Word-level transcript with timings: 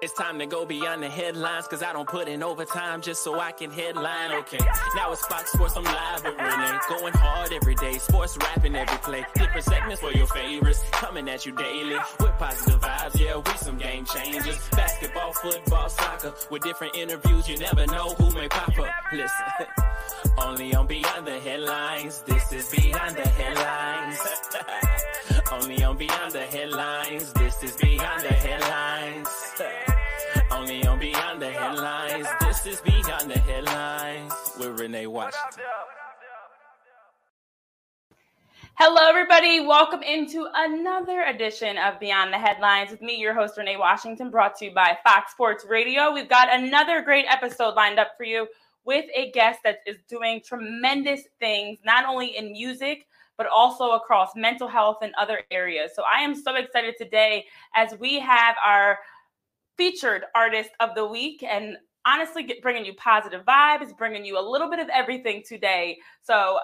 It's 0.00 0.12
time 0.12 0.38
to 0.38 0.46
go 0.46 0.64
beyond 0.64 1.02
the 1.02 1.08
headlines, 1.08 1.66
cause 1.66 1.82
I 1.82 1.92
don't 1.92 2.08
put 2.08 2.28
in 2.28 2.40
overtime 2.40 3.00
just 3.00 3.22
so 3.24 3.40
I 3.40 3.50
can 3.50 3.72
headline. 3.72 4.30
Okay, 4.30 4.58
now 4.94 5.10
it's 5.10 5.26
Fox 5.26 5.50
Sports, 5.50 5.76
I'm 5.76 5.82
live 5.82 6.22
with 6.22 6.36
Renee. 6.38 6.78
Going 6.88 7.12
hard 7.14 7.52
every 7.52 7.74
day, 7.74 7.98
sports 7.98 8.38
rapping 8.40 8.76
every 8.76 8.98
play. 8.98 9.24
Different 9.34 9.64
segments 9.64 10.00
for 10.00 10.12
your 10.12 10.28
favorites, 10.28 10.84
coming 10.92 11.28
at 11.28 11.44
you 11.44 11.52
daily. 11.52 11.96
With 12.20 12.30
positive 12.38 12.80
vibes, 12.80 13.18
yeah, 13.18 13.36
we 13.38 13.58
some 13.58 13.76
game 13.76 14.04
changers. 14.04 14.68
Basketball, 14.70 15.32
football, 15.32 15.88
soccer, 15.88 16.32
with 16.48 16.62
different 16.62 16.96
interviews, 16.96 17.48
you 17.48 17.58
never 17.58 17.84
know 17.86 18.14
who 18.14 18.30
may 18.34 18.46
pop 18.46 18.78
up. 18.78 18.94
Listen, 19.12 19.66
only 20.38 20.74
on 20.76 20.86
Beyond 20.86 21.26
the 21.26 21.40
Headlines, 21.40 22.22
this 22.22 22.52
is 22.52 22.70
Beyond 22.70 23.16
the 23.16 23.28
Headlines. 23.28 24.20
only 25.52 25.82
on 25.82 25.96
Beyond 25.96 26.32
the 26.32 26.42
Headlines, 26.42 27.32
this 27.32 27.62
is 27.64 27.72
Beyond 27.76 28.22
the 28.22 28.34
Headlines. 28.34 29.28
Only 30.52 30.86
on 30.86 31.00
Beyond 31.00 31.42
the 31.42 31.50
Headlines. 31.50 32.28
This 32.40 32.64
is 32.64 32.80
Beyond 32.80 33.28
the 33.28 33.38
Headlines 33.40 34.32
with 34.56 34.78
Renee 34.78 35.08
Washington. 35.08 35.64
Hello, 38.74 39.08
everybody. 39.08 39.58
Welcome 39.58 40.04
into 40.04 40.46
another 40.54 41.22
edition 41.22 41.76
of 41.76 41.98
Beyond 41.98 42.32
the 42.32 42.38
Headlines 42.38 42.92
with 42.92 43.02
me, 43.02 43.16
your 43.16 43.34
host, 43.34 43.58
Renee 43.58 43.76
Washington, 43.76 44.30
brought 44.30 44.56
to 44.58 44.66
you 44.66 44.72
by 44.72 44.96
Fox 45.04 45.32
Sports 45.32 45.66
Radio. 45.68 46.12
We've 46.12 46.28
got 46.28 46.54
another 46.54 47.02
great 47.02 47.26
episode 47.28 47.74
lined 47.74 47.98
up 47.98 48.12
for 48.16 48.22
you 48.22 48.46
with 48.84 49.06
a 49.12 49.32
guest 49.32 49.58
that 49.64 49.78
is 49.88 49.96
doing 50.08 50.40
tremendous 50.40 51.22
things, 51.40 51.80
not 51.84 52.04
only 52.04 52.36
in 52.36 52.52
music, 52.52 53.08
but 53.36 53.48
also 53.48 53.92
across 53.92 54.36
mental 54.36 54.68
health 54.68 54.98
and 55.02 55.12
other 55.18 55.40
areas. 55.50 55.92
So 55.96 56.04
I 56.04 56.20
am 56.20 56.36
so 56.36 56.54
excited 56.54 56.94
today 56.96 57.46
as 57.74 57.98
we 57.98 58.20
have 58.20 58.54
our 58.64 58.98
featured 59.78 60.24
artist 60.34 60.70
of 60.80 60.94
the 60.94 61.06
week 61.06 61.42
and 61.42 61.78
honestly 62.04 62.42
get, 62.42 62.60
bringing 62.60 62.84
you 62.84 62.94
positive 62.94 63.44
vibes, 63.46 63.96
bringing 63.96 64.24
you 64.24 64.38
a 64.38 64.42
little 64.46 64.68
bit 64.68 64.80
of 64.80 64.88
everything 64.90 65.42
today. 65.46 65.96
So 66.22 66.58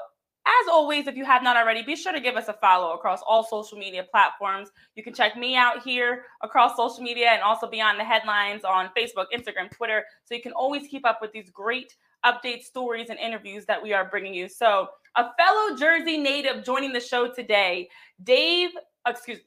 as 0.47 0.69
always, 0.71 1.07
if 1.07 1.17
you 1.17 1.25
have 1.25 1.43
not 1.43 1.57
already, 1.57 1.83
be 1.83 1.97
sure 1.97 2.13
to 2.13 2.21
give 2.21 2.37
us 2.37 2.49
a 2.49 2.53
follow 2.55 2.93
across 2.93 3.21
all 3.27 3.45
social 3.45 3.79
media 3.79 4.05
platforms. 4.11 4.69
You 4.95 5.03
can 5.03 5.15
check 5.15 5.39
me 5.39 5.57
out 5.57 5.83
here 5.83 6.25
across 6.43 6.77
social 6.77 7.03
media 7.03 7.31
and 7.31 7.41
also 7.41 7.67
beyond 7.67 7.99
the 7.99 8.05
headlines 8.05 8.63
on 8.63 8.91
Facebook, 8.97 9.27
Instagram, 9.35 9.71
Twitter. 9.71 10.05
So 10.25 10.35
you 10.35 10.43
can 10.43 10.53
always 10.53 10.87
keep 10.89 11.07
up 11.07 11.21
with 11.23 11.33
these 11.33 11.49
great 11.49 11.95
updates, 12.27 12.65
stories, 12.65 13.09
and 13.09 13.19
interviews 13.19 13.65
that 13.67 13.83
we 13.83 13.93
are 13.95 14.09
bringing 14.09 14.35
you. 14.35 14.49
So, 14.49 14.89
a 15.17 15.27
fellow 15.39 15.77
Jersey 15.77 16.19
native 16.19 16.65
joining 16.65 16.93
the 16.93 17.01
show 17.01 17.33
today, 17.33 17.89
Dave, 18.23 18.71
excuse 19.07 19.41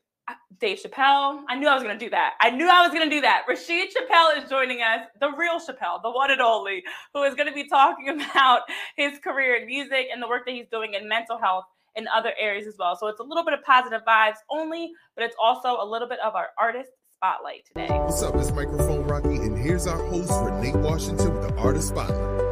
Dave 0.60 0.80
Chappelle. 0.80 1.44
I 1.48 1.56
knew 1.56 1.68
I 1.68 1.76
was 1.76 1.84
going 1.84 1.98
to 1.98 2.04
do 2.04 2.10
that. 2.10 2.34
I 2.42 2.50
knew 2.50 2.68
I 2.68 2.82
was 2.82 2.92
going 2.92 3.08
to 3.08 3.16
do 3.16 3.22
that. 3.22 3.44
Rashid 3.48 3.90
Chappelle 3.90 4.42
is 4.42 4.50
joining 4.50 4.82
us, 4.82 5.02
the 5.20 5.32
real 5.38 5.60
Chappelle, 5.60 6.02
the 6.02 6.12
one 6.12 6.32
and 6.32 6.42
only, 6.42 6.84
who 7.14 7.24
is 7.24 7.36
going 7.36 7.48
to 7.48 7.54
be 7.54 7.68
talking 7.68 8.10
about 8.32 8.62
his 8.96 9.20
career 9.20 9.56
in 9.56 9.68
music 9.68 10.08
and 10.12 10.22
the 10.22 10.28
work 10.28 10.46
that 10.46 10.54
he's 10.54 10.68
doing 10.72 10.94
in 10.94 11.08
mental 11.08 11.38
health 11.38 11.66
and 11.96 12.08
other 12.14 12.32
areas 12.40 12.68
as 12.68 12.76
well. 12.78 12.96
So 12.96 13.08
it's 13.08 13.20
a 13.20 13.24
little 13.24 13.44
bit 13.44 13.54
of 13.54 13.64
positive 13.64 14.02
vibes 14.08 14.38
only, 14.50 14.92
but 15.16 15.24
it's 15.24 15.36
also 15.42 15.78
a 15.80 15.86
little 15.86 16.08
bit 16.08 16.20
of 16.24 16.36
our 16.36 16.50
artist 16.60 16.92
spotlight 17.14 17.66
today. 17.66 17.88
What's 17.88 18.22
up? 18.22 18.36
It's 18.36 18.52
Microphone 18.52 19.06
Rocky, 19.08 19.38
and 19.38 19.58
here's 19.58 19.88
our 19.88 19.98
host, 20.08 20.32
Renee 20.44 20.74
Washington, 20.74 21.34
with 21.34 21.50
the 21.50 21.56
Artist 21.56 21.90
Spotlight. 21.90 22.47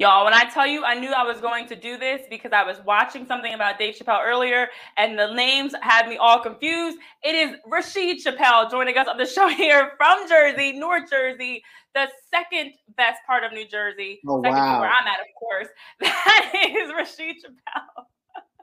Y'all, 0.00 0.24
when 0.24 0.32
I 0.32 0.44
tell 0.44 0.66
you 0.66 0.82
I 0.82 0.94
knew 0.94 1.10
I 1.12 1.24
was 1.24 1.42
going 1.42 1.68
to 1.68 1.76
do 1.76 1.98
this 1.98 2.22
because 2.30 2.52
I 2.54 2.64
was 2.64 2.78
watching 2.86 3.26
something 3.26 3.52
about 3.52 3.78
Dave 3.78 3.96
Chappelle 3.96 4.24
earlier 4.24 4.68
and 4.96 5.18
the 5.18 5.34
names 5.34 5.74
had 5.82 6.08
me 6.08 6.16
all 6.16 6.40
confused. 6.40 6.96
It 7.22 7.34
is 7.34 7.56
Rashid 7.66 8.24
Chappelle 8.24 8.70
joining 8.70 8.96
us 8.96 9.06
on 9.08 9.18
the 9.18 9.26
show 9.36 9.48
here 9.48 9.92
from 9.98 10.26
Jersey, 10.26 10.72
North 10.72 11.10
Jersey, 11.10 11.62
the 11.94 12.08
second 12.34 12.72
best 12.96 13.18
part 13.26 13.44
of 13.44 13.52
New 13.52 13.68
Jersey. 13.68 14.20
Oh, 14.26 14.40
second 14.42 14.56
wow. 14.56 14.76
to 14.76 14.80
where 14.80 14.88
I'm 14.88 15.06
at, 15.06 15.20
of 15.20 15.26
course. 15.38 15.68
That 16.00 16.52
is 16.66 16.90
Rashid 16.96 17.36
Chappelle. 17.44 18.04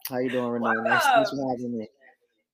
How 0.10 0.18
you 0.18 0.32
doing, 0.32 0.48
Renee? 0.48 0.90
Nice, 0.90 1.04
for 1.30 1.52
having 1.52 1.78
me. 1.78 1.88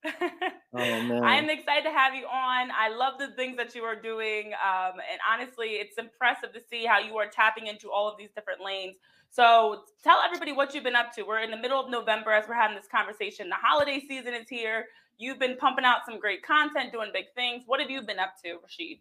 Oh 0.75 1.01
man. 1.03 1.23
I 1.23 1.35
am 1.35 1.51
excited 1.51 1.83
to 1.83 1.91
have 1.91 2.15
you 2.15 2.25
on. 2.25 2.71
I 2.71 2.89
love 2.89 3.19
the 3.19 3.27
things 3.35 3.57
that 3.57 3.75
you 3.75 3.83
are 3.83 3.95
doing. 3.95 4.53
Um, 4.53 4.93
and 4.93 5.19
honestly, 5.31 5.73
it's 5.73 5.99
impressive 5.99 6.51
to 6.51 6.59
see 6.67 6.83
how 6.85 6.97
you 6.97 7.15
are 7.17 7.27
tapping 7.27 7.67
into 7.67 7.91
all 7.91 8.09
of 8.09 8.17
these 8.17 8.29
different 8.35 8.59
lanes. 8.65 8.95
So 9.29 9.83
tell 10.03 10.17
everybody 10.25 10.51
what 10.51 10.73
you've 10.73 10.83
been 10.83 10.95
up 10.95 11.13
to. 11.13 11.23
We're 11.23 11.41
in 11.41 11.51
the 11.51 11.57
middle 11.57 11.79
of 11.79 11.91
November 11.91 12.31
as 12.31 12.47
we're 12.47 12.55
having 12.55 12.75
this 12.75 12.87
conversation. 12.87 13.49
The 13.49 13.55
holiday 13.55 14.01
season 14.07 14.33
is 14.33 14.49
here. 14.49 14.85
You've 15.19 15.37
been 15.37 15.57
pumping 15.57 15.85
out 15.85 16.05
some 16.07 16.19
great 16.19 16.43
content, 16.43 16.91
doing 16.91 17.11
big 17.13 17.25
things. 17.35 17.63
What 17.67 17.79
have 17.79 17.91
you 17.91 18.01
been 18.01 18.19
up 18.19 18.33
to, 18.43 18.57
Rashid? 18.63 18.97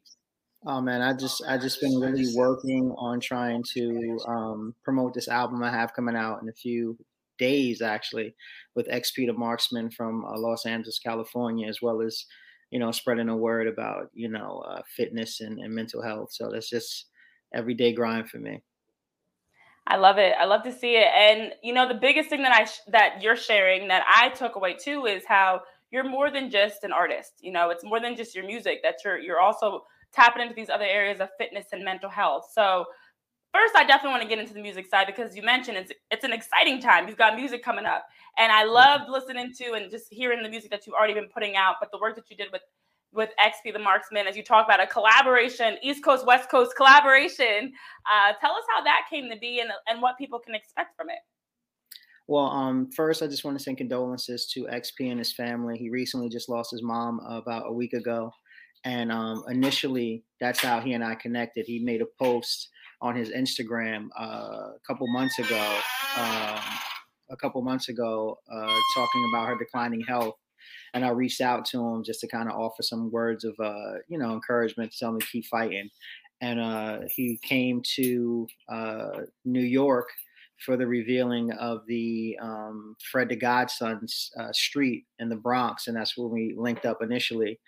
Oh 0.65 0.81
man, 0.81 1.03
I 1.03 1.13
just 1.15 1.43
I 1.49 1.59
just 1.59 1.81
been 1.81 1.99
really 1.99 2.37
working 2.37 2.95
on 2.97 3.19
trying 3.19 3.65
to 3.75 4.19
um, 4.29 4.75
promote 4.85 5.13
this 5.15 5.27
album 5.27 5.63
I 5.63 5.71
have 5.71 5.93
coming 5.93 6.15
out 6.15 6.41
in 6.43 6.49
a 6.49 6.53
few 6.53 6.97
days 7.43 7.83
actually 7.83 8.35
with 8.75 8.89
XP 8.89 9.27
the 9.27 9.33
Marksman 9.33 9.91
from 9.91 10.25
uh, 10.25 10.39
Los 10.39 10.67
Angeles, 10.67 10.99
California, 10.99 11.69
as 11.69 11.83
well 11.83 12.01
as 12.01 12.25
you 12.71 12.79
know 12.79 12.93
spreading 12.93 13.29
a 13.29 13.37
word 13.37 13.67
about 13.67 14.11
you 14.15 14.29
know 14.29 14.65
uh, 14.71 14.83
fitness 14.97 15.41
and, 15.41 15.59
and 15.59 15.75
mental 15.75 16.03
health. 16.03 16.31
So 16.33 16.51
that's 16.51 16.71
just 16.71 17.07
everyday 17.53 17.93
grind 17.93 18.29
for 18.29 18.39
me. 18.39 18.63
I 19.87 19.97
love 19.97 20.19
it. 20.19 20.35
I 20.39 20.45
love 20.45 20.63
to 20.63 20.73
see 20.73 20.95
it. 20.97 21.09
And 21.15 21.53
you 21.63 21.73
know, 21.75 21.89
the 21.89 21.95
biggest 22.09 22.31
thing 22.31 22.43
that 22.43 22.53
I 22.53 22.65
sh- 22.65 22.87
that 22.89 23.23
you're 23.23 23.37
sharing 23.37 23.89
that 23.89 24.05
I 24.09 24.29
took 24.31 24.57
away 24.57 24.75
too 24.75 25.07
is 25.07 25.25
how 25.27 25.63
you're 25.91 26.09
more 26.09 26.31
than 26.31 26.51
just 26.51 26.85
an 26.85 26.93
artist. 26.93 27.33
You 27.41 27.53
know, 27.53 27.71
it's 27.71 27.85
more 27.85 28.01
than 28.01 28.17
just 28.17 28.35
your 28.35 28.47
music. 28.47 28.81
That 28.83 28.97
you're 29.05 29.19
you're 29.19 29.41
also 29.41 29.83
tapping 30.13 30.43
into 30.43 30.55
these 30.55 30.71
other 30.71 30.85
areas 30.85 31.21
of 31.21 31.29
fitness 31.39 31.67
and 31.73 31.85
mental 31.85 32.11
health. 32.11 32.51
So 32.55 32.85
first 33.53 33.77
I 33.77 33.85
definitely 33.85 34.11
want 34.11 34.23
to 34.23 34.29
get 34.29 34.39
into 34.39 34.55
the 34.55 34.63
music 34.63 34.87
side 34.87 35.07
because 35.07 35.37
you 35.37 35.43
mentioned 35.43 35.77
it's 35.77 35.93
it's 36.11 36.25
an 36.25 36.33
exciting 36.33 36.81
time. 36.81 37.09
You've 37.09 37.19
got 37.19 37.37
music 37.37 37.63
coming 37.63 37.85
up. 37.85 38.07
And 38.39 38.51
I 38.51 38.65
loved 38.65 39.11
listening 39.11 39.53
to 39.59 39.73
and 39.75 39.91
just 39.91 40.07
hearing 40.11 40.43
the 40.43 40.49
music 40.49 40.71
that 40.71 40.87
you've 40.87 40.95
already 40.95 41.15
been 41.15 41.29
putting 41.29 41.55
out, 41.55 41.77
but 41.81 41.91
the 41.93 41.99
work 41.99 42.17
that 42.17 42.31
you 42.31 42.37
did 42.37 42.49
with 42.53 42.63
with 43.15 43.29
XP 43.39 43.75
the 43.75 43.79
Marksman 43.79 44.27
as 44.27 44.37
you 44.37 44.43
talk 44.43 44.65
about 44.65 44.81
a 44.81 44.87
collaboration, 44.87 45.77
East 45.83 46.03
Coast, 46.03 46.27
West 46.27 46.51
Coast 46.51 46.75
collaboration. 46.77 47.73
Uh, 48.11 48.33
tell 48.41 48.53
us 48.53 48.65
how 48.75 48.83
that 48.85 49.03
came 49.11 49.29
to 49.31 49.37
be 49.39 49.61
and, 49.61 49.71
and 49.87 50.01
what 50.01 50.17
people 50.17 50.39
can 50.39 50.55
expect 50.55 50.97
from 50.97 51.11
it. 51.11 51.19
Well, 52.27 52.47
um, 52.47 52.91
first, 52.91 53.23
I 53.23 53.27
just 53.27 53.45
want 53.45 53.59
to 53.59 53.63
send 53.63 53.77
condolences 53.77 54.47
to 54.55 54.65
XP 54.65 55.11
and 55.11 55.19
his 55.19 55.33
family. 55.33 55.77
He 55.77 55.91
recently 55.91 56.31
just 56.31 56.49
lost 56.49 56.71
his 56.71 56.83
mom 56.83 57.21
about 57.29 57.65
a 57.67 57.73
week 57.73 57.93
ago. 57.93 58.33
And 58.85 59.13
um, 59.13 59.45
initially, 59.49 60.25
that's 60.41 60.61
how 60.61 60.81
he 60.81 60.95
and 60.95 61.05
I 61.05 61.15
connected. 61.15 61.67
He 61.67 61.81
made 61.81 62.01
a 62.01 62.07
post 62.19 62.71
on 63.03 63.17
his 63.17 63.31
Instagram 63.31 64.09
uh, 64.19 64.71
a 64.77 64.81
couple 64.87 65.07
months 65.09 65.39
ago, 65.39 65.79
um, 66.17 66.61
a 67.31 67.37
couple 67.37 67.61
months 67.61 67.89
ago, 67.89 68.39
uh, 68.51 68.79
talking 68.95 69.31
about 69.35 69.49
her 69.49 69.59
declining 69.59 70.03
health. 70.07 70.37
And 70.95 71.05
I 71.05 71.09
reached 71.09 71.41
out 71.41 71.65
to 71.67 71.81
him 71.81 72.05
just 72.05 72.21
to 72.21 72.29
kind 72.29 72.49
of 72.49 72.55
offer 72.55 72.83
some 72.83 73.11
words 73.11 73.45
of, 73.45 73.55
uh, 73.63 73.95
you 74.09 74.19
know, 74.19 74.33
encouragement 74.33 74.93
to 74.93 74.99
tell 74.99 75.11
him 75.11 75.21
to 75.21 75.27
keep 75.27 75.47
fighting. 75.47 75.91
And 76.41 76.61
uh, 76.61 76.99
he 77.15 77.39
came 77.43 77.83
to 77.97 78.47
uh, 78.69 79.11
New 79.45 79.65
York 79.65 80.09
for 80.65 80.77
the 80.77 80.87
revealing 80.87 81.51
of 81.53 81.81
the 81.89 82.39
um, 82.41 82.95
Fred 83.11 83.29
the 83.29 83.37
Godson's 83.37 84.31
uh, 84.39 84.53
street 84.53 85.07
in 85.19 85.29
the 85.29 85.37
Bronx, 85.37 85.89
and 85.89 85.97
that's 85.97 86.17
where 86.17 86.29
we 86.29 86.55
linked 86.57 86.87
up 86.87 86.99
initially. 87.03 87.59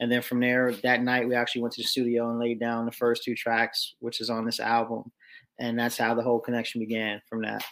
And 0.00 0.10
then 0.10 0.22
from 0.22 0.40
there, 0.40 0.72
that 0.82 1.02
night 1.02 1.28
we 1.28 1.34
actually 1.34 1.62
went 1.62 1.74
to 1.74 1.82
the 1.82 1.86
studio 1.86 2.28
and 2.30 2.38
laid 2.38 2.58
down 2.58 2.84
the 2.84 2.92
first 2.92 3.22
two 3.22 3.34
tracks, 3.34 3.94
which 4.00 4.20
is 4.20 4.28
on 4.28 4.44
this 4.44 4.60
album, 4.60 5.12
and 5.58 5.78
that's 5.78 5.96
how 5.96 6.14
the 6.14 6.22
whole 6.22 6.40
connection 6.40 6.80
began 6.80 7.20
from 7.28 7.42
that. 7.42 7.64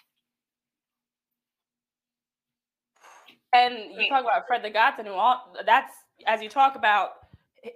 And 3.52 3.74
you 3.98 4.08
talk 4.08 4.22
about 4.22 4.46
Fred 4.46 4.62
the 4.62 4.70
Godson, 4.70 5.06
who 5.06 5.12
all 5.12 5.54
that's 5.66 5.92
as 6.26 6.42
you 6.42 6.48
talk 6.48 6.76
about 6.76 7.10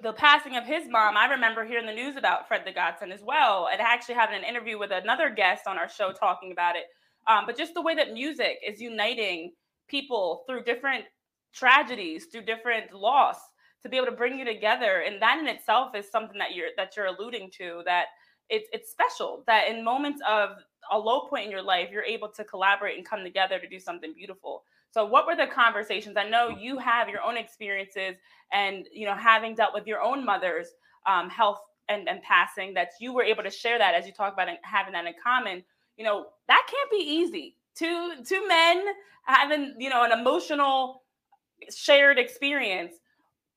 the 0.03 0.13
passing 0.13 0.57
of 0.57 0.65
his 0.65 0.89
mom. 0.89 1.17
I 1.17 1.27
remember 1.27 1.65
hearing 1.65 1.87
the 1.87 1.93
news 1.93 2.17
about 2.17 2.49
Fred 2.49 2.63
the 2.65 2.73
Godson 2.73 3.13
as 3.13 3.23
well, 3.23 3.69
and 3.71 3.81
actually 3.81 4.15
having 4.15 4.37
an 4.37 4.45
interview 4.45 4.79
with 4.79 4.91
another 4.91 5.29
guest 5.29 5.67
on 5.67 5.77
our 5.77 5.89
show 5.89 6.13
talking 6.13 6.53
about 6.53 6.77
it. 6.77 6.85
Um, 7.27 7.45
but 7.47 7.57
just 7.57 7.75
the 7.75 7.83
way 7.83 7.95
that 7.95 8.13
music 8.13 8.59
is 8.67 8.81
uniting 8.81 9.53
people 9.89 10.45
through 10.49 10.65
different 10.65 11.05
tragedies, 11.53 12.27
through 12.27 12.43
different 12.43 12.93
loss, 12.93 13.39
to 13.83 13.89
be 13.89 13.97
able 13.97 14.07
to 14.07 14.13
bring 14.13 14.39
you 14.39 14.45
together, 14.45 15.03
and 15.07 15.21
that 15.23 15.39
in 15.39 15.47
itself 15.47 15.95
is 15.95 16.09
something 16.11 16.39
that 16.39 16.55
you're 16.55 16.69
that 16.77 16.97
you're 16.97 17.07
alluding 17.07 17.51
to. 17.59 17.83
That 17.85 18.07
it's 18.49 18.69
it's 18.73 18.91
special 18.91 19.45
that 19.47 19.69
in 19.69 19.85
moments 19.85 20.21
of 20.29 20.51
a 20.91 20.99
low 20.99 21.27
point 21.29 21.47
in 21.47 21.51
your 21.51 21.63
life, 21.63 21.89
you're 21.91 22.03
able 22.03 22.29
to 22.29 22.45
collaborate 22.45 22.97
and 22.97 23.07
come 23.07 23.23
together 23.23 23.59
to 23.59 23.69
do 23.69 23.79
something 23.79 24.13
beautiful. 24.15 24.65
So 24.91 25.05
what 25.05 25.27
were 25.27 25.37
the 25.37 25.47
conversations? 25.47 26.17
I 26.17 26.29
know 26.29 26.49
you 26.49 26.79
have 26.79 27.09
your 27.09 27.23
own 27.23 27.37
experiences 27.37 28.17
and 28.53 28.87
you 28.93 29.07
know 29.07 29.15
having 29.15 29.55
dealt 29.55 29.75
with 29.75 29.87
your 29.87 30.01
own 30.01 30.25
mother's 30.25 30.69
um, 31.07 31.29
health 31.29 31.61
and, 31.89 32.09
and 32.09 32.21
passing 32.23 32.75
that 32.75 32.91
you 33.01 33.13
were 33.13 33.23
able 33.23 33.43
to 33.43 33.51
share 33.51 33.79
that 33.79 33.95
as 33.95 34.07
you 34.07 34.13
talk 34.13 34.33
about 34.33 34.49
having 34.63 34.93
that 34.93 35.07
in 35.07 35.15
common. 35.23 35.63
You 35.97 36.05
know, 36.05 36.27
that 36.49 36.67
can't 36.69 36.91
be 36.91 36.99
easy 36.99 37.57
two 37.77 38.13
two 38.27 38.49
men 38.49 38.83
having 39.25 39.75
you 39.79 39.91
know 39.91 40.03
an 40.03 40.19
emotional 40.19 41.03
shared 41.75 42.19
experience 42.19 42.95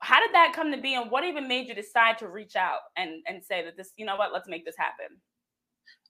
how 0.01 0.19
did 0.19 0.33
that 0.33 0.53
come 0.53 0.71
to 0.71 0.81
be 0.81 0.95
and 0.95 1.11
what 1.11 1.23
even 1.23 1.47
made 1.47 1.67
you 1.67 1.75
decide 1.75 2.17
to 2.19 2.27
reach 2.27 2.55
out 2.55 2.79
and 2.97 3.21
and 3.27 3.43
say 3.43 3.63
that 3.63 3.77
this 3.77 3.91
you 3.97 4.05
know 4.05 4.15
what? 4.15 4.33
Let's 4.33 4.47
make 4.47 4.65
this 4.65 4.77
happen. 4.77 5.17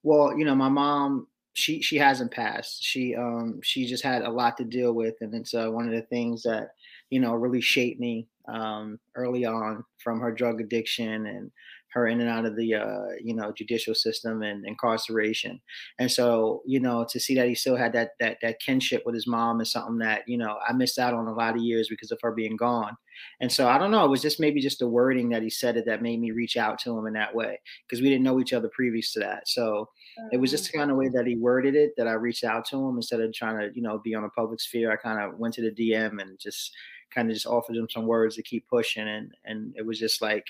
Well 0.03 0.37
you 0.37 0.45
know 0.45 0.55
my 0.55 0.69
mom 0.69 1.27
she 1.53 1.81
she 1.81 1.97
hasn't 1.97 2.31
passed. 2.31 2.83
She 2.83 3.15
um 3.15 3.59
she 3.63 3.85
just 3.85 4.03
had 4.03 4.21
a 4.21 4.29
lot 4.29 4.57
to 4.57 4.63
deal 4.63 4.93
with 4.93 5.15
and 5.21 5.33
it's 5.33 5.53
uh, 5.53 5.69
one 5.69 5.87
of 5.87 5.93
the 5.93 6.03
things 6.03 6.43
that 6.43 6.69
you 7.09 7.19
know 7.19 7.33
really 7.33 7.61
shaped 7.61 7.99
me 7.99 8.27
um 8.47 8.99
early 9.15 9.45
on 9.45 9.83
from 10.03 10.19
her 10.19 10.31
drug 10.31 10.61
addiction 10.61 11.25
and 11.25 11.51
her 11.93 12.07
in 12.07 12.21
and 12.21 12.29
out 12.29 12.45
of 12.45 12.55
the 12.55 12.75
uh, 12.75 13.07
you 13.21 13.33
know 13.33 13.51
judicial 13.51 13.95
system 13.95 14.41
and 14.43 14.65
incarceration. 14.65 15.59
And 15.97 16.11
so 16.11 16.61
you 16.65 16.79
know 16.79 17.05
to 17.09 17.19
see 17.19 17.35
that 17.35 17.47
he 17.47 17.55
still 17.55 17.75
had 17.75 17.93
that 17.93 18.11
that 18.19 18.37
that 18.41 18.59
kinship 18.59 19.03
with 19.05 19.15
his 19.15 19.27
mom 19.27 19.61
is 19.61 19.71
something 19.71 19.97
that 19.99 20.23
you 20.27 20.37
know 20.37 20.57
I 20.67 20.73
missed 20.73 20.99
out 20.99 21.13
on 21.13 21.27
a 21.27 21.33
lot 21.33 21.55
of 21.55 21.61
years 21.61 21.89
because 21.89 22.11
of 22.11 22.19
her 22.21 22.31
being 22.31 22.55
gone. 22.55 22.95
And 23.41 23.51
so 23.51 23.67
I 23.67 23.77
don't 23.77 23.91
know, 23.91 24.05
it 24.05 24.09
was 24.09 24.21
just 24.21 24.39
maybe 24.39 24.61
just 24.61 24.79
the 24.79 24.87
wording 24.87 25.29
that 25.29 25.43
he 25.43 25.49
said 25.49 25.75
it 25.75 25.85
that 25.87 26.01
made 26.01 26.21
me 26.21 26.31
reach 26.31 26.55
out 26.55 26.79
to 26.79 26.97
him 26.97 27.05
in 27.05 27.13
that 27.13 27.35
way 27.35 27.59
because 27.85 28.01
we 28.01 28.09
didn't 28.09 28.23
know 28.23 28.39
each 28.39 28.53
other 28.53 28.69
previous 28.69 29.11
to 29.13 29.19
that. 29.19 29.47
So 29.47 29.89
it 30.31 30.37
was 30.37 30.51
just 30.51 30.71
the 30.71 30.77
kind 30.77 30.89
of 30.89 30.97
way 30.97 31.09
that 31.09 31.27
he 31.27 31.35
worded 31.35 31.75
it 31.75 31.93
that 31.97 32.07
I 32.07 32.13
reached 32.13 32.43
out 32.43 32.65
to 32.67 32.77
him 32.77 32.95
instead 32.95 33.19
of 33.19 33.33
trying 33.33 33.59
to 33.59 33.75
you 33.75 33.81
know 33.81 33.97
be 33.99 34.15
on 34.15 34.23
a 34.23 34.29
public 34.29 34.61
sphere. 34.61 34.91
I 34.91 34.95
kind 34.95 35.19
of 35.21 35.37
went 35.37 35.53
to 35.55 35.61
the 35.61 35.71
DM 35.71 36.21
and 36.21 36.39
just 36.39 36.73
kind 37.13 37.29
of 37.29 37.33
just 37.33 37.47
offered 37.47 37.75
him 37.75 37.87
some 37.89 38.05
words 38.05 38.35
to 38.35 38.43
keep 38.43 38.67
pushing 38.67 39.07
and 39.07 39.33
and 39.45 39.73
it 39.75 39.85
was 39.85 39.99
just 39.99 40.21
like 40.21 40.45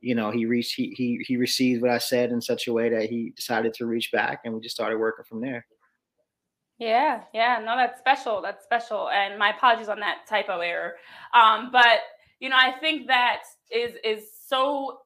you 0.00 0.14
know, 0.14 0.30
he 0.30 0.46
reached 0.46 0.74
he 0.74 0.94
he 0.96 1.24
he 1.26 1.36
received 1.36 1.82
what 1.82 1.90
I 1.90 1.98
said 1.98 2.30
in 2.30 2.40
such 2.40 2.66
a 2.66 2.72
way 2.72 2.88
that 2.88 3.10
he 3.10 3.30
decided 3.36 3.74
to 3.74 3.86
reach 3.86 4.10
back, 4.12 4.40
and 4.44 4.54
we 4.54 4.60
just 4.60 4.74
started 4.74 4.98
working 4.98 5.24
from 5.24 5.40
there. 5.40 5.66
Yeah, 6.78 7.22
yeah, 7.34 7.60
no, 7.64 7.76
that's 7.76 7.98
special. 7.98 8.40
That's 8.40 8.64
special, 8.64 9.10
and 9.10 9.38
my 9.38 9.50
apologies 9.50 9.88
on 9.88 10.00
that 10.00 10.26
typo 10.28 10.60
error. 10.60 10.94
Um, 11.34 11.70
but 11.70 11.98
you 12.40 12.48
know, 12.48 12.56
I 12.56 12.72
think 12.80 13.06
that 13.08 13.42
is 13.70 13.94
is 14.02 14.30
so 14.46 15.00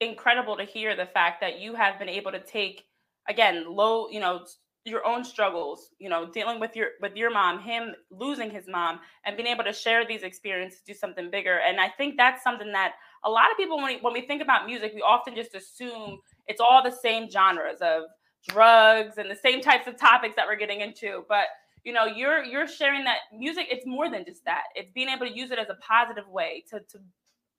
incredible 0.00 0.56
to 0.56 0.64
hear 0.64 0.94
the 0.94 1.06
fact 1.06 1.40
that 1.40 1.58
you 1.58 1.74
have 1.74 1.98
been 1.98 2.10
able 2.10 2.32
to 2.32 2.40
take 2.40 2.84
again 3.28 3.64
low, 3.66 4.08
you 4.10 4.20
know, 4.20 4.44
your 4.86 5.04
own 5.04 5.24
struggles 5.24 5.90
you 5.98 6.08
know 6.08 6.30
dealing 6.30 6.60
with 6.60 6.76
your 6.76 6.90
with 7.02 7.16
your 7.16 7.30
mom 7.30 7.60
him 7.60 7.92
losing 8.10 8.48
his 8.50 8.66
mom 8.68 9.00
and 9.24 9.36
being 9.36 9.48
able 9.48 9.64
to 9.64 9.72
share 9.72 10.06
these 10.06 10.22
experiences 10.22 10.80
do 10.86 10.94
something 10.94 11.28
bigger 11.28 11.58
and 11.68 11.80
i 11.80 11.88
think 11.88 12.16
that's 12.16 12.42
something 12.44 12.70
that 12.70 12.92
a 13.24 13.30
lot 13.30 13.50
of 13.50 13.56
people 13.56 13.76
when 13.76 13.86
we, 13.86 13.98
when 14.00 14.12
we 14.12 14.20
think 14.22 14.42
about 14.42 14.66
music 14.66 14.92
we 14.94 15.02
often 15.02 15.34
just 15.34 15.54
assume 15.54 16.18
it's 16.46 16.60
all 16.60 16.82
the 16.82 16.90
same 16.90 17.28
genres 17.30 17.80
of 17.80 18.04
drugs 18.48 19.18
and 19.18 19.30
the 19.30 19.36
same 19.36 19.60
types 19.60 19.86
of 19.86 19.98
topics 19.98 20.36
that 20.36 20.46
we're 20.46 20.56
getting 20.56 20.80
into. 20.80 21.24
But 21.28 21.46
you 21.84 21.92
know 21.92 22.04
you're 22.04 22.42
you're 22.42 22.66
sharing 22.66 23.04
that 23.04 23.18
music 23.36 23.66
it's 23.70 23.86
more 23.86 24.10
than 24.10 24.24
just 24.24 24.44
that. 24.44 24.64
It's 24.74 24.90
being 24.92 25.08
able 25.08 25.26
to 25.26 25.36
use 25.36 25.50
it 25.50 25.58
as 25.58 25.68
a 25.68 25.76
positive 25.76 26.28
way 26.28 26.64
to 26.70 26.80
to 26.80 26.98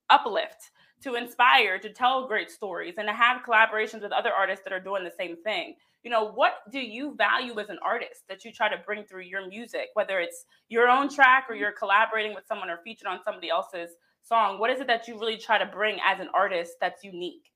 uplift 0.09 0.71
to 0.99 1.15
inspire 1.15 1.77
to 1.77 1.93
tell 1.93 2.27
great 2.27 2.49
stories 2.49 2.95
and 2.97 3.07
to 3.07 3.13
have 3.13 3.43
collaborations 3.43 4.01
with 4.01 4.11
other 4.11 4.31
artists 4.31 4.63
that 4.63 4.73
are 4.73 4.79
doing 4.79 5.03
the 5.03 5.11
same 5.17 5.35
thing. 5.43 5.75
You 6.03 6.11
know 6.11 6.31
what 6.31 6.55
do 6.71 6.79
you 6.79 7.15
value 7.15 7.59
as 7.59 7.69
an 7.69 7.79
artist 7.83 8.21
that 8.29 8.45
you 8.45 8.51
try 8.51 8.69
to 8.69 8.81
bring 8.85 9.03
through 9.03 9.23
your 9.23 9.47
music 9.47 9.89
whether 9.93 10.19
it's 10.19 10.45
your 10.69 10.87
own 10.87 11.13
track 11.13 11.47
or 11.49 11.55
you're 11.55 11.73
collaborating 11.73 12.33
with 12.33 12.45
someone 12.47 12.69
or 12.69 12.79
featured 12.83 13.07
on 13.07 13.19
somebody 13.25 13.49
else's 13.49 13.91
song 14.27 14.59
what 14.59 14.69
is 14.69 14.79
it 14.79 14.87
that 14.87 15.07
you 15.07 15.19
really 15.19 15.37
try 15.37 15.57
to 15.57 15.65
bring 15.65 15.97
as 16.05 16.19
an 16.19 16.27
artist 16.33 16.73
that's 16.81 17.03
unique 17.03 17.51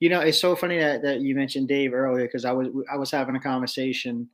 you 0.00 0.08
know 0.08 0.20
it's 0.20 0.38
so 0.38 0.56
funny 0.56 0.78
that, 0.78 1.02
that 1.02 1.20
you 1.20 1.34
mentioned 1.34 1.68
dave 1.68 1.92
earlier 1.92 2.26
because 2.26 2.44
i 2.44 2.52
was 2.52 2.68
i 2.92 2.96
was 2.96 3.10
having 3.10 3.36
a 3.36 3.40
conversation 3.40 4.28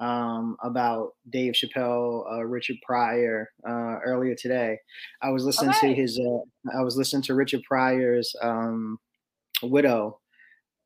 um, 0.00 0.56
about 0.62 1.10
Dave 1.30 1.54
Chappelle, 1.54 2.24
uh, 2.30 2.44
Richard 2.44 2.76
Pryor 2.84 3.50
uh, 3.66 3.98
earlier 4.04 4.34
today. 4.34 4.78
I 5.22 5.30
was 5.30 5.44
listening 5.44 5.70
okay. 5.70 5.94
to 5.94 6.00
his. 6.00 6.18
Uh, 6.18 6.76
I 6.76 6.82
was 6.82 6.96
listening 6.96 7.22
to 7.22 7.34
Richard 7.34 7.62
Pryor's 7.62 8.34
um, 8.42 8.98
widow 9.62 10.20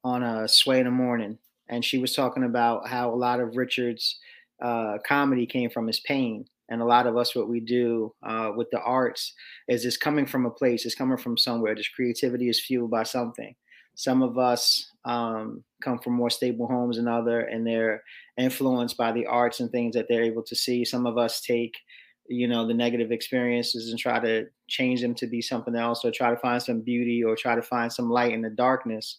on 0.04 0.22
a 0.22 0.46
Sway 0.46 0.78
in 0.78 0.84
the 0.84 0.90
Morning, 0.90 1.38
and 1.68 1.84
she 1.84 1.98
was 1.98 2.14
talking 2.14 2.44
about 2.44 2.88
how 2.88 3.12
a 3.12 3.16
lot 3.16 3.40
of 3.40 3.56
Richard's 3.56 4.18
uh, 4.62 4.98
comedy 5.06 5.46
came 5.46 5.70
from 5.70 5.86
his 5.86 6.00
pain. 6.00 6.44
And 6.68 6.82
a 6.82 6.86
lot 6.86 7.06
of 7.06 7.16
us, 7.16 7.34
what 7.34 7.48
we 7.48 7.60
do 7.60 8.14
uh, 8.22 8.50
with 8.54 8.70
the 8.70 8.80
arts 8.80 9.32
is 9.68 9.84
it's 9.84 9.96
coming 9.96 10.26
from 10.26 10.46
a 10.46 10.50
place, 10.50 10.84
it's 10.84 10.94
coming 10.94 11.16
from 11.16 11.36
somewhere. 11.36 11.74
This 11.74 11.88
creativity 11.88 12.48
is 12.48 12.60
fueled 12.60 12.90
by 12.90 13.04
something. 13.04 13.54
Some 13.94 14.22
of 14.22 14.38
us 14.38 14.92
um, 15.04 15.64
come 15.82 15.98
from 15.98 16.12
more 16.12 16.30
stable 16.30 16.68
homes 16.68 16.96
than 16.96 17.08
other, 17.08 17.40
and 17.40 17.66
they're 17.66 18.02
influenced 18.36 18.96
by 18.96 19.12
the 19.12 19.26
arts 19.26 19.60
and 19.60 19.70
things 19.70 19.94
that 19.94 20.06
they're 20.08 20.22
able 20.22 20.44
to 20.44 20.54
see. 20.54 20.84
Some 20.84 21.06
of 21.06 21.18
us 21.18 21.40
take, 21.40 21.74
you 22.28 22.46
know, 22.46 22.66
the 22.66 22.74
negative 22.74 23.10
experiences 23.10 23.90
and 23.90 23.98
try 23.98 24.20
to 24.20 24.46
change 24.68 25.00
them 25.00 25.14
to 25.16 25.26
be 25.26 25.42
something 25.42 25.74
else, 25.74 26.04
or 26.04 26.12
try 26.12 26.30
to 26.30 26.36
find 26.36 26.62
some 26.62 26.82
beauty, 26.82 27.24
or 27.24 27.34
try 27.34 27.56
to 27.56 27.62
find 27.62 27.92
some 27.92 28.08
light 28.08 28.32
in 28.32 28.42
the 28.42 28.50
darkness 28.50 29.18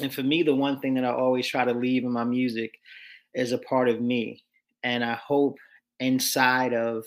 and 0.00 0.12
for 0.12 0.22
me, 0.22 0.42
the 0.42 0.54
one 0.54 0.80
thing 0.80 0.94
that 0.94 1.04
I 1.04 1.12
always 1.12 1.46
try 1.46 1.64
to 1.64 1.72
leave 1.72 2.04
in 2.04 2.12
my 2.12 2.24
music 2.24 2.78
is 3.34 3.52
a 3.52 3.58
part 3.58 3.88
of 3.88 4.00
me. 4.00 4.42
And 4.82 5.04
I 5.04 5.14
hope 5.14 5.56
inside 6.02 6.74
of, 6.74 7.04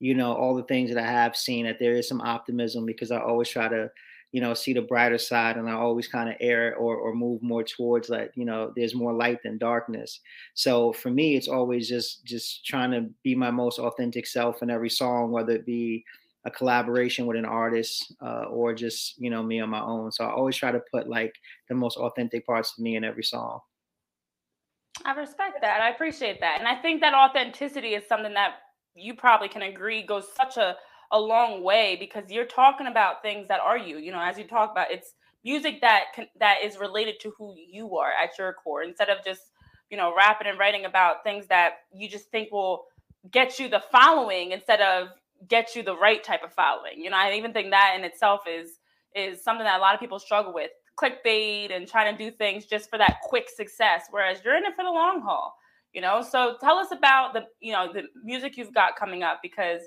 you 0.00 0.14
know, 0.14 0.32
all 0.32 0.54
the 0.54 0.64
things 0.64 0.92
that 0.92 1.02
I 1.02 1.06
have 1.06 1.36
seen 1.36 1.66
that 1.66 1.78
there 1.78 1.94
is 1.94 2.08
some 2.08 2.20
optimism 2.20 2.86
because 2.86 3.10
I 3.10 3.20
always 3.20 3.48
try 3.48 3.68
to, 3.68 3.90
you 4.32 4.40
know, 4.40 4.54
see 4.54 4.72
the 4.72 4.82
brighter 4.82 5.18
side 5.18 5.56
and 5.56 5.68
I 5.68 5.74
always 5.74 6.08
kind 6.08 6.28
of 6.28 6.36
err 6.40 6.74
or, 6.76 6.96
or 6.96 7.14
move 7.14 7.42
more 7.42 7.62
towards 7.62 8.08
like, 8.08 8.32
you 8.34 8.44
know, 8.44 8.72
there's 8.74 8.94
more 8.94 9.12
light 9.12 9.38
than 9.44 9.58
darkness. 9.58 10.20
So 10.54 10.92
for 10.92 11.10
me, 11.10 11.36
it's 11.36 11.48
always 11.48 11.88
just 11.88 12.24
just 12.24 12.66
trying 12.66 12.90
to 12.92 13.08
be 13.22 13.34
my 13.34 13.50
most 13.50 13.78
authentic 13.78 14.26
self 14.26 14.62
in 14.62 14.70
every 14.70 14.90
song, 14.90 15.30
whether 15.30 15.52
it 15.52 15.66
be 15.66 16.04
a 16.44 16.50
collaboration 16.50 17.26
with 17.26 17.36
an 17.36 17.44
artist 17.44 18.14
uh, 18.20 18.44
or 18.44 18.74
just 18.74 19.18
you 19.18 19.30
know 19.30 19.42
me 19.42 19.60
on 19.60 19.70
my 19.70 19.80
own 19.80 20.12
so 20.12 20.24
i 20.24 20.30
always 20.30 20.56
try 20.56 20.70
to 20.70 20.82
put 20.92 21.08
like 21.08 21.34
the 21.68 21.74
most 21.74 21.96
authentic 21.96 22.46
parts 22.46 22.74
of 22.76 22.82
me 22.82 22.96
in 22.96 23.04
every 23.04 23.24
song 23.24 23.60
i 25.04 25.12
respect 25.12 25.60
that 25.60 25.80
i 25.80 25.90
appreciate 25.90 26.40
that 26.40 26.58
and 26.58 26.68
i 26.68 26.74
think 26.74 27.00
that 27.00 27.14
authenticity 27.14 27.94
is 27.94 28.06
something 28.08 28.34
that 28.34 28.54
you 28.94 29.14
probably 29.14 29.48
can 29.48 29.62
agree 29.62 30.02
goes 30.02 30.26
such 30.36 30.56
a, 30.56 30.76
a 31.12 31.18
long 31.18 31.62
way 31.62 31.96
because 31.98 32.30
you're 32.30 32.44
talking 32.44 32.86
about 32.86 33.22
things 33.22 33.48
that 33.48 33.60
are 33.60 33.78
you 33.78 33.98
you 33.98 34.12
know 34.12 34.20
as 34.20 34.38
you 34.38 34.44
talk 34.44 34.70
about 34.70 34.90
it's 34.90 35.14
music 35.44 35.80
that 35.80 36.04
can, 36.14 36.26
that 36.40 36.56
is 36.64 36.78
related 36.78 37.20
to 37.20 37.32
who 37.36 37.54
you 37.56 37.96
are 37.96 38.10
at 38.22 38.30
your 38.38 38.52
core 38.54 38.82
instead 38.82 39.08
of 39.08 39.22
just 39.24 39.42
you 39.90 39.96
know 39.96 40.14
rapping 40.16 40.46
and 40.46 40.58
writing 40.58 40.84
about 40.84 41.22
things 41.24 41.46
that 41.48 41.74
you 41.92 42.08
just 42.08 42.30
think 42.30 42.50
will 42.50 42.84
get 43.30 43.58
you 43.58 43.68
the 43.68 43.82
following 43.90 44.52
instead 44.52 44.80
of 44.80 45.08
get 45.48 45.74
you 45.74 45.82
the 45.82 45.96
right 45.96 46.22
type 46.22 46.42
of 46.42 46.52
following. 46.52 46.98
You 46.98 47.10
know, 47.10 47.16
I 47.16 47.34
even 47.34 47.52
think 47.52 47.70
that 47.70 47.94
in 47.96 48.04
itself 48.04 48.42
is 48.48 48.78
is 49.14 49.42
something 49.42 49.64
that 49.64 49.78
a 49.78 49.80
lot 49.80 49.94
of 49.94 50.00
people 50.00 50.18
struggle 50.18 50.52
with. 50.52 50.70
Clickbait 50.96 51.74
and 51.74 51.88
trying 51.88 52.16
to 52.16 52.24
do 52.24 52.34
things 52.36 52.66
just 52.66 52.90
for 52.90 52.98
that 52.98 53.18
quick 53.22 53.48
success, 53.48 54.06
whereas 54.10 54.38
you're 54.44 54.56
in 54.56 54.64
it 54.64 54.74
for 54.76 54.84
the 54.84 54.90
long 54.90 55.20
haul. 55.20 55.56
You 55.92 56.00
know, 56.00 56.22
so 56.22 56.56
tell 56.60 56.76
us 56.76 56.88
about 56.90 57.34
the 57.34 57.46
you 57.60 57.72
know 57.72 57.92
the 57.92 58.04
music 58.24 58.56
you've 58.56 58.74
got 58.74 58.96
coming 58.96 59.22
up 59.22 59.40
because 59.42 59.80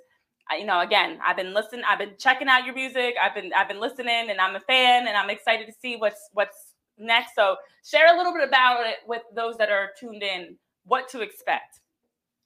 you 0.58 0.66
know 0.66 0.80
again 0.80 1.20
I've 1.26 1.38
been 1.38 1.54
listening, 1.54 1.84
I've 1.86 2.00
been 2.00 2.14
checking 2.18 2.48
out 2.48 2.66
your 2.66 2.76
music, 2.76 3.16
I've 3.22 3.36
been 3.36 3.52
I've 3.54 3.68
been 3.68 3.82
listening, 3.82 4.30
and 4.30 4.40
I'm 4.40 4.56
a 4.56 4.62
fan, 4.62 5.08
and 5.08 5.18
I'm 5.18 5.30
excited 5.30 5.68
to 5.68 5.74
see 5.82 5.98
what's 5.98 6.30
what's 6.34 6.74
next. 6.98 7.36
So 7.36 7.58
share 7.84 8.14
a 8.14 8.18
little 8.18 8.34
bit 8.34 8.48
about 8.48 8.88
it 8.88 8.98
with 9.06 9.24
those 9.36 9.58
that 9.58 9.70
are 9.70 9.92
tuned 10.00 10.24
in, 10.24 10.58
what 10.86 11.10
to 11.10 11.22
expect 11.22 11.82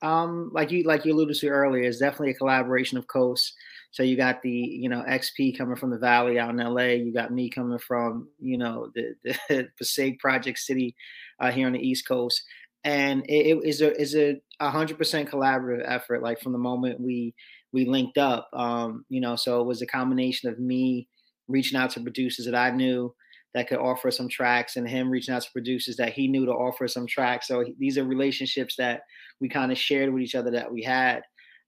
um, 0.01 0.49
like 0.53 0.71
you 0.71 0.83
like 0.83 1.05
you 1.05 1.13
alluded 1.13 1.37
to 1.37 1.47
earlier, 1.47 1.83
is 1.83 1.99
definitely 1.99 2.31
a 2.31 2.35
collaboration 2.35 2.97
of 2.97 3.07
coasts. 3.07 3.53
So 3.91 4.03
you 4.03 4.15
got 4.15 4.41
the 4.41 4.49
you 4.49 4.89
know 4.89 5.03
XP 5.07 5.57
coming 5.57 5.75
from 5.75 5.91
the 5.91 5.97
Valley 5.97 6.39
out 6.39 6.49
in 6.49 6.57
LA. 6.57 6.93
You 6.93 7.13
got 7.13 7.31
me 7.31 7.49
coming 7.49 7.79
from 7.79 8.29
you 8.39 8.57
know 8.57 8.89
the, 8.95 9.15
the 9.49 9.67
Passaic 9.77 10.19
Project 10.19 10.59
City 10.59 10.95
uh, 11.39 11.51
here 11.51 11.67
on 11.67 11.73
the 11.73 11.79
East 11.79 12.07
Coast, 12.07 12.41
and 12.83 13.23
it, 13.27 13.57
it 13.57 13.59
is 13.63 13.81
a 13.81 13.99
is 13.99 14.15
a 14.15 14.39
hundred 14.61 14.97
percent 14.97 15.29
collaborative 15.29 15.83
effort. 15.85 16.23
Like 16.23 16.39
from 16.41 16.53
the 16.53 16.57
moment 16.57 17.01
we 17.01 17.35
we 17.73 17.85
linked 17.85 18.17
up, 18.17 18.49
um, 18.53 19.05
you 19.09 19.21
know, 19.21 19.35
so 19.35 19.61
it 19.61 19.67
was 19.67 19.81
a 19.81 19.87
combination 19.87 20.49
of 20.49 20.59
me 20.59 21.07
reaching 21.47 21.79
out 21.79 21.91
to 21.91 22.01
producers 22.01 22.45
that 22.45 22.55
I 22.55 22.71
knew 22.71 23.13
that 23.53 23.67
could 23.67 23.79
offer 23.79 24.11
some 24.11 24.29
tracks 24.29 24.77
and 24.77 24.87
him 24.87 25.09
reaching 25.09 25.33
out 25.33 25.41
to 25.41 25.51
producers 25.51 25.97
that 25.97 26.13
he 26.13 26.27
knew 26.27 26.45
to 26.45 26.53
offer 26.53 26.87
some 26.87 27.05
tracks. 27.05 27.47
So 27.47 27.65
these 27.77 27.97
are 27.97 28.05
relationships 28.05 28.75
that 28.77 29.01
we 29.41 29.49
kind 29.49 29.71
of 29.71 29.77
shared 29.77 30.13
with 30.13 30.23
each 30.23 30.35
other 30.35 30.51
that 30.51 30.71
we 30.71 30.83
had. 30.83 31.23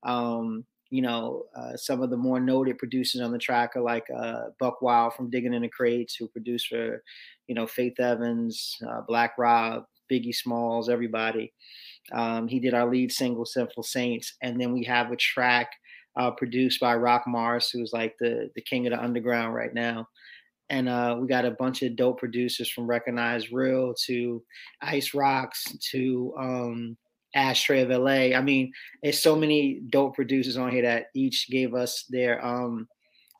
Um, 0.06 0.66
you 0.94 1.02
know, 1.02 1.46
uh, 1.56 1.76
some 1.76 2.04
of 2.04 2.12
the 2.12 2.18
more 2.18 2.40
noted 2.40 2.78
producers 2.78 3.20
on 3.20 3.32
the 3.32 3.40
track 3.40 3.76
are 3.76 3.82
like 3.82 4.06
uh, 4.16 4.50
Buckwild 4.60 5.16
from 5.16 5.32
Digging 5.32 5.56
in 5.56 5.64
the 5.64 5.68
Crates, 5.68 6.14
who 6.14 6.28
produced 6.28 6.68
for, 6.68 7.02
you 7.48 7.56
know, 7.56 7.66
Faith 7.66 8.00
Evans, 8.00 8.78
uh, 8.88 9.02
Black 9.08 9.34
Rob, 9.40 9.86
Biggie 10.12 10.36
Smalls, 10.36 10.90
everybody. 10.90 11.52
Um, 12.12 12.48
he 12.48 12.60
did 12.60 12.76
our 12.76 12.88
lead 12.88 13.12
single, 13.12 13.44
Sinful 13.44 13.82
Saints. 13.82 14.36
And 14.44 14.62
then 14.62 14.72
we 14.72 14.84
have 14.84 15.12
a 15.12 15.16
track 15.16 15.72
uh, 16.16 16.30
produced 16.30 16.80
by 16.80 16.94
Rock 16.94 17.24
Mars, 17.26 17.72
who's 17.72 17.92
like 17.92 18.14
the, 18.20 18.52
the 18.54 18.62
king 18.62 18.86
of 18.86 18.94
the 18.94 19.04
underground 19.04 19.56
right 19.56 19.74
now 19.74 20.08
and 20.70 20.88
uh, 20.88 21.18
we 21.20 21.28
got 21.28 21.46
a 21.46 21.52
bunch 21.52 21.84
of 21.84 21.96
dope 21.96 22.20
producers 22.20 22.70
from 22.72 22.88
Recognize 22.88 23.52
Real 23.52 23.94
to 24.06 24.42
Ice 24.82 25.14
Rocks 25.14 25.66
to 25.92 26.34
um, 26.40 26.98
Ashtray 27.36 27.82
of 27.82 27.90
LA. 27.90 28.36
I 28.36 28.42
mean, 28.42 28.72
there's 29.02 29.22
so 29.22 29.36
many 29.36 29.82
dope 29.90 30.16
producers 30.16 30.58
on 30.58 30.72
here 30.72 30.84
that 30.84 31.08
each 31.14 31.50
gave 31.50 31.74
us 31.74 32.06
their 32.10 32.44
um 32.46 32.88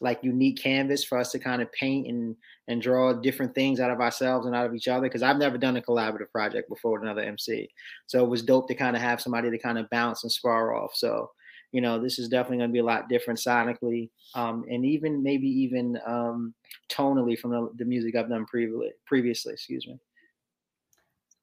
like 0.02 0.22
unique 0.22 0.62
canvas 0.62 1.04
for 1.04 1.18
us 1.18 1.32
to 1.32 1.40
kind 1.40 1.62
of 1.62 1.72
paint 1.72 2.08
and 2.08 2.36
and 2.68 2.82
draw 2.82 3.14
different 3.14 3.54
things 3.56 3.80
out 3.80 3.92
of 3.92 4.00
ourselves 4.00 4.46
and 4.46 4.56
out 4.56 4.66
of 4.66 4.76
each 4.76 4.88
other. 4.88 5.04
Because 5.04 5.24
I've 5.24 5.38
never 5.38 5.58
done 5.58 5.78
a 5.78 5.82
collaborative 5.82 6.32
project 6.32 6.70
before 6.70 6.94
with 6.94 7.04
another 7.04 7.22
MC, 7.22 7.70
so 8.08 8.24
it 8.24 8.30
was 8.30 8.44
dope 8.44 8.68
to 8.68 8.76
kind 8.76 8.96
of 8.96 9.02
have 9.02 9.22
somebody 9.22 9.50
to 9.50 9.58
kind 9.58 9.78
of 9.78 9.90
bounce 9.90 10.24
and 10.24 10.32
spar 10.32 10.76
off. 10.76 10.92
So 10.94 11.30
you 11.74 11.82
know, 11.82 12.00
this 12.00 12.20
is 12.20 12.30
definitely 12.30 12.58
going 12.58 12.70
to 12.70 12.74
be 12.74 12.80
a 12.80 12.86
lot 12.86 13.10
different 13.10 13.40
sonically, 13.40 14.10
um, 14.36 14.64
and 14.70 14.86
even 14.86 15.24
maybe 15.24 15.48
even 15.48 16.00
um, 16.06 16.54
tonally 16.90 17.38
from 17.38 17.50
the, 17.50 17.70
the 17.78 17.86
music 17.86 18.16
I've 18.16 18.30
done 18.30 18.46
previously. 18.46 18.92
Previously, 19.08 19.54
excuse 19.54 19.88
me. 19.88 19.98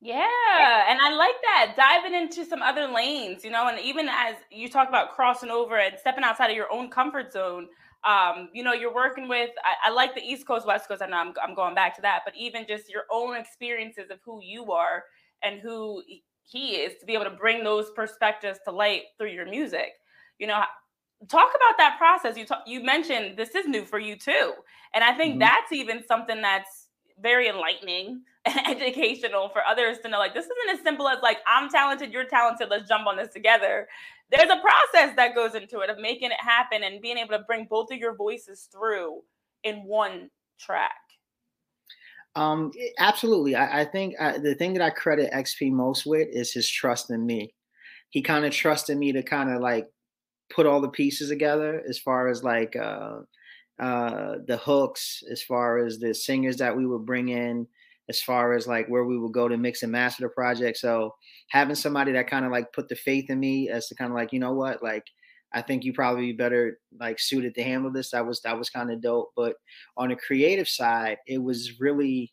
Yeah, 0.03 0.87
and 0.89 0.99
I 0.99 1.15
like 1.15 1.35
that 1.43 1.75
diving 1.77 2.15
into 2.15 2.47
some 2.47 2.63
other 2.63 2.87
lanes, 2.87 3.45
you 3.45 3.51
know, 3.51 3.69
and 3.69 3.79
even 3.79 4.09
as 4.09 4.37
you 4.51 4.71
talk 4.71 4.89
about 4.89 5.15
crossing 5.15 5.51
over 5.51 5.79
and 5.79 5.99
stepping 5.99 6.25
outside 6.25 6.51
of 6.51 6.57
your 6.57 6.73
own 6.73 6.89
comfort 6.89 7.33
zone, 7.33 7.69
um, 8.05 8.49
you 8.55 8.63
know, 8.63 8.73
you're 8.73 8.95
working 8.95 9.29
with. 9.29 9.51
I, 9.63 9.91
I, 9.91 9.93
like 9.93 10.15
the 10.15 10.23
East 10.23 10.47
Coast, 10.47 10.67
West 10.67 10.89
Coast. 10.89 11.03
I 11.03 11.07
know 11.07 11.19
I'm, 11.19 11.35
I'm 11.47 11.55
going 11.55 11.75
back 11.75 11.95
to 11.97 12.03
that, 12.03 12.23
but 12.25 12.35
even 12.35 12.65
just 12.67 12.89
your 12.89 13.03
own 13.13 13.37
experiences 13.37 14.11
of 14.11 14.21
who 14.25 14.41
you 14.43 14.73
are 14.73 15.05
and 15.43 15.61
who 15.61 16.03
he 16.45 16.77
is 16.77 16.99
to 17.01 17.07
be 17.07 17.13
able 17.13 17.25
to 17.25 17.31
bring 17.31 17.63
those 17.63 17.91
perspectives 17.91 18.59
to 18.65 18.73
light 18.73 19.03
through 19.19 19.31
your 19.31 19.45
music. 19.45 19.91
You 20.39 20.47
know, 20.47 20.63
talk 21.29 21.51
about 21.51 21.77
that 21.77 21.97
process. 21.99 22.39
You 22.39 22.47
talk, 22.47 22.63
you 22.67 22.83
mentioned 22.83 23.37
this 23.37 23.55
is 23.55 23.67
new 23.67 23.85
for 23.85 23.99
you 23.99 24.17
too, 24.17 24.55
and 24.95 25.05
I 25.05 25.13
think 25.13 25.33
mm-hmm. 25.33 25.41
that's 25.41 25.73
even 25.73 26.03
something 26.07 26.41
that's 26.41 26.80
very 27.21 27.49
enlightening 27.49 28.23
and 28.45 28.67
educational 28.67 29.49
for 29.51 29.63
others 29.69 29.99
to 30.03 30.09
know 30.09 30.19
like 30.19 30.35
this 30.35 30.47
isn't 30.47 30.79
as 30.79 30.83
simple 30.83 31.09
as 31.09 31.19
like 31.23 31.39
I'm 31.47 31.69
talented, 31.69 32.13
you're 32.13 32.25
talented, 32.25 32.69
let's 32.71 32.89
jump 32.89 33.07
on 33.07 33.17
this 33.17 33.33
together. 33.33 33.89
There's 34.31 34.51
a 34.51 34.61
process 34.61 35.17
that 35.17 35.35
goes 35.35 35.55
into 35.55 35.81
it 35.81 35.91
of 35.91 35.99
making 35.99 36.31
it 36.31 36.41
happen 36.41 36.85
and 36.85 37.03
being 37.03 37.19
able 37.19 37.37
to 37.37 37.45
bring 37.47 37.67
both 37.69 37.91
of 37.91 37.99
your 37.99 38.15
voices 38.15 38.69
through 38.73 39.23
in 39.65 39.85
one 39.85 40.31
track. 40.59 40.93
Um, 42.37 42.71
absolutely. 42.99 43.57
I, 43.57 43.81
I 43.81 43.85
think 43.85 44.15
uh, 44.21 44.39
the 44.39 44.55
thing 44.55 44.73
that 44.75 44.83
I 44.83 44.91
credit 44.91 45.33
XP 45.33 45.73
most 45.73 46.07
with 46.07 46.29
is 46.31 46.53
his 46.53 46.69
trust 46.69 47.11
in 47.11 47.27
me. 47.27 47.53
He 48.11 48.23
kind 48.23 48.45
of 48.45 48.53
trusted 48.53 48.97
me 48.97 49.13
to 49.13 49.23
kind 49.23 49.51
of 49.51 49.61
like 49.61 49.89
put 50.51 50.67
all 50.67 50.81
the 50.81 50.89
pieces 50.89 51.29
together 51.29 51.83
as 51.89 51.99
far 51.99 52.29
as 52.29 52.45
like 52.45 52.77
uh, 52.77 53.19
uh, 53.81 54.37
the 54.47 54.59
hooks, 54.59 55.23
as 55.31 55.43
far 55.43 55.79
as 55.79 55.99
the 55.99 56.15
singers 56.15 56.59
that 56.59 56.77
we 56.77 56.87
would 56.87 57.07
bring 57.07 57.31
in, 57.31 57.67
as 58.09 58.21
far 58.21 58.53
as 58.53 58.67
like 58.67 58.87
where 58.89 59.05
we 59.05 59.19
would 59.19 59.33
go 59.33 59.49
to 59.49 59.57
mix 59.57 59.83
and 59.83 59.93
master 59.93 60.25
the 60.25 60.29
project. 60.29 60.77
So 60.79 61.15
having 61.49 61.77
somebody 61.77 62.13
that 62.13 62.29
kind 62.29 62.45
of 62.45 62.53
like 62.53 62.73
put 62.73 62.89
the 62.89 62.97
faith 62.97 63.31
in 63.31 63.41
me 63.41 63.71
as 63.71 63.87
to 63.89 63.95
kind 63.95 64.11
of 64.11 64.17
like, 64.17 64.33
you 64.33 64.41
know 64.41 64.53
what, 64.53 64.83
like 64.83 65.05
I 65.53 65.63
think 65.63 65.85
you 65.85 65.93
probably 65.93 66.27
be 66.27 66.33
better 66.33 66.79
like 66.99 67.19
suited 67.19 67.55
to 67.55 67.63
handle 67.63 67.91
this. 67.91 68.11
That 68.11 68.27
was 68.27 68.41
that 68.43 68.59
was 68.59 68.69
kind 68.69 68.91
of 68.91 69.01
dope. 69.01 69.31
But 69.37 69.57
on 69.97 70.11
the 70.11 70.17
creative 70.17 70.69
side, 70.69 71.19
it 71.27 71.39
was 71.39 71.81
really, 71.81 72.33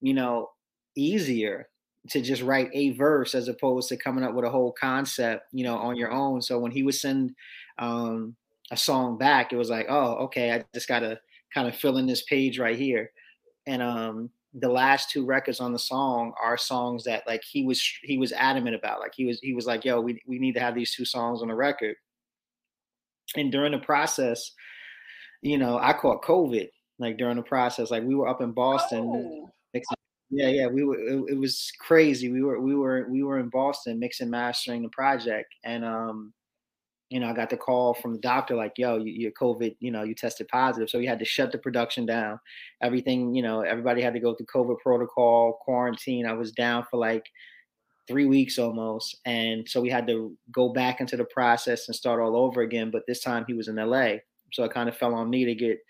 you 0.00 0.12
know, 0.12 0.50
easier 0.96 1.68
to 2.10 2.20
just 2.20 2.42
write 2.42 2.70
a 2.72 2.90
verse 2.90 3.34
as 3.34 3.48
opposed 3.48 3.88
to 3.88 3.96
coming 3.96 4.24
up 4.24 4.34
with 4.34 4.44
a 4.44 4.50
whole 4.50 4.72
concept, 4.72 5.44
you 5.52 5.64
know, 5.64 5.76
on 5.76 5.96
your 5.96 6.10
own. 6.10 6.42
So 6.42 6.58
when 6.58 6.72
he 6.72 6.82
would 6.82 6.96
send 6.96 7.32
um, 7.78 8.36
a 8.72 8.76
song 8.76 9.18
back, 9.18 9.52
it 9.52 9.56
was 9.56 9.70
like, 9.70 9.86
oh, 9.88 10.14
okay, 10.14 10.50
I 10.50 10.64
just 10.74 10.88
gotta 10.88 11.20
kind 11.54 11.68
of 11.68 11.76
fill 11.76 11.98
in 11.98 12.06
this 12.06 12.22
page 12.22 12.58
right 12.58 12.76
here. 12.76 13.12
And 13.66 13.82
um, 13.82 14.30
the 14.54 14.68
last 14.68 15.10
two 15.10 15.24
records 15.26 15.60
on 15.60 15.72
the 15.72 15.78
song 15.78 16.32
are 16.42 16.56
songs 16.56 17.04
that 17.04 17.22
like 17.26 17.44
he 17.44 17.64
was 17.64 17.80
he 18.02 18.18
was 18.18 18.32
adamant 18.32 18.74
about. 18.74 18.98
Like 18.98 19.12
he 19.14 19.26
was 19.26 19.38
he 19.40 19.54
was 19.54 19.66
like, 19.66 19.84
yo, 19.84 20.00
we 20.00 20.20
we 20.26 20.38
need 20.38 20.54
to 20.54 20.60
have 20.60 20.74
these 20.74 20.94
two 20.94 21.04
songs 21.04 21.42
on 21.42 21.48
the 21.48 21.54
record. 21.54 21.96
And 23.36 23.52
during 23.52 23.72
the 23.72 23.78
process, 23.78 24.52
you 25.42 25.58
know, 25.58 25.78
I 25.78 25.92
caught 25.92 26.24
COVID 26.24 26.68
like 26.98 27.18
during 27.18 27.36
the 27.36 27.42
process. 27.42 27.90
Like 27.90 28.02
we 28.02 28.14
were 28.14 28.28
up 28.28 28.40
in 28.40 28.52
Boston. 28.52 29.04
Oh. 29.14 29.48
Yeah, 30.34 30.48
yeah, 30.48 30.66
we 30.66 30.82
were. 30.82 30.98
It, 30.98 31.32
it, 31.32 31.38
was 31.38 31.70
crazy. 31.78 32.32
We 32.32 32.42
were, 32.42 32.58
we 32.58 32.74
were, 32.74 33.06
we 33.10 33.22
were 33.22 33.38
in 33.38 33.50
Boston 33.50 33.98
mixing, 33.98 34.30
mastering 34.30 34.82
the 34.82 34.88
project, 34.88 35.54
and 35.62 35.84
um, 35.84 36.32
you 37.12 37.20
know, 37.20 37.28
I 37.28 37.34
got 37.34 37.50
the 37.50 37.58
call 37.58 37.92
from 37.92 38.14
the 38.14 38.20
doctor 38.20 38.56
like, 38.56 38.72
"Yo, 38.78 38.96
you, 38.96 39.12
you're 39.12 39.32
COVID. 39.32 39.76
You 39.80 39.90
know, 39.90 40.02
you 40.02 40.14
tested 40.14 40.48
positive." 40.48 40.88
So 40.88 40.98
we 40.98 41.06
had 41.06 41.18
to 41.18 41.26
shut 41.26 41.52
the 41.52 41.58
production 41.58 42.06
down. 42.06 42.40
Everything, 42.82 43.34
you 43.34 43.42
know, 43.42 43.60
everybody 43.60 44.00
had 44.00 44.14
to 44.14 44.20
go 44.20 44.34
through 44.34 44.46
COVID 44.46 44.78
protocol, 44.78 45.58
quarantine. 45.60 46.24
I 46.24 46.32
was 46.32 46.52
down 46.52 46.86
for 46.90 46.96
like 46.96 47.26
three 48.08 48.24
weeks 48.24 48.58
almost, 48.58 49.18
and 49.26 49.68
so 49.68 49.82
we 49.82 49.90
had 49.90 50.06
to 50.06 50.34
go 50.50 50.72
back 50.72 51.02
into 51.02 51.18
the 51.18 51.26
process 51.26 51.86
and 51.86 51.94
start 51.94 52.18
all 52.18 52.34
over 52.34 52.62
again. 52.62 52.90
But 52.90 53.02
this 53.06 53.20
time 53.20 53.44
he 53.46 53.52
was 53.52 53.68
in 53.68 53.76
LA, 53.76 54.14
so 54.50 54.64
it 54.64 54.72
kind 54.72 54.88
of 54.88 54.96
fell 54.96 55.14
on 55.14 55.28
me 55.28 55.44
to 55.44 55.54
get 55.54 55.80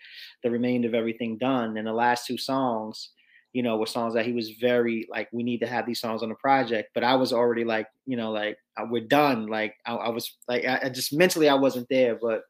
the 0.43 0.51
remainder 0.51 0.89
of 0.89 0.93
everything 0.93 1.37
done. 1.37 1.77
And 1.77 1.87
the 1.87 1.93
last 1.93 2.27
two 2.27 2.37
songs 2.37 3.11
you 3.53 3.61
know, 3.61 3.77
with 3.77 3.89
songs 3.89 4.15
that 4.15 4.25
he 4.25 4.33
was 4.33 4.49
very 4.59 5.07
like, 5.09 5.29
we 5.31 5.43
need 5.43 5.59
to 5.59 5.67
have 5.67 5.85
these 5.85 6.01
songs 6.01 6.23
on 6.23 6.29
the 6.29 6.35
project. 6.35 6.89
But 6.95 7.03
I 7.03 7.15
was 7.15 7.31
already 7.31 7.63
like, 7.63 7.87
you 8.05 8.17
know, 8.17 8.31
like 8.31 8.57
we're 8.89 9.07
done. 9.07 9.45
Like 9.45 9.75
I, 9.85 9.93
I 9.93 10.09
was 10.09 10.35
like, 10.47 10.65
I, 10.65 10.81
I, 10.83 10.89
just 10.89 11.13
mentally 11.13 11.47
I 11.47 11.53
wasn't 11.53 11.87
there, 11.89 12.17
but 12.19 12.41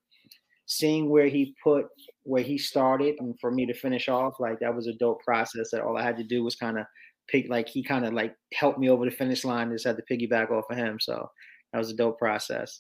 seeing 0.65 1.09
where 1.09 1.27
he 1.27 1.55
put 1.61 1.87
where 2.23 2.41
he 2.41 2.57
started 2.57 3.15
and 3.19 3.37
for 3.41 3.51
me 3.51 3.65
to 3.65 3.73
finish 3.73 4.07
off, 4.07 4.39
like 4.39 4.59
that 4.61 4.73
was 4.73 4.87
a 4.87 4.93
dope 4.93 5.21
process. 5.23 5.71
That 5.71 5.81
all 5.81 5.97
I 5.97 6.03
had 6.03 6.17
to 6.17 6.23
do 6.23 6.41
was 6.41 6.55
kind 6.55 6.79
of 6.79 6.85
pick, 7.27 7.49
like 7.49 7.67
he 7.67 7.83
kind 7.83 8.05
of 8.05 8.13
like 8.13 8.33
helped 8.53 8.79
me 8.79 8.89
over 8.89 9.03
the 9.03 9.11
finish 9.11 9.43
line. 9.43 9.71
Just 9.71 9.85
had 9.85 9.97
to 9.97 10.03
piggyback 10.09 10.51
off 10.51 10.65
of 10.71 10.77
him. 10.77 10.99
So 11.01 11.29
that 11.73 11.79
was 11.79 11.91
a 11.91 11.95
dope 11.95 12.17
process. 12.17 12.79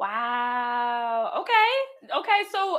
Wow. 0.00 1.42
Okay. 1.42 2.18
Okay. 2.18 2.42
So 2.50 2.78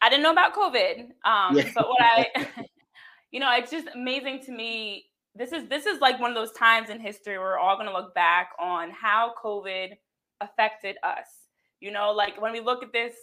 I 0.00 0.08
didn't 0.08 0.22
know 0.22 0.32
about 0.32 0.54
COVID. 0.54 1.00
Um, 1.24 1.56
yeah. 1.56 1.70
but 1.74 1.88
what 1.88 2.00
I 2.00 2.26
you 3.30 3.40
know, 3.40 3.50
it's 3.54 3.70
just 3.70 3.88
amazing 3.94 4.40
to 4.44 4.52
me. 4.52 5.06
This 5.34 5.52
is 5.52 5.68
this 5.68 5.86
is 5.86 6.00
like 6.00 6.18
one 6.18 6.30
of 6.30 6.36
those 6.36 6.52
times 6.52 6.90
in 6.90 7.00
history 7.00 7.38
where 7.38 7.48
we're 7.48 7.58
all 7.58 7.76
going 7.76 7.88
to 7.88 7.92
look 7.92 8.14
back 8.14 8.50
on 8.58 8.90
how 8.90 9.34
COVID 9.42 9.90
affected 10.40 10.96
us. 11.02 11.26
You 11.80 11.90
know, 11.90 12.12
like 12.12 12.40
when 12.40 12.52
we 12.52 12.60
look 12.60 12.82
at 12.82 12.92
this 12.92 13.14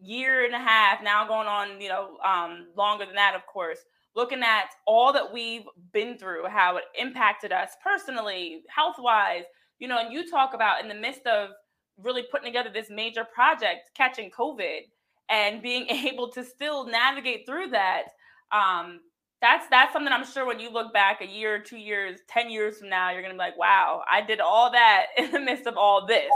year 0.00 0.44
and 0.44 0.54
a 0.54 0.58
half 0.58 1.02
now 1.02 1.26
going 1.26 1.46
on, 1.46 1.80
you 1.80 1.88
know, 1.88 2.18
um, 2.24 2.66
longer 2.76 3.06
than 3.06 3.14
that, 3.14 3.34
of 3.34 3.46
course, 3.46 3.78
looking 4.16 4.42
at 4.42 4.70
all 4.86 5.12
that 5.12 5.32
we've 5.32 5.64
been 5.92 6.18
through, 6.18 6.46
how 6.48 6.76
it 6.76 6.84
impacted 6.98 7.52
us 7.52 7.70
personally, 7.82 8.62
health 8.68 8.96
wise, 8.98 9.44
you 9.78 9.88
know, 9.88 9.98
and 9.98 10.12
you 10.12 10.28
talk 10.28 10.54
about 10.54 10.82
in 10.82 10.88
the 10.88 10.94
midst 10.94 11.26
of 11.26 11.50
really 11.98 12.24
putting 12.30 12.46
together 12.46 12.70
this 12.72 12.90
major 12.90 13.24
project, 13.24 13.90
catching 13.94 14.30
COVID 14.30 14.80
and 15.28 15.62
being 15.62 15.86
able 15.88 16.30
to 16.30 16.44
still 16.44 16.86
navigate 16.86 17.46
through 17.46 17.70
that. 17.70 18.04
Um, 18.52 19.00
that's 19.44 19.66
that's 19.68 19.92
something 19.92 20.10
I'm 20.10 20.24
sure 20.24 20.46
when 20.46 20.58
you 20.58 20.70
look 20.70 20.94
back 20.94 21.20
a 21.20 21.26
year, 21.26 21.58
two 21.58 21.76
years, 21.76 22.20
ten 22.26 22.50
years 22.50 22.78
from 22.78 22.88
now, 22.88 23.10
you're 23.10 23.20
gonna 23.20 23.34
be 23.34 23.38
like, 23.38 23.58
wow, 23.58 24.02
I 24.10 24.22
did 24.22 24.40
all 24.40 24.72
that 24.72 25.06
in 25.18 25.30
the 25.30 25.38
midst 25.38 25.66
of 25.66 25.76
all 25.76 26.06
this. 26.06 26.30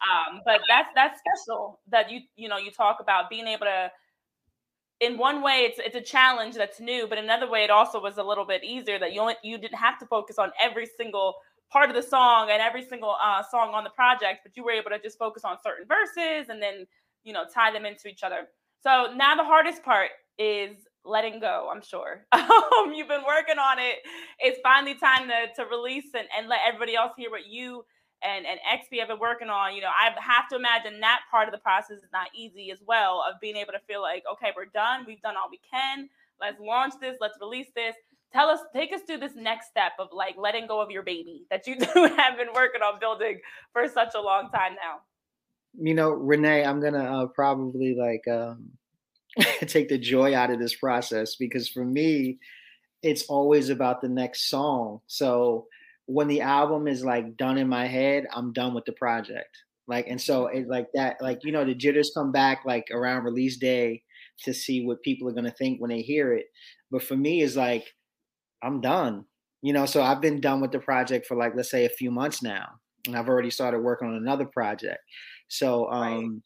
Um, 0.00 0.40
but 0.46 0.60
that's 0.66 0.88
that's 0.94 1.20
special 1.20 1.80
that 1.90 2.10
you 2.10 2.20
you 2.36 2.48
know 2.48 2.56
you 2.56 2.70
talk 2.70 2.98
about 3.00 3.28
being 3.28 3.46
able 3.46 3.66
to. 3.66 3.92
In 5.00 5.18
one 5.18 5.42
way, 5.42 5.68
it's 5.68 5.78
it's 5.78 5.94
a 5.94 6.00
challenge 6.00 6.54
that's 6.54 6.80
new, 6.80 7.06
but 7.06 7.18
another 7.18 7.48
way, 7.48 7.64
it 7.64 7.70
also 7.70 8.00
was 8.00 8.16
a 8.16 8.22
little 8.22 8.46
bit 8.46 8.64
easier 8.64 8.98
that 8.98 9.12
you 9.12 9.20
only, 9.20 9.34
you 9.44 9.58
didn't 9.58 9.78
have 9.78 9.98
to 9.98 10.06
focus 10.06 10.38
on 10.38 10.50
every 10.60 10.86
single 10.86 11.34
part 11.70 11.90
of 11.90 11.94
the 11.94 12.02
song 12.02 12.48
and 12.50 12.62
every 12.62 12.82
single 12.82 13.14
uh, 13.22 13.42
song 13.48 13.74
on 13.74 13.84
the 13.84 13.90
project, 13.90 14.40
but 14.42 14.56
you 14.56 14.64
were 14.64 14.72
able 14.72 14.90
to 14.90 14.98
just 14.98 15.18
focus 15.18 15.44
on 15.44 15.58
certain 15.62 15.86
verses 15.86 16.48
and 16.48 16.62
then 16.62 16.86
you 17.24 17.34
know 17.34 17.44
tie 17.54 17.70
them 17.70 17.84
into 17.84 18.08
each 18.08 18.22
other. 18.22 18.48
So 18.82 19.12
now 19.14 19.36
the 19.36 19.44
hardest 19.44 19.82
part 19.84 20.10
is 20.38 20.87
letting 21.08 21.40
go, 21.40 21.70
I'm 21.74 21.82
sure. 21.82 22.26
Um, 22.78 22.92
you've 22.94 23.08
been 23.08 23.24
working 23.26 23.58
on 23.58 23.78
it. 23.78 23.96
It's 24.38 24.60
finally 24.62 24.94
time 24.94 25.28
to, 25.28 25.52
to 25.56 25.68
release 25.68 26.06
and, 26.14 26.28
and 26.36 26.48
let 26.48 26.60
everybody 26.66 26.94
else 26.94 27.12
hear 27.16 27.28
what 27.28 27.46
you 27.46 27.84
and, 28.22 28.46
and 28.46 28.58
XP 28.60 28.98
have 29.00 29.08
been 29.08 29.18
working 29.18 29.48
on. 29.48 29.74
You 29.74 29.82
know, 29.82 29.88
I 29.88 30.10
have 30.20 30.48
to 30.50 30.56
imagine 30.56 31.00
that 31.00 31.20
part 31.30 31.48
of 31.48 31.52
the 31.52 31.58
process 31.58 31.98
is 31.98 32.10
not 32.12 32.28
easy 32.34 32.70
as 32.70 32.78
well 32.86 33.24
of 33.28 33.40
being 33.40 33.56
able 33.56 33.72
to 33.72 33.80
feel 33.86 34.00
like, 34.00 34.22
okay, 34.32 34.52
we're 34.56 34.66
done. 34.66 35.04
We've 35.06 35.20
done 35.22 35.34
all 35.36 35.48
we 35.50 35.60
can. 35.70 36.08
Let's 36.40 36.60
launch 36.60 36.94
this. 37.00 37.16
Let's 37.20 37.38
release 37.40 37.68
this. 37.74 37.94
Tell 38.32 38.48
us, 38.48 38.60
take 38.74 38.92
us 38.92 39.00
through 39.06 39.18
this 39.18 39.34
next 39.34 39.68
step 39.68 39.92
of 39.98 40.08
like 40.12 40.36
letting 40.36 40.66
go 40.66 40.80
of 40.80 40.90
your 40.90 41.02
baby 41.02 41.46
that 41.50 41.66
you 41.66 41.76
have 41.94 42.36
been 42.36 42.52
working 42.54 42.82
on 42.82 43.00
building 43.00 43.40
for 43.72 43.88
such 43.88 44.14
a 44.14 44.20
long 44.20 44.50
time 44.50 44.74
now. 44.74 45.00
You 45.80 45.94
know, 45.94 46.10
Renee, 46.10 46.64
I'm 46.64 46.80
gonna 46.80 47.22
uh, 47.22 47.26
probably 47.26 47.94
like 47.94 48.26
um, 48.26 48.70
take 49.66 49.88
the 49.88 49.98
joy 49.98 50.34
out 50.34 50.50
of 50.50 50.58
this 50.58 50.74
process 50.76 51.36
because 51.36 51.68
for 51.68 51.84
me, 51.84 52.38
it's 53.02 53.24
always 53.24 53.68
about 53.70 54.00
the 54.00 54.08
next 54.08 54.48
song. 54.48 55.00
So 55.06 55.66
when 56.06 56.28
the 56.28 56.40
album 56.42 56.88
is 56.88 57.04
like 57.04 57.36
done 57.36 57.58
in 57.58 57.68
my 57.68 57.86
head, 57.86 58.26
I'm 58.32 58.52
done 58.52 58.74
with 58.74 58.84
the 58.84 58.92
project. 58.92 59.56
Like, 59.86 60.06
and 60.08 60.20
so 60.20 60.46
it 60.46 60.68
like 60.68 60.88
that, 60.94 61.16
like, 61.20 61.40
you 61.44 61.52
know, 61.52 61.64
the 61.64 61.74
jitters 61.74 62.10
come 62.14 62.32
back 62.32 62.62
like 62.66 62.86
around 62.92 63.24
release 63.24 63.56
day 63.56 64.02
to 64.44 64.54
see 64.54 64.84
what 64.84 65.02
people 65.02 65.28
are 65.28 65.32
going 65.32 65.44
to 65.44 65.50
think 65.50 65.80
when 65.80 65.90
they 65.90 66.02
hear 66.02 66.34
it. 66.34 66.46
But 66.90 67.02
for 67.02 67.16
me, 67.16 67.42
it's 67.42 67.56
like, 67.56 67.86
I'm 68.62 68.80
done. 68.80 69.24
you 69.62 69.72
know, 69.72 69.86
so 69.86 70.02
I've 70.02 70.20
been 70.20 70.40
done 70.40 70.60
with 70.60 70.72
the 70.72 70.78
project 70.80 71.26
for 71.26 71.36
like 71.36 71.52
let's 71.56 71.70
say 71.70 71.84
a 71.84 71.88
few 71.90 72.10
months 72.10 72.42
now, 72.42 72.66
and 73.06 73.16
I've 73.16 73.28
already 73.28 73.50
started 73.50 73.80
working 73.80 74.08
on 74.08 74.14
another 74.14 74.46
project. 74.46 75.00
So 75.48 75.90
um, 75.90 76.02
right. 76.02 76.42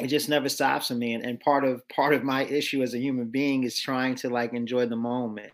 It 0.00 0.08
just 0.08 0.28
never 0.28 0.48
stops 0.48 0.88
for 0.88 0.94
me, 0.94 1.14
and, 1.14 1.24
and 1.24 1.40
part 1.40 1.64
of 1.64 1.86
part 1.88 2.14
of 2.14 2.24
my 2.24 2.44
issue 2.44 2.82
as 2.82 2.94
a 2.94 2.98
human 2.98 3.28
being 3.28 3.64
is 3.64 3.78
trying 3.78 4.14
to 4.16 4.28
like 4.28 4.52
enjoy 4.52 4.86
the 4.86 4.96
moment. 4.96 5.52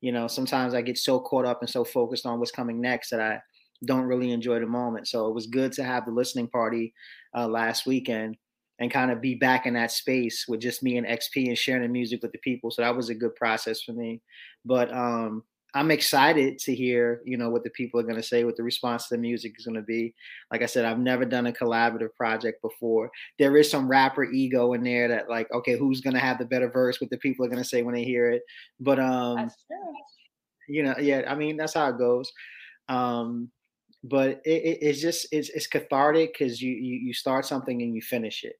You 0.00 0.12
know, 0.12 0.26
sometimes 0.26 0.74
I 0.74 0.82
get 0.82 0.98
so 0.98 1.20
caught 1.20 1.46
up 1.46 1.60
and 1.62 1.70
so 1.70 1.84
focused 1.84 2.26
on 2.26 2.38
what's 2.38 2.50
coming 2.50 2.80
next 2.80 3.10
that 3.10 3.20
I 3.20 3.40
don't 3.84 4.04
really 4.04 4.32
enjoy 4.32 4.58
the 4.58 4.66
moment. 4.66 5.08
So 5.08 5.26
it 5.28 5.34
was 5.34 5.46
good 5.46 5.72
to 5.72 5.84
have 5.84 6.04
the 6.04 6.12
listening 6.12 6.48
party 6.48 6.92
uh, 7.36 7.48
last 7.48 7.86
weekend 7.86 8.36
and 8.78 8.90
kind 8.90 9.10
of 9.10 9.20
be 9.20 9.34
back 9.34 9.64
in 9.66 9.74
that 9.74 9.92
space 9.92 10.46
with 10.48 10.60
just 10.60 10.82
me 10.82 10.96
and 10.96 11.06
XP 11.06 11.46
and 11.46 11.56
sharing 11.56 11.82
the 11.82 11.88
music 11.88 12.20
with 12.22 12.32
the 12.32 12.38
people. 12.38 12.70
So 12.70 12.82
that 12.82 12.96
was 12.96 13.10
a 13.10 13.14
good 13.14 13.34
process 13.36 13.80
for 13.82 13.92
me. 13.92 14.20
But 14.64 14.92
um, 14.92 15.44
I'm 15.74 15.90
excited 15.90 16.58
to 16.60 16.74
hear, 16.74 17.22
you 17.24 17.38
know, 17.38 17.48
what 17.48 17.64
the 17.64 17.70
people 17.70 17.98
are 17.98 18.04
going 18.04 18.16
to 18.16 18.22
say, 18.22 18.44
what 18.44 18.56
the 18.56 18.62
response 18.62 19.08
to 19.08 19.14
the 19.14 19.20
music 19.20 19.54
is 19.58 19.64
going 19.64 19.76
to 19.76 19.82
be. 19.82 20.14
Like 20.50 20.62
I 20.62 20.66
said, 20.66 20.84
I've 20.84 20.98
never 20.98 21.24
done 21.24 21.46
a 21.46 21.52
collaborative 21.52 22.14
project 22.14 22.60
before. 22.60 23.10
There 23.38 23.56
is 23.56 23.70
some 23.70 23.88
rapper 23.88 24.24
ego 24.24 24.74
in 24.74 24.82
there 24.82 25.08
that, 25.08 25.30
like, 25.30 25.50
okay, 25.52 25.78
who's 25.78 26.02
going 26.02 26.14
to 26.14 26.20
have 26.20 26.38
the 26.38 26.44
better 26.44 26.70
verse? 26.70 27.00
What 27.00 27.10
the 27.10 27.16
people 27.16 27.46
are 27.46 27.48
going 27.48 27.62
to 27.62 27.68
say 27.68 27.82
when 27.82 27.94
they 27.94 28.04
hear 28.04 28.30
it. 28.30 28.42
But 28.80 29.00
um, 29.00 29.50
you 30.68 30.82
know, 30.82 30.94
yeah, 30.98 31.22
I 31.26 31.34
mean, 31.34 31.56
that's 31.56 31.74
how 31.74 31.88
it 31.88 31.98
goes. 31.98 32.30
Um, 32.88 33.50
but 34.04 34.40
it, 34.44 34.62
it, 34.62 34.78
it's 34.82 35.00
just 35.00 35.26
it's, 35.32 35.48
it's 35.50 35.66
cathartic 35.66 36.34
because 36.36 36.60
you, 36.60 36.72
you 36.72 36.96
you 36.96 37.14
start 37.14 37.46
something 37.46 37.82
and 37.82 37.94
you 37.94 38.02
finish 38.02 38.44
it 38.44 38.56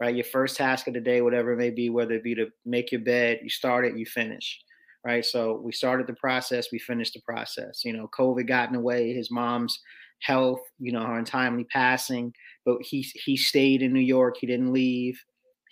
right 0.00 0.14
your 0.14 0.24
first 0.24 0.56
task 0.56 0.86
of 0.86 0.94
the 0.94 1.00
day 1.00 1.20
whatever 1.20 1.52
it 1.52 1.56
may 1.56 1.70
be 1.70 1.90
whether 1.90 2.14
it 2.14 2.24
be 2.24 2.34
to 2.34 2.46
make 2.64 2.92
your 2.92 3.00
bed 3.00 3.40
you 3.42 3.50
start 3.50 3.84
it 3.84 3.96
you 3.96 4.06
finish 4.06 4.60
right? 5.04 5.24
So 5.24 5.60
we 5.62 5.72
started 5.72 6.06
the 6.06 6.14
process 6.14 6.68
we 6.72 6.78
finished 6.78 7.14
the 7.14 7.20
process 7.20 7.84
you 7.84 7.92
know 7.92 8.08
covid 8.16 8.46
got 8.46 8.68
in 8.68 8.74
the 8.74 8.80
way 8.80 9.12
his 9.12 9.30
mom's 9.30 9.78
health 10.20 10.60
you 10.78 10.92
know 10.92 11.04
her 11.04 11.18
untimely 11.18 11.64
passing 11.64 12.32
but 12.64 12.78
he 12.80 13.02
he 13.24 13.36
stayed 13.36 13.82
in 13.82 13.92
new 13.92 14.00
york 14.00 14.36
he 14.40 14.46
didn't 14.46 14.72
leave 14.72 15.20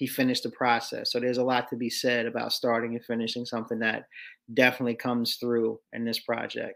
he 0.02 0.08
finished 0.08 0.42
the 0.42 0.50
process. 0.50 1.12
So 1.12 1.20
there's 1.20 1.38
a 1.38 1.44
lot 1.44 1.68
to 1.68 1.76
be 1.76 1.88
said 1.88 2.26
about 2.26 2.52
starting 2.52 2.96
and 2.96 3.04
finishing 3.04 3.46
something 3.46 3.78
that 3.78 4.06
definitely 4.52 4.96
comes 4.96 5.36
through 5.36 5.78
in 5.92 6.04
this 6.04 6.18
project. 6.18 6.74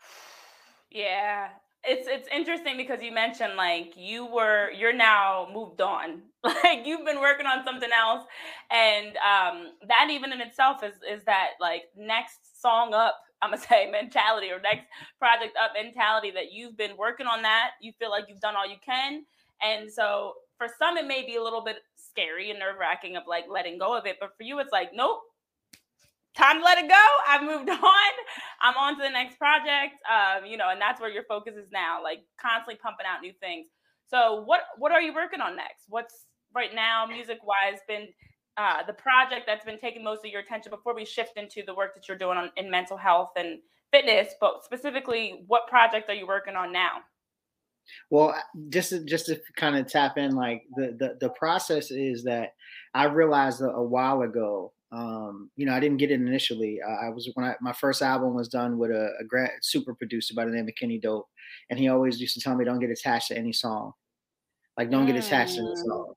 Yeah. 0.90 1.48
It's 1.84 2.08
it's 2.08 2.28
interesting 2.34 2.76
because 2.76 3.02
you 3.02 3.12
mentioned 3.12 3.54
like 3.56 3.94
you 3.96 4.26
were 4.26 4.70
you're 4.72 4.92
now 4.92 5.48
moved 5.52 5.80
on. 5.80 6.22
Like 6.44 6.86
you've 6.86 7.04
been 7.04 7.20
working 7.20 7.46
on 7.46 7.64
something 7.64 7.90
else. 7.92 8.24
And 8.70 9.08
um 9.18 9.72
that 9.88 10.08
even 10.10 10.32
in 10.32 10.40
itself 10.40 10.82
is 10.82 10.94
is 11.08 11.24
that 11.24 11.50
like 11.60 11.84
next 11.96 12.60
song 12.60 12.94
up, 12.94 13.16
I'm 13.42 13.50
gonna 13.50 13.62
say 13.62 13.90
mentality 13.90 14.50
or 14.50 14.60
next 14.60 14.86
project 15.18 15.56
up 15.62 15.72
mentality 15.74 16.30
that 16.32 16.52
you've 16.52 16.76
been 16.76 16.96
working 16.96 17.26
on 17.26 17.42
that. 17.42 17.70
You 17.80 17.92
feel 17.98 18.10
like 18.10 18.24
you've 18.28 18.40
done 18.40 18.54
all 18.56 18.68
you 18.68 18.76
can. 18.84 19.24
And 19.62 19.90
so 19.90 20.34
for 20.58 20.68
some 20.78 20.96
it 20.96 21.06
may 21.06 21.24
be 21.26 21.36
a 21.36 21.42
little 21.42 21.62
bit 21.64 21.78
scary 21.96 22.50
and 22.50 22.58
nerve 22.58 22.76
wracking 22.78 23.16
of 23.16 23.24
like 23.28 23.44
letting 23.48 23.78
go 23.78 23.96
of 23.96 24.06
it. 24.06 24.16
But 24.20 24.30
for 24.36 24.42
you 24.42 24.58
it's 24.60 24.72
like, 24.72 24.90
nope, 24.94 25.20
time 26.36 26.58
to 26.58 26.64
let 26.64 26.78
it 26.78 26.88
go. 26.88 27.06
I've 27.26 27.42
moved 27.42 27.68
on. 27.70 28.12
I'm 28.60 28.76
on 28.76 28.96
to 28.96 29.02
the 29.02 29.10
next 29.10 29.38
project. 29.38 29.94
Um, 30.08 30.46
you 30.46 30.56
know, 30.56 30.70
and 30.70 30.80
that's 30.80 31.00
where 31.00 31.10
your 31.10 31.24
focus 31.24 31.54
is 31.56 31.70
now, 31.72 32.02
like 32.02 32.20
constantly 32.40 32.76
pumping 32.76 33.06
out 33.06 33.22
new 33.22 33.32
things. 33.40 33.68
So 34.08 34.42
what 34.46 34.60
what 34.78 34.92
are 34.92 35.00
you 35.00 35.14
working 35.14 35.40
on 35.40 35.56
next? 35.56 35.84
What's 35.88 36.26
right 36.54 36.74
now, 36.74 37.06
music 37.06 37.38
wise, 37.44 37.78
been 37.86 38.08
uh, 38.56 38.82
the 38.86 38.92
project 38.92 39.42
that's 39.46 39.64
been 39.64 39.78
taking 39.78 40.02
most 40.02 40.24
of 40.24 40.30
your 40.30 40.40
attention 40.40 40.70
before 40.70 40.94
we 40.94 41.04
shift 41.04 41.36
into 41.36 41.62
the 41.64 41.74
work 41.74 41.94
that 41.94 42.08
you're 42.08 42.18
doing 42.18 42.36
on, 42.36 42.50
in 42.56 42.70
mental 42.70 42.96
health 42.96 43.30
and 43.36 43.58
fitness, 43.92 44.34
but 44.40 44.64
specifically, 44.64 45.44
what 45.46 45.68
project 45.68 46.10
are 46.10 46.14
you 46.14 46.26
working 46.26 46.56
on 46.56 46.72
now? 46.72 46.98
Well, 48.10 48.34
just 48.68 48.90
to, 48.90 49.04
just 49.04 49.26
to 49.26 49.40
kind 49.56 49.76
of 49.76 49.86
tap 49.86 50.18
in, 50.18 50.32
like 50.34 50.64
the, 50.76 50.96
the 50.98 51.16
the 51.20 51.30
process 51.30 51.90
is 51.90 52.24
that 52.24 52.54
I 52.94 53.04
realized 53.04 53.60
a, 53.62 53.70
a 53.70 53.82
while 53.82 54.22
ago 54.22 54.72
um, 54.90 55.50
you 55.56 55.66
know, 55.66 55.74
I 55.74 55.80
didn't 55.80 55.98
get 55.98 56.10
it 56.10 56.20
initially. 56.20 56.80
Uh, 56.86 57.06
I 57.06 57.10
was 57.10 57.30
when 57.34 57.46
I, 57.46 57.54
my 57.60 57.72
first 57.72 58.00
album 58.00 58.34
was 58.34 58.48
done 58.48 58.78
with 58.78 58.90
a, 58.90 59.10
a 59.20 59.24
grad, 59.24 59.50
super 59.60 59.94
producer 59.94 60.34
by 60.34 60.44
the 60.44 60.50
name 60.50 60.66
of 60.66 60.74
Kenny 60.76 60.98
Dope, 60.98 61.28
and 61.68 61.78
he 61.78 61.88
always 61.88 62.20
used 62.20 62.34
to 62.34 62.40
tell 62.40 62.54
me, 62.54 62.64
"Don't 62.64 62.80
get 62.80 62.90
attached 62.90 63.28
to 63.28 63.36
any 63.36 63.52
song, 63.52 63.92
like 64.78 64.90
don't 64.90 65.06
get 65.06 65.16
attached 65.16 65.56
to 65.56 65.62
the 65.62 65.68
mm. 65.68 65.84
song." 65.84 66.14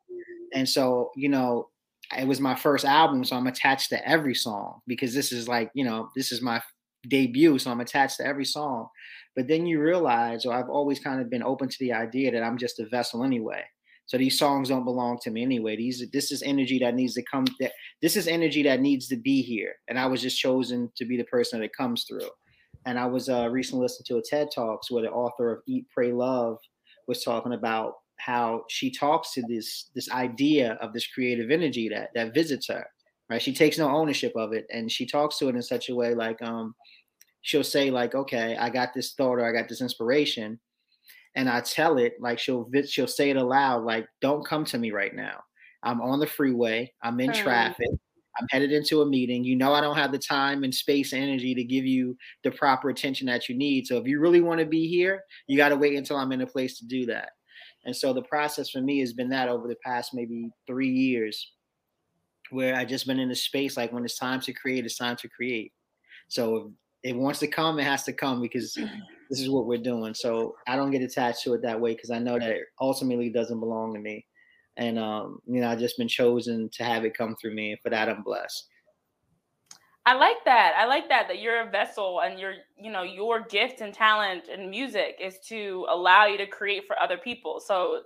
And 0.54 0.68
so, 0.68 1.12
you 1.16 1.30
know, 1.30 1.70
it 2.18 2.28
was 2.28 2.40
my 2.40 2.56
first 2.56 2.86
album, 2.86 3.24
so 3.24 3.36
I'm 3.36 3.48
attached 3.48 3.90
to 3.90 4.08
every 4.08 4.36
song 4.36 4.82
because 4.88 5.14
this 5.14 5.32
is 5.32 5.48
like, 5.48 5.72
you 5.74 5.84
know, 5.84 6.10
this 6.16 6.32
is 6.32 6.42
my 6.42 6.62
debut, 7.08 7.58
so 7.60 7.72
I'm 7.72 7.82
attached 7.82 8.18
to 8.18 8.26
every 8.26 8.46
song. 8.46 8.88
But 9.36 9.48
then 9.48 9.66
you 9.66 9.82
realize, 9.82 10.46
or 10.46 10.54
I've 10.54 10.70
always 10.70 11.00
kind 11.00 11.22
of 11.22 11.30
been 11.30 11.44
open 11.44 11.70
to 11.70 11.78
the 11.80 11.94
idea 11.94 12.32
that 12.32 12.44
I'm 12.44 12.58
just 12.58 12.80
a 12.80 12.88
vessel 12.88 13.24
anyway. 13.24 13.64
So 14.12 14.18
these 14.18 14.38
songs 14.38 14.68
don't 14.68 14.84
belong 14.84 15.20
to 15.20 15.32
me 15.32 15.42
anyway. 15.42 15.78
These 15.78 16.04
this 16.12 16.34
is 16.34 16.44
energy 16.44 16.78
that 16.80 16.96
needs 16.96 17.14
to 17.14 17.24
come. 17.24 17.46
That 17.62 17.72
this 18.02 18.18
is 18.18 18.28
energy 18.28 18.62
that 18.64 18.82
needs 18.82 19.08
to 19.08 19.16
be 19.16 19.42
here, 19.42 19.76
and 19.88 19.98
I 19.98 20.06
was 20.06 20.22
just 20.22 20.38
chosen 20.38 20.92
to 20.98 21.06
be 21.06 21.16
the 21.16 21.24
person 21.24 21.62
that 21.62 21.74
comes 21.74 22.04
through. 22.04 22.28
And 22.86 23.00
I 23.00 23.06
was 23.06 23.30
uh, 23.30 23.48
recently 23.50 23.84
listening 23.84 24.08
to 24.08 24.18
a 24.18 24.22
TED 24.22 24.50
Talks 24.54 24.92
where 24.92 25.04
the 25.04 25.12
author 25.12 25.54
of 25.54 25.62
Eat, 25.66 25.86
Pray, 25.94 26.12
Love 26.12 26.58
was 27.08 27.24
talking 27.24 27.54
about 27.54 27.94
how 28.18 28.66
she 28.68 28.92
talks 28.92 29.32
to 29.36 29.44
this 29.48 29.92
this 29.96 30.12
idea 30.12 30.74
of 30.82 30.92
this 30.92 31.08
creative 31.08 31.50
energy 31.50 31.88
that 31.88 32.10
that 32.14 32.34
visits 32.34 32.68
her. 32.68 32.86
Right, 33.30 33.42
she 33.42 33.54
takes 33.54 33.78
no 33.78 33.90
ownership 33.90 34.34
of 34.36 34.52
it, 34.52 34.66
and 34.74 34.92
she 34.92 35.06
talks 35.06 35.38
to 35.38 35.48
it 35.48 35.56
in 35.56 35.62
such 35.62 35.88
a 35.88 35.96
way 35.96 36.16
like 36.16 36.42
um, 36.42 36.76
she'll 37.44 37.64
say 37.64 37.90
like, 37.90 38.14
"Okay, 38.14 38.58
I 38.58 38.70
got 38.70 38.94
this 38.94 39.14
thought 39.14 39.40
or 39.40 39.46
I 39.46 39.58
got 39.58 39.70
this 39.70 39.80
inspiration." 39.80 40.60
And 41.36 41.50
I 41.50 41.62
tell 41.62 41.98
it 41.98 42.14
like 42.20 42.40
she'll 42.40 42.70
she'll 42.88 43.08
say 43.08 43.30
it 43.30 43.38
aloud 43.38 43.84
like 43.84 44.08
don't 44.22 44.46
come 44.46 44.66
to 44.66 44.78
me 44.78 44.92
right 44.92 45.16
now. 45.16 45.42
I'm 45.84 46.02
on 46.02 46.20
the 46.20 46.28
freeway. 46.28 46.94
I'm 47.02 47.20
in 47.20 47.34
traffic. 47.34 47.88
I'm 48.40 48.48
headed 48.50 48.72
into 48.72 49.02
a 49.02 49.06
meeting. 49.06 49.44
You 49.44 49.56
know 49.56 49.74
I 49.74 49.82
don't 49.82 49.98
have 49.98 50.12
the 50.12 50.20
time 50.20 50.64
and 50.64 50.74
space 50.74 51.14
and 51.14 51.24
energy 51.24 51.54
to 51.56 51.64
give 51.64 51.86
you 51.86 52.16
the 52.44 52.52
proper 52.52 52.90
attention 52.90 53.28
that 53.28 53.50
you 53.50 53.56
need. 53.56 53.88
So 53.88 53.98
if 53.98 54.08
you 54.08 54.20
really 54.20 54.42
want 54.42 54.60
to 54.60 54.66
be 54.66 54.88
here, 54.88 55.24
you 55.48 55.58
got 55.58 55.70
to 55.70 55.78
wait 55.78 55.98
until 55.98 56.18
I'm 56.18 56.32
in 56.32 56.42
a 56.42 56.48
place 56.48 56.78
to 56.80 56.86
do 56.86 57.06
that. 57.08 57.32
And 57.84 57.96
so 57.96 58.14
the 58.14 58.22
process 58.24 58.70
for 58.70 58.80
me 58.80 59.00
has 59.00 59.14
been 59.14 59.30
that 59.30 59.50
over 59.50 59.68
the 59.68 59.76
past 59.84 60.14
maybe 60.14 60.50
3 60.68 60.88
years 60.88 61.52
where 62.52 62.76
I 62.76 62.86
just 62.86 63.08
been 63.08 63.20
in 63.20 63.32
a 63.32 63.36
space 63.36 63.76
like 63.76 63.92
when 63.92 64.06
it's 64.06 64.20
time 64.20 64.40
to 64.42 64.54
create, 64.54 64.86
it's 64.86 64.98
time 64.98 65.16
to 65.18 65.30
create. 65.30 65.72
So 66.28 66.74
if 67.04 67.14
it 67.14 67.18
wants 67.18 67.40
to 67.40 67.48
come, 67.48 67.80
it 67.80 67.86
has 67.86 68.04
to 68.04 68.14
come 68.14 68.42
because 68.42 68.78
this 69.32 69.40
is 69.40 69.50
what 69.50 69.66
we're 69.66 69.78
doing. 69.78 70.14
So 70.14 70.56
I 70.68 70.76
don't 70.76 70.92
get 70.92 71.02
attached 71.02 71.44
to 71.44 71.54
it 71.54 71.62
that 71.62 71.80
way 71.80 71.94
because 71.94 72.12
I 72.12 72.20
know 72.20 72.38
that 72.38 72.50
it 72.50 72.64
ultimately 72.82 73.30
doesn't 73.30 73.62
belong 73.62 73.94
to 73.94 74.00
me. 74.00 74.26
And 74.76 75.00
um, 75.00 75.40
you 75.48 75.62
know, 75.62 75.70
I've 75.70 75.80
just 75.80 75.98
been 75.98 76.10
chosen 76.10 76.70
to 76.74 76.84
have 76.84 77.06
it 77.06 77.18
come 77.18 77.36
through 77.38 77.56
me, 77.56 77.72
and 77.72 77.82
for 77.82 77.90
that 77.90 78.10
I'm 78.10 78.24
blessed. 78.24 78.68
I 80.06 80.16
like 80.16 80.44
that. 80.46 80.74
I 80.78 80.86
like 80.86 81.08
that 81.10 81.28
that 81.30 81.40
you're 81.40 81.62
a 81.62 81.70
vessel 81.70 82.22
and 82.22 82.40
your 82.40 82.56
you 82.78 82.92
know 82.92 83.04
your 83.04 83.42
gift 83.42 83.80
and 83.80 83.94
talent 83.94 84.50
and 84.52 84.70
music 84.70 85.18
is 85.22 85.40
to 85.48 85.86
allow 85.90 86.26
you 86.26 86.38
to 86.38 86.48
create 86.48 86.84
for 86.86 87.00
other 87.02 87.18
people. 87.18 87.62
So 87.66 88.02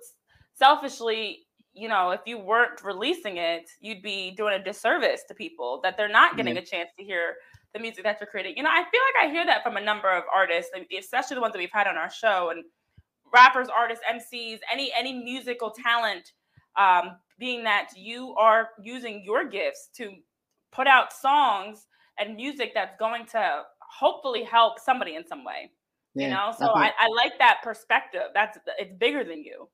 selfishly, 0.53 1.47
you 1.73 1.87
know, 1.87 2.11
if 2.11 2.21
you 2.25 2.37
weren't 2.37 2.83
releasing 2.83 3.37
it, 3.37 3.69
you'd 3.79 4.03
be 4.03 4.31
doing 4.37 4.53
a 4.53 4.63
disservice 4.63 5.21
to 5.27 5.33
people 5.33 5.79
that 5.83 5.97
they're 5.97 6.07
not 6.07 6.37
getting 6.37 6.57
a 6.57 6.65
chance 6.65 6.89
to 6.99 7.03
hear 7.03 7.35
the 7.75 7.81
music 7.81 8.03
that 8.03 8.17
you're 8.19 8.27
creating. 8.27 8.55
You 8.57 8.63
know, 8.63 8.69
I 8.71 8.83
feel 8.89 9.01
like 9.13 9.29
I 9.29 9.31
hear 9.31 9.45
that 9.45 9.61
from 9.61 9.77
a 9.77 9.81
number 9.81 10.09
of 10.09 10.23
artists, 10.33 10.71
especially 10.97 11.35
the 11.35 11.41
ones 11.41 11.53
that 11.53 11.59
we've 11.59 11.69
had 11.71 11.87
on 11.87 11.97
our 11.97 12.09
show 12.09 12.49
and 12.49 12.63
rappers, 13.31 13.67
artists, 13.75 14.03
MCs, 14.09 14.59
any 14.71 14.91
any 14.97 15.13
musical 15.13 15.71
talent. 15.71 16.31
Um, 16.77 17.17
being 17.39 17.63
that 17.63 17.89
you 17.95 18.33
are 18.35 18.69
using 18.81 19.23
your 19.23 19.47
gifts 19.47 19.89
to 19.95 20.11
put 20.71 20.87
out 20.87 21.11
songs 21.11 21.87
and 22.19 22.35
music 22.35 22.71
that's 22.73 22.97
going 22.97 23.25
to 23.27 23.61
hopefully 23.79 24.43
help 24.43 24.79
somebody 24.79 25.15
in 25.15 25.25
some 25.27 25.43
way. 25.43 25.71
Yeah, 26.13 26.27
you 26.27 26.33
know, 26.33 26.53
so 26.57 26.73
I, 26.73 26.91
I, 26.97 27.07
like 27.09 27.37
that 27.39 27.59
perspective. 27.61 28.21
That's 28.33 28.57
it's 28.79 28.93
bigger 28.97 29.25
than 29.25 29.43
you. 29.43 29.67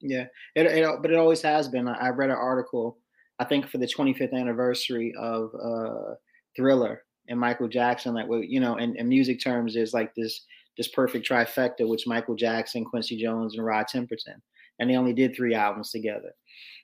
Yeah, 0.00 0.24
it, 0.56 0.66
it, 0.66 0.88
but 1.00 1.12
it 1.12 1.16
always 1.16 1.42
has 1.42 1.68
been. 1.68 1.86
I 1.86 2.08
read 2.08 2.30
an 2.30 2.36
article, 2.36 2.98
I 3.38 3.44
think 3.44 3.68
for 3.68 3.78
the 3.78 3.86
25th 3.86 4.32
anniversary 4.32 5.14
of 5.16 5.52
uh, 5.54 6.14
Thriller, 6.56 7.04
and 7.30 7.38
Michael 7.38 7.68
Jackson, 7.68 8.12
like 8.12 8.28
well, 8.28 8.42
you 8.42 8.60
know, 8.60 8.76
in, 8.76 8.96
in 8.96 9.08
music 9.08 9.42
terms, 9.42 9.76
is 9.76 9.94
like 9.94 10.14
this 10.14 10.44
this 10.76 10.88
perfect 10.88 11.28
trifecta, 11.28 11.88
which 11.88 12.06
Michael 12.06 12.34
Jackson, 12.34 12.84
Quincy 12.84 13.16
Jones, 13.16 13.54
and 13.56 13.64
Rod 13.64 13.86
Temperton, 13.86 14.40
and 14.78 14.90
they 14.90 14.96
only 14.96 15.14
did 15.14 15.34
three 15.34 15.54
albums 15.54 15.90
together. 15.90 16.32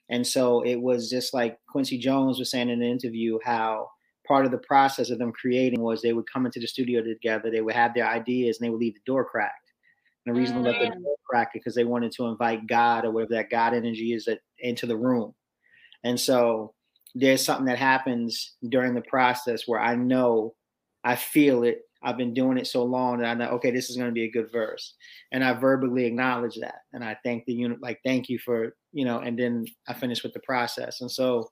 And 0.09 0.25
so 0.25 0.61
it 0.61 0.77
was 0.81 1.09
just 1.09 1.33
like 1.33 1.57
Quincy 1.69 1.97
Jones 1.97 2.39
was 2.39 2.49
saying 2.49 2.69
in 2.69 2.81
an 2.81 2.89
interview 2.89 3.37
how 3.43 3.89
part 4.25 4.45
of 4.45 4.51
the 4.51 4.57
process 4.59 5.09
of 5.09 5.19
them 5.19 5.33
creating 5.33 5.81
was 5.81 6.01
they 6.01 6.13
would 6.13 6.31
come 6.31 6.45
into 6.45 6.59
the 6.59 6.67
studio 6.67 7.01
together, 7.01 7.51
they 7.51 7.61
would 7.61 7.75
have 7.75 7.93
their 7.93 8.07
ideas, 8.07 8.57
and 8.57 8.65
they 8.65 8.69
would 8.69 8.79
leave 8.79 8.95
the 8.95 9.01
door 9.05 9.25
cracked. 9.25 9.71
And 10.25 10.33
the 10.33 10.39
reason 10.39 10.57
mm. 10.57 10.63
they 10.63 10.71
left 10.71 10.95
the 10.95 11.01
door 11.01 11.15
cracked 11.29 11.55
is 11.55 11.59
because 11.59 11.75
they 11.75 11.83
wanted 11.83 12.13
to 12.13 12.25
invite 12.27 12.67
God 12.67 13.03
or 13.03 13.11
whatever 13.11 13.35
that 13.35 13.49
God 13.49 13.73
energy 13.73 14.13
is 14.13 14.25
that, 14.25 14.39
into 14.59 14.85
the 14.85 14.97
room. 14.97 15.33
And 16.03 16.17
so 16.17 16.73
there's 17.19 17.43
something 17.43 17.65
that 17.65 17.79
happens 17.79 18.53
during 18.69 18.93
the 18.93 19.01
process 19.01 19.63
where 19.67 19.79
I 19.79 19.95
know, 19.95 20.53
I 21.03 21.15
feel 21.15 21.63
it. 21.63 21.81
I've 22.03 22.17
been 22.17 22.33
doing 22.33 22.59
it 22.59 22.67
so 22.67 22.83
long 22.83 23.19
that 23.19 23.27
I 23.27 23.33
know, 23.33 23.49
okay, 23.53 23.71
this 23.71 23.89
is 23.89 23.97
going 23.97 24.09
to 24.09 24.13
be 24.13 24.25
a 24.25 24.31
good 24.31 24.51
verse, 24.51 24.93
and 25.31 25.43
I 25.43 25.53
verbally 25.53 26.05
acknowledge 26.05 26.55
that, 26.57 26.81
and 26.93 27.03
I 27.03 27.17
thank 27.23 27.45
the 27.45 27.53
unit, 27.53 27.81
like, 27.81 27.99
thank 28.05 28.29
you 28.29 28.37
for, 28.37 28.75
you 28.93 29.03
know, 29.03 29.19
and 29.19 29.37
then 29.37 29.65
I 29.87 29.93
finish 29.93 30.21
with 30.21 30.33
the 30.33 30.39
process, 30.41 31.01
and 31.01 31.09
so, 31.09 31.49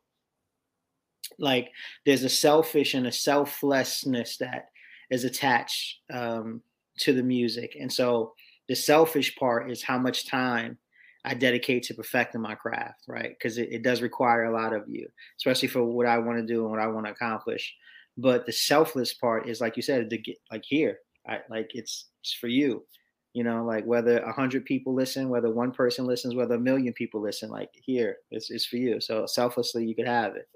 like, 1.39 1.71
there's 2.05 2.23
a 2.23 2.29
selfish 2.29 2.93
and 2.93 3.07
a 3.07 3.11
selflessness 3.11 4.37
that 4.37 4.65
is 5.09 5.23
attached 5.23 6.01
um, 6.13 6.61
to 6.99 7.11
the 7.11 7.23
music, 7.23 7.75
and 7.79 7.91
so 7.91 8.33
the 8.69 8.75
selfish 8.75 9.35
part 9.35 9.71
is 9.71 9.81
how 9.81 9.97
much 9.97 10.27
time 10.27 10.77
I 11.25 11.33
dedicate 11.33 11.83
to 11.83 11.93
perfecting 11.93 12.41
my 12.41 12.55
craft, 12.55 13.03
right? 13.07 13.29
Because 13.29 13.57
it, 13.57 13.69
it, 13.71 13.83
does 13.83 14.01
require 14.01 14.43
a 14.45 14.53
lot 14.53 14.73
of 14.73 14.83
you, 14.87 15.07
especially 15.37 15.67
for 15.67 15.83
what 15.83 16.05
I 16.05 16.17
want 16.19 16.37
to 16.37 16.45
do 16.45 16.61
and 16.61 16.71
what 16.71 16.79
I 16.79 16.87
want 16.87 17.07
to 17.07 17.11
accomplish. 17.11 17.75
But 18.17 18.45
the 18.45 18.53
selfless 18.53 19.13
part 19.13 19.49
is, 19.49 19.59
like 19.59 19.75
you 19.75 19.81
said, 19.81 20.09
to 20.09 20.17
get 20.17 20.37
like 20.51 20.63
here, 20.65 20.99
I, 21.27 21.39
like 21.49 21.71
it's 21.73 22.09
it's 22.21 22.33
for 22.33 22.47
you, 22.47 22.85
you 23.33 23.43
know, 23.43 23.65
like 23.65 23.85
whether 23.85 24.19
a 24.19 24.31
hundred 24.31 24.65
people 24.65 24.93
listen, 24.93 25.29
whether 25.29 25.49
one 25.51 25.71
person 25.71 26.05
listens, 26.05 26.35
whether 26.35 26.55
a 26.55 26.59
million 26.59 26.93
people 26.93 27.21
listen, 27.21 27.49
like 27.49 27.71
here, 27.73 28.17
it's 28.31 28.51
it's 28.51 28.65
for 28.65 28.77
you. 28.77 29.01
So 29.01 29.25
selflessly, 29.25 29.85
you 29.85 29.95
could 29.95 30.07
have 30.07 30.35
it. 30.35 30.47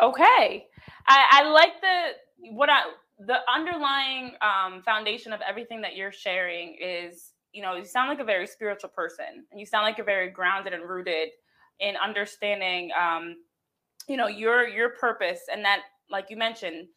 Okay, 0.00 0.66
I, 1.08 1.24
I 1.30 1.50
like 1.50 1.80
the 1.80 2.52
what 2.52 2.70
I 2.70 2.82
the 3.18 3.38
underlying 3.52 4.32
um, 4.42 4.82
foundation 4.82 5.32
of 5.32 5.40
everything 5.40 5.80
that 5.80 5.96
you're 5.96 6.12
sharing 6.12 6.76
is 6.80 7.32
you 7.52 7.62
know, 7.62 7.74
you 7.74 7.84
sound 7.84 8.08
like 8.08 8.20
a 8.20 8.24
very 8.24 8.46
spiritual 8.46 8.90
person 8.90 9.44
and 9.50 9.60
you 9.60 9.66
sound 9.66 9.84
like 9.84 9.96
you're 9.96 10.06
very 10.06 10.30
grounded 10.30 10.72
and 10.72 10.88
rooted 10.88 11.30
in 11.80 11.96
understanding 11.96 12.90
um, 13.00 13.36
you 14.08 14.16
know, 14.16 14.26
your 14.26 14.66
your 14.66 14.90
purpose 14.90 15.40
and 15.52 15.64
that, 15.64 15.82
like 16.10 16.26
you 16.30 16.36
mentioned, 16.36 16.88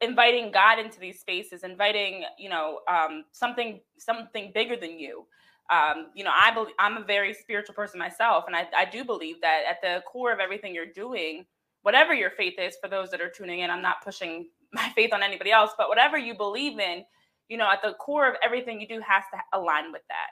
inviting 0.00 0.50
God 0.50 0.78
into 0.78 0.98
these 0.98 1.20
spaces, 1.20 1.62
inviting, 1.62 2.24
you 2.38 2.48
know, 2.48 2.80
um, 2.90 3.24
something 3.32 3.80
something 3.98 4.50
bigger 4.54 4.76
than 4.76 4.98
you. 4.98 5.26
Um, 5.70 6.08
you 6.14 6.24
know, 6.24 6.32
I 6.34 6.52
believe 6.52 6.74
I'm 6.78 6.96
a 6.96 7.04
very 7.04 7.32
spiritual 7.32 7.74
person 7.74 7.98
myself, 7.98 8.44
and 8.46 8.56
I, 8.56 8.66
I 8.76 8.84
do 8.86 9.04
believe 9.04 9.40
that 9.42 9.62
at 9.68 9.80
the 9.82 10.02
core 10.10 10.32
of 10.32 10.40
everything 10.40 10.74
you're 10.74 10.92
doing, 10.92 11.44
whatever 11.82 12.14
your 12.14 12.30
faith 12.30 12.54
is, 12.58 12.76
for 12.82 12.88
those 12.88 13.10
that 13.10 13.20
are 13.20 13.30
tuning 13.30 13.60
in, 13.60 13.70
I'm 13.70 13.82
not 13.82 14.02
pushing 14.02 14.48
my 14.72 14.90
faith 14.94 15.12
on 15.12 15.22
anybody 15.22 15.52
else, 15.52 15.70
but 15.78 15.88
whatever 15.88 16.18
you 16.18 16.34
believe 16.34 16.78
in, 16.78 17.04
you 17.48 17.56
know, 17.56 17.70
at 17.70 17.82
the 17.82 17.94
core 17.94 18.28
of 18.28 18.36
everything 18.42 18.80
you 18.80 18.88
do 18.88 19.00
has 19.06 19.24
to 19.32 19.58
align 19.58 19.92
with 19.92 20.02
that. 20.08 20.30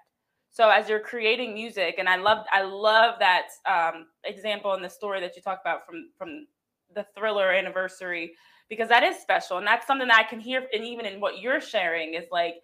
So 0.51 0.69
as 0.69 0.89
you're 0.89 1.01
creating 1.01 1.55
music, 1.55 1.97
and 1.99 2.09
I 2.09 2.17
love 2.17 2.45
I 2.53 2.63
love 2.63 3.15
that 3.21 3.49
um, 3.69 4.07
example 4.25 4.75
in 4.75 4.83
the 4.83 4.91
story 4.91 5.21
that 5.21 5.35
you 5.37 5.43
talk 5.43 5.61
about 5.63 5.87
from 5.87 6.11
from 6.19 6.47
the 6.95 7.07
thriller 7.17 7.51
anniversary 7.51 8.33
because 8.69 8.89
that 8.89 9.03
is 9.03 9.17
special 9.17 9.59
and 9.59 9.67
that's 9.67 9.87
something 9.87 10.09
that 10.09 10.19
I 10.19 10.23
can 10.29 10.41
hear 10.41 10.67
and 10.73 10.85
even 10.85 11.07
in 11.07 11.21
what 11.21 11.41
you're 11.41 11.61
sharing 11.61 12.15
is 12.15 12.25
like 12.31 12.55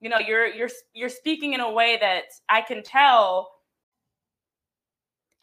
you 0.00 0.08
know 0.08 0.18
you're 0.18 0.46
you're 0.46 0.68
you're 0.92 1.08
speaking 1.08 1.52
in 1.52 1.60
a 1.60 1.70
way 1.70 1.98
that 2.00 2.24
I 2.48 2.60
can 2.60 2.82
tell 2.82 3.51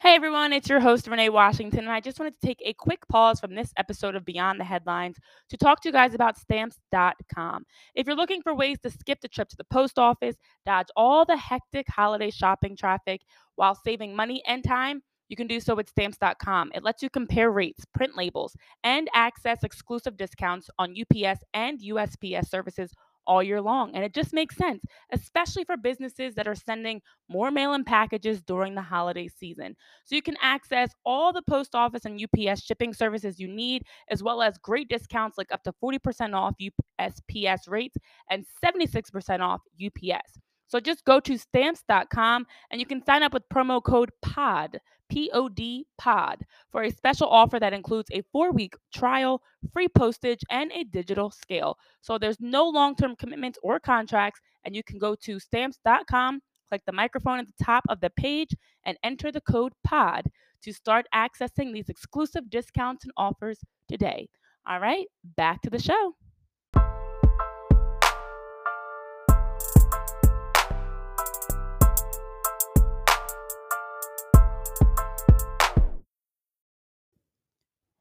Hey 0.02 0.14
everyone, 0.14 0.54
it's 0.54 0.70
your 0.70 0.80
host 0.80 1.06
Renee 1.08 1.28
Washington, 1.28 1.80
and 1.80 1.90
I 1.90 2.00
just 2.00 2.18
wanted 2.18 2.40
to 2.40 2.46
take 2.46 2.62
a 2.64 2.72
quick 2.72 3.06
pause 3.08 3.38
from 3.38 3.54
this 3.54 3.70
episode 3.76 4.14
of 4.14 4.24
Beyond 4.24 4.58
the 4.58 4.64
Headlines 4.64 5.18
to 5.50 5.58
talk 5.58 5.82
to 5.82 5.90
you 5.90 5.92
guys 5.92 6.14
about 6.14 6.38
stamps.com. 6.38 7.66
If 7.94 8.06
you're 8.06 8.16
looking 8.16 8.40
for 8.40 8.54
ways 8.54 8.78
to 8.80 8.90
skip 8.90 9.20
the 9.20 9.28
trip 9.28 9.50
to 9.50 9.56
the 9.58 9.64
post 9.64 9.98
office, 9.98 10.36
dodge 10.64 10.86
all 10.96 11.26
the 11.26 11.36
hectic 11.36 11.86
holiday 11.86 12.30
shopping 12.30 12.78
traffic 12.78 13.20
while 13.56 13.74
saving 13.74 14.16
money 14.16 14.42
and 14.46 14.64
time, 14.64 15.02
you 15.28 15.36
can 15.36 15.46
do 15.46 15.60
so 15.60 15.74
with 15.74 15.90
stamps.com. 15.90 16.72
It 16.74 16.82
lets 16.82 17.02
you 17.02 17.10
compare 17.10 17.50
rates, 17.50 17.84
print 17.92 18.16
labels, 18.16 18.56
and 18.82 19.06
access 19.14 19.62
exclusive 19.64 20.16
discounts 20.16 20.70
on 20.78 20.94
UPS 20.98 21.44
and 21.52 21.78
USPS 21.78 22.48
services 22.48 22.90
all 23.26 23.42
year 23.42 23.60
long. 23.60 23.94
And 23.94 24.04
it 24.04 24.14
just 24.14 24.32
makes 24.32 24.56
sense, 24.56 24.84
especially 25.12 25.64
for 25.64 25.76
businesses 25.76 26.34
that 26.34 26.48
are 26.48 26.54
sending 26.54 27.00
more 27.28 27.50
mail 27.50 27.74
in 27.74 27.84
packages 27.84 28.42
during 28.42 28.74
the 28.74 28.82
holiday 28.82 29.28
season. 29.28 29.76
So 30.04 30.14
you 30.14 30.22
can 30.22 30.36
access 30.42 30.90
all 31.04 31.32
the 31.32 31.42
post 31.42 31.74
office 31.74 32.04
and 32.04 32.20
UPS 32.20 32.62
shipping 32.62 32.94
services 32.94 33.38
you 33.38 33.48
need, 33.48 33.84
as 34.10 34.22
well 34.22 34.42
as 34.42 34.58
great 34.58 34.88
discounts 34.88 35.38
like 35.38 35.52
up 35.52 35.62
to 35.64 35.72
40% 35.82 36.34
off 36.34 36.54
USPS 37.00 37.68
rates 37.68 37.96
and 38.30 38.44
76% 38.64 39.40
off 39.40 39.60
UPS. 39.84 40.38
So 40.70 40.78
just 40.78 41.04
go 41.04 41.18
to 41.18 41.36
stamps.com 41.36 42.46
and 42.70 42.80
you 42.80 42.86
can 42.86 43.04
sign 43.04 43.24
up 43.24 43.32
with 43.32 43.48
promo 43.48 43.82
code 43.82 44.10
POD, 44.22 44.78
P 45.08 45.28
O 45.34 45.48
D 45.48 45.84
POD, 45.98 46.46
for 46.70 46.84
a 46.84 46.92
special 46.92 47.26
offer 47.26 47.58
that 47.58 47.72
includes 47.72 48.08
a 48.12 48.22
four 48.30 48.52
week 48.52 48.74
trial, 48.94 49.42
free 49.72 49.88
postage, 49.88 50.44
and 50.48 50.70
a 50.70 50.84
digital 50.84 51.32
scale. 51.32 51.76
So 52.02 52.18
there's 52.18 52.38
no 52.38 52.68
long 52.68 52.94
term 52.94 53.16
commitments 53.16 53.58
or 53.64 53.80
contracts, 53.80 54.40
and 54.64 54.76
you 54.76 54.84
can 54.84 54.98
go 54.98 55.16
to 55.16 55.40
stamps.com, 55.40 56.40
click 56.68 56.82
the 56.86 56.92
microphone 56.92 57.40
at 57.40 57.48
the 57.48 57.64
top 57.64 57.82
of 57.88 58.00
the 58.00 58.10
page, 58.10 58.54
and 58.84 58.96
enter 59.02 59.32
the 59.32 59.40
code 59.40 59.72
POD 59.84 60.30
to 60.62 60.72
start 60.72 61.06
accessing 61.12 61.72
these 61.72 61.88
exclusive 61.88 62.48
discounts 62.48 63.04
and 63.04 63.12
offers 63.16 63.58
today. 63.88 64.28
All 64.68 64.78
right, 64.78 65.06
back 65.36 65.62
to 65.62 65.70
the 65.70 65.80
show. 65.80 66.14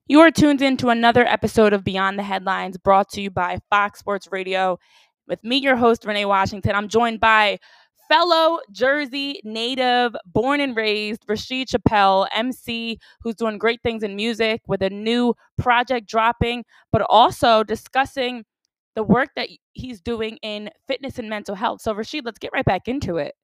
You 0.10 0.22
are 0.22 0.32
tuned 0.32 0.64
in 0.64 0.76
to 0.78 0.90
another 0.90 1.24
episode 1.24 1.72
of 1.72 1.84
Beyond 1.84 2.18
the 2.18 2.24
Headlines 2.24 2.80
brought 2.80 3.10
to 3.10 3.22
you 3.22 3.30
by 3.30 3.60
Fox 3.70 4.00
Sports 4.00 4.28
Radio. 4.32 4.80
With 5.28 5.44
me, 5.44 5.58
your 5.58 5.76
host, 5.76 6.04
Renee 6.04 6.26
Washington. 6.26 6.74
I'm 6.74 6.88
joined 6.88 7.20
by 7.20 7.60
fellow 8.08 8.58
Jersey 8.72 9.40
native, 9.44 10.16
born 10.26 10.62
and 10.62 10.76
raised, 10.76 11.26
Rashid 11.30 11.68
Chappelle, 11.68 12.28
MC, 12.34 12.98
who's 13.22 13.36
doing 13.36 13.60
great 13.60 13.84
things 13.84 14.02
in 14.02 14.16
music 14.16 14.62
with 14.66 14.82
a 14.82 14.90
new 14.90 15.36
project 15.60 16.10
dropping, 16.10 16.66
but 16.92 17.04
also 17.08 17.64
discussing 17.64 18.46
the 18.96 19.04
work 19.04 19.30
that 19.36 19.50
he's 19.74 20.02
doing 20.02 20.40
in 20.42 20.72
fitness 20.88 21.20
and 21.20 21.30
mental 21.30 21.54
health. 21.54 21.84
So, 21.84 21.94
Rashid, 21.94 22.26
let's 22.26 22.40
get 22.40 22.50
right 22.52 22.66
back 22.66 22.88
into 22.88 23.18
it 23.18 23.36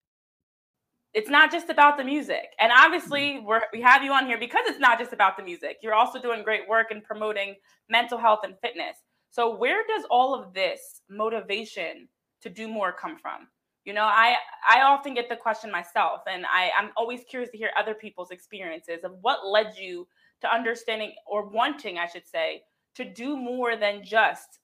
it's 1.16 1.30
not 1.30 1.50
just 1.50 1.70
about 1.70 1.98
the 1.98 2.04
music. 2.04 2.50
And 2.60 2.72
obviously, 2.78 3.36
mm-hmm. 3.36 3.46
we're, 3.46 3.62
we 3.72 3.82
have 3.82 4.04
you 4.04 4.12
on 4.12 4.26
here 4.26 4.38
because 4.38 4.66
it's 4.68 4.80
not 4.80 5.00
just 5.00 5.14
about 5.14 5.38
the 5.38 5.44
music. 5.44 5.78
You're 5.82 5.94
also 5.94 6.22
doing 6.22 6.44
great 6.44 6.68
work 6.68 6.92
in 6.92 7.02
promoting 7.02 7.56
mental 7.90 8.18
health 8.18 8.42
and 8.44 8.54
fitness. 8.62 8.98
So, 9.32 9.56
where 9.56 9.84
does 9.88 10.04
all 10.12 10.36
of 10.36 10.54
this 10.54 11.02
motivation 11.10 12.10
to 12.42 12.50
do 12.50 12.68
more 12.68 12.92
come 12.92 13.18
from? 13.18 13.48
You 13.86 13.94
know, 13.94 14.04
I 14.04 14.36
I 14.70 14.82
often 14.82 15.14
get 15.14 15.30
the 15.30 15.38
question 15.38 15.72
myself, 15.72 16.22
and 16.28 16.46
I, 16.46 16.70
I'm 16.78 16.92
always 16.98 17.22
curious 17.30 17.50
to 17.52 17.58
hear 17.58 17.70
other 17.80 17.94
people's 17.94 18.32
experiences 18.32 19.04
of 19.06 19.14
what 19.22 19.48
led 19.48 19.74
you 19.78 20.08
to 20.42 20.54
understanding 20.54 21.14
or 21.26 21.48
wanting, 21.48 21.98
I 21.98 22.08
should 22.08 22.28
say, 22.28 22.64
to 22.96 23.06
do 23.06 23.38
more 23.38 23.78
than 23.78 24.04
just 24.04 24.60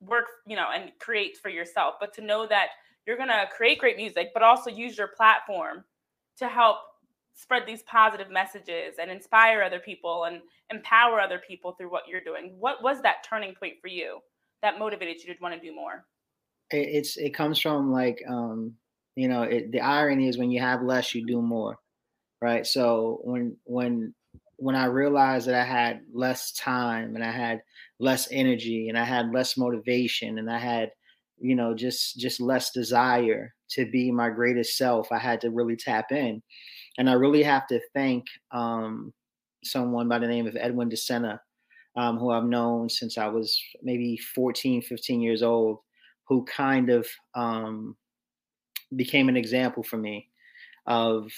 work, 0.00 0.26
you 0.46 0.56
know, 0.56 0.68
and 0.74 0.92
create 0.98 1.36
for 1.36 1.50
yourself, 1.50 1.96
but 2.00 2.14
to 2.14 2.22
know 2.22 2.46
that 2.46 2.68
you're 3.06 3.18
going 3.18 3.28
to 3.28 3.48
create 3.54 3.78
great 3.78 3.96
music, 3.96 4.28
but 4.32 4.42
also 4.42 4.70
use 4.70 4.96
your 4.96 5.08
platform 5.08 5.84
to 6.40 6.48
help 6.48 6.78
spread 7.34 7.62
these 7.66 7.82
positive 7.84 8.30
messages 8.30 8.96
and 9.00 9.10
inspire 9.10 9.62
other 9.62 9.78
people 9.78 10.24
and 10.24 10.40
empower 10.70 11.20
other 11.20 11.40
people 11.46 11.72
through 11.72 11.90
what 11.90 12.02
you're 12.08 12.20
doing. 12.20 12.54
What 12.58 12.82
was 12.82 13.00
that 13.02 13.24
turning 13.28 13.54
point 13.54 13.74
for 13.80 13.88
you 13.88 14.18
that 14.62 14.78
motivated 14.78 15.22
you 15.22 15.32
to 15.32 15.40
want 15.40 15.54
to 15.54 15.60
do 15.60 15.74
more? 15.74 16.04
It's 16.70 17.16
it 17.16 17.34
comes 17.34 17.58
from 17.60 17.90
like 17.90 18.22
um, 18.28 18.74
you 19.16 19.26
know 19.26 19.42
it, 19.42 19.72
the 19.72 19.80
irony 19.80 20.28
is 20.28 20.38
when 20.38 20.50
you 20.50 20.60
have 20.60 20.82
less, 20.82 21.14
you 21.14 21.26
do 21.26 21.42
more, 21.42 21.78
right? 22.40 22.66
So 22.66 23.20
when 23.24 23.56
when 23.64 24.14
when 24.56 24.76
I 24.76 24.84
realized 24.84 25.48
that 25.48 25.54
I 25.54 25.64
had 25.64 26.02
less 26.12 26.52
time 26.52 27.16
and 27.16 27.24
I 27.24 27.32
had 27.32 27.62
less 27.98 28.28
energy 28.30 28.88
and 28.88 28.98
I 28.98 29.04
had 29.04 29.32
less 29.32 29.56
motivation 29.56 30.38
and 30.38 30.50
I 30.50 30.58
had 30.58 30.90
you 31.40 31.56
know 31.56 31.74
just 31.74 32.18
just 32.18 32.40
less 32.40 32.70
desire 32.70 33.54
to 33.70 33.86
be 33.90 34.10
my 34.10 34.30
greatest 34.30 34.76
self 34.76 35.10
i 35.12 35.18
had 35.18 35.40
to 35.40 35.50
really 35.50 35.76
tap 35.76 36.12
in. 36.12 36.42
And 36.98 37.08
i 37.08 37.14
really 37.14 37.42
have 37.42 37.66
to 37.68 37.80
thank 37.94 38.26
um, 38.52 39.12
someone 39.64 40.08
by 40.08 40.18
the 40.18 40.26
name 40.26 40.46
of 40.46 40.56
edwin 40.56 40.90
DeSena, 40.90 41.38
um, 41.96 42.18
who 42.18 42.30
i've 42.30 42.44
known 42.44 42.88
since 42.88 43.18
i 43.18 43.26
was 43.26 43.60
maybe 43.82 44.16
14 44.16 44.82
15 44.82 45.20
years 45.20 45.42
old 45.42 45.78
who 46.24 46.44
kind 46.44 46.90
of 46.90 47.08
um, 47.34 47.96
became 48.94 49.28
an 49.28 49.36
example 49.36 49.82
for 49.82 49.96
me 49.96 50.28
of 50.86 51.30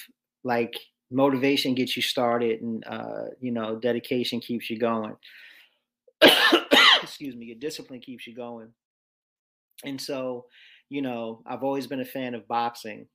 like 0.45 0.75
motivation 1.11 1.75
gets 1.75 1.97
you 1.97 2.03
started 2.03 2.63
and 2.63 2.85
uh, 2.87 3.25
you 3.41 3.53
know 3.53 3.77
dedication 3.77 4.41
keeps 4.41 4.71
you 4.71 4.79
going. 4.79 5.15
Excuse 7.03 7.35
me 7.35 7.47
your 7.47 7.59
discipline 7.59 8.01
keeps 8.01 8.27
you 8.27 8.35
going. 8.35 8.69
And 9.85 10.01
so, 10.01 10.47
you 10.93 11.03
know, 11.03 11.43
I've 11.47 11.65
always 11.65 11.87
been 11.87 12.01
a 12.01 12.05
fan 12.05 12.35
of 12.35 12.49
boxing. 12.49 13.09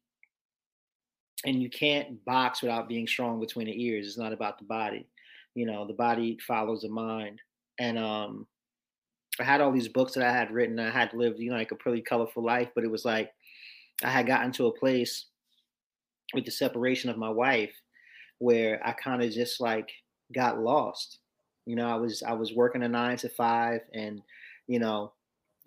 and 1.45 1.61
you 1.61 1.69
can't 1.69 2.23
box 2.25 2.61
without 2.61 2.89
being 2.89 3.07
strong 3.07 3.39
between 3.39 3.67
the 3.67 3.83
ears. 3.85 4.07
It's 4.07 4.17
not 4.17 4.33
about 4.33 4.57
the 4.57 4.65
body. 4.65 5.07
You 5.55 5.65
know, 5.65 5.85
the 5.85 5.93
body 5.93 6.37
follows 6.45 6.81
the 6.81 6.89
mind. 6.89 7.41
And 7.79 7.97
um 7.97 8.47
I 9.39 9.43
had 9.43 9.61
all 9.61 9.71
these 9.71 9.89
books 9.89 10.13
that 10.13 10.23
I 10.27 10.31
had 10.33 10.51
written. 10.51 10.79
I 10.79 10.89
had 10.91 11.13
lived, 11.13 11.39
you 11.39 11.51
know, 11.51 11.57
like 11.57 11.71
a 11.71 11.75
pretty 11.75 12.01
colorful 12.01 12.43
life, 12.43 12.69
but 12.75 12.83
it 12.83 12.91
was 12.91 13.05
like 13.05 13.31
I 14.03 14.11
had 14.11 14.27
gotten 14.27 14.51
to 14.53 14.67
a 14.67 14.77
place 14.79 15.27
with 16.33 16.45
the 16.45 16.51
separation 16.51 17.09
of 17.09 17.17
my 17.17 17.29
wife 17.29 17.73
where 18.39 18.81
I 18.85 18.93
kind 18.93 19.23
of 19.23 19.31
just 19.31 19.61
like 19.61 19.89
got 20.33 20.59
lost. 20.59 21.19
You 21.65 21.75
know, 21.75 21.87
I 21.87 21.95
was 21.95 22.23
I 22.23 22.33
was 22.33 22.53
working 22.53 22.83
a 22.83 22.89
nine 22.89 23.17
to 23.17 23.29
five 23.29 23.81
and, 23.93 24.21
you 24.67 24.79
know, 24.79 25.13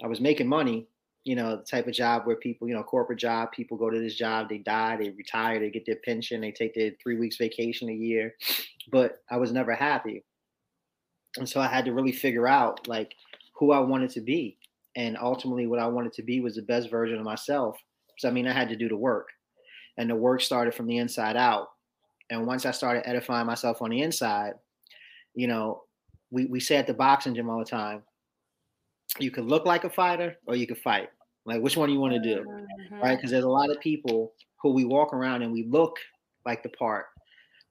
I 0.02 0.06
was 0.08 0.20
making 0.20 0.48
money, 0.48 0.88
you 1.30 1.36
know, 1.36 1.54
the 1.54 1.62
type 1.62 1.86
of 1.86 1.92
job 1.92 2.26
where 2.26 2.34
people, 2.34 2.66
you 2.66 2.74
know, 2.74 2.82
corporate 2.82 3.20
job, 3.20 3.52
people 3.52 3.76
go 3.76 3.88
to 3.88 4.00
this 4.00 4.16
job, 4.16 4.48
they 4.48 4.58
die, 4.58 4.96
they 4.96 5.10
retire, 5.10 5.60
they 5.60 5.70
get 5.70 5.86
their 5.86 6.00
pension, 6.04 6.40
they 6.40 6.50
take 6.50 6.74
their 6.74 6.90
three 7.00 7.16
weeks 7.16 7.36
vacation 7.36 7.88
a 7.88 7.92
year. 7.92 8.34
But 8.90 9.22
I 9.30 9.36
was 9.36 9.52
never 9.52 9.72
happy. 9.72 10.24
And 11.36 11.48
so 11.48 11.60
I 11.60 11.68
had 11.68 11.84
to 11.84 11.92
really 11.92 12.10
figure 12.10 12.48
out 12.48 12.88
like 12.88 13.14
who 13.54 13.70
I 13.70 13.78
wanted 13.78 14.10
to 14.10 14.20
be. 14.20 14.58
And 14.96 15.16
ultimately 15.22 15.68
what 15.68 15.78
I 15.78 15.86
wanted 15.86 16.12
to 16.14 16.24
be 16.24 16.40
was 16.40 16.56
the 16.56 16.62
best 16.62 16.90
version 16.90 17.18
of 17.18 17.24
myself. 17.24 17.76
So 18.18 18.28
I 18.28 18.32
mean 18.32 18.48
I 18.48 18.52
had 18.52 18.68
to 18.70 18.74
do 18.74 18.88
the 18.88 18.96
work. 18.96 19.28
And 19.98 20.10
the 20.10 20.16
work 20.16 20.40
started 20.40 20.74
from 20.74 20.88
the 20.88 20.96
inside 20.96 21.36
out. 21.36 21.68
And 22.28 22.44
once 22.44 22.66
I 22.66 22.72
started 22.72 23.08
edifying 23.08 23.46
myself 23.46 23.82
on 23.82 23.90
the 23.90 24.02
inside, 24.02 24.54
you 25.36 25.46
know, 25.46 25.84
we, 26.32 26.46
we 26.46 26.58
say 26.58 26.74
at 26.74 26.88
the 26.88 26.94
boxing 26.94 27.36
gym 27.36 27.48
all 27.48 27.60
the 27.60 27.64
time, 27.64 28.02
you 29.20 29.30
could 29.30 29.44
look 29.44 29.64
like 29.64 29.84
a 29.84 29.90
fighter 29.90 30.36
or 30.48 30.56
you 30.56 30.66
could 30.66 30.78
fight. 30.78 31.10
Like 31.50 31.62
which 31.62 31.76
one 31.76 31.88
do 31.88 31.92
you 31.92 32.00
want 32.00 32.14
to 32.14 32.20
do? 32.20 32.44
Mm-hmm. 32.44 33.00
Right? 33.00 33.16
Because 33.16 33.30
there's 33.30 33.44
a 33.44 33.48
lot 33.48 33.70
of 33.70 33.80
people 33.80 34.32
who 34.62 34.72
we 34.72 34.84
walk 34.84 35.12
around 35.12 35.42
and 35.42 35.52
we 35.52 35.64
look 35.64 35.96
like 36.46 36.62
the 36.62 36.68
part, 36.70 37.06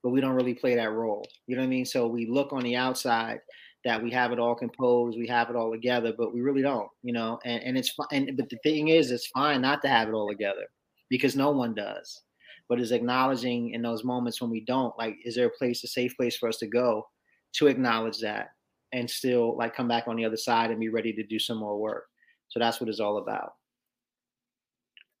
but 0.02 0.10
we 0.10 0.20
don't 0.20 0.34
really 0.34 0.54
play 0.54 0.74
that 0.76 0.92
role. 0.92 1.26
You 1.46 1.56
know 1.56 1.62
what 1.62 1.66
I 1.66 1.70
mean? 1.70 1.84
So 1.84 2.06
we 2.06 2.26
look 2.26 2.52
on 2.52 2.62
the 2.62 2.76
outside 2.76 3.40
that 3.84 4.02
we 4.02 4.10
have 4.10 4.32
it 4.32 4.38
all 4.38 4.54
composed, 4.54 5.18
we 5.18 5.26
have 5.26 5.48
it 5.48 5.56
all 5.56 5.72
together, 5.72 6.12
but 6.16 6.34
we 6.34 6.42
really 6.42 6.62
don't, 6.62 6.88
you 7.02 7.12
know. 7.12 7.38
And 7.44 7.62
and 7.62 7.78
it's 7.78 7.90
fine. 7.90 8.06
And, 8.12 8.36
But 8.36 8.48
the 8.50 8.58
thing 8.62 8.88
is, 8.88 9.10
it's 9.10 9.26
fine 9.28 9.62
not 9.62 9.82
to 9.82 9.88
have 9.88 10.08
it 10.08 10.14
all 10.14 10.28
together 10.28 10.66
because 11.08 11.36
no 11.36 11.50
one 11.50 11.74
does. 11.74 12.22
But 12.68 12.80
is 12.80 12.92
acknowledging 12.92 13.70
in 13.70 13.82
those 13.82 14.04
moments 14.04 14.40
when 14.40 14.48
we 14.48 14.60
don't, 14.64 14.96
like, 14.96 15.16
is 15.24 15.34
there 15.34 15.48
a 15.48 15.58
place, 15.58 15.82
a 15.82 15.88
safe 15.88 16.16
place 16.16 16.36
for 16.36 16.48
us 16.48 16.58
to 16.58 16.68
go 16.68 17.08
to 17.54 17.66
acknowledge 17.66 18.20
that 18.20 18.50
and 18.92 19.08
still 19.08 19.56
like 19.56 19.74
come 19.74 19.88
back 19.88 20.06
on 20.06 20.16
the 20.16 20.24
other 20.24 20.36
side 20.36 20.70
and 20.70 20.80
be 20.80 20.88
ready 20.88 21.12
to 21.12 21.22
do 21.24 21.38
some 21.38 21.58
more 21.58 21.78
work. 21.78 22.06
So 22.48 22.58
that's 22.58 22.80
what 22.80 22.88
it's 22.88 23.00
all 23.00 23.18
about. 23.18 23.54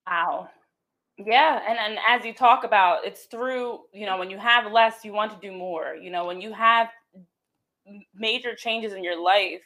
Wow. 0.06 0.48
Yeah, 1.18 1.60
and 1.68 1.78
and 1.78 1.98
as 2.08 2.24
you 2.24 2.34
talk 2.34 2.64
about, 2.64 3.04
it's 3.06 3.24
through 3.26 3.80
you 3.92 4.06
know 4.06 4.18
when 4.18 4.30
you 4.30 4.38
have 4.38 4.72
less, 4.72 5.04
you 5.04 5.12
want 5.12 5.32
to 5.32 5.46
do 5.48 5.56
more. 5.56 5.94
You 5.94 6.10
know 6.10 6.26
when 6.26 6.40
you 6.40 6.52
have 6.52 6.90
major 8.14 8.54
changes 8.54 8.92
in 8.92 9.04
your 9.04 9.20
life, 9.20 9.62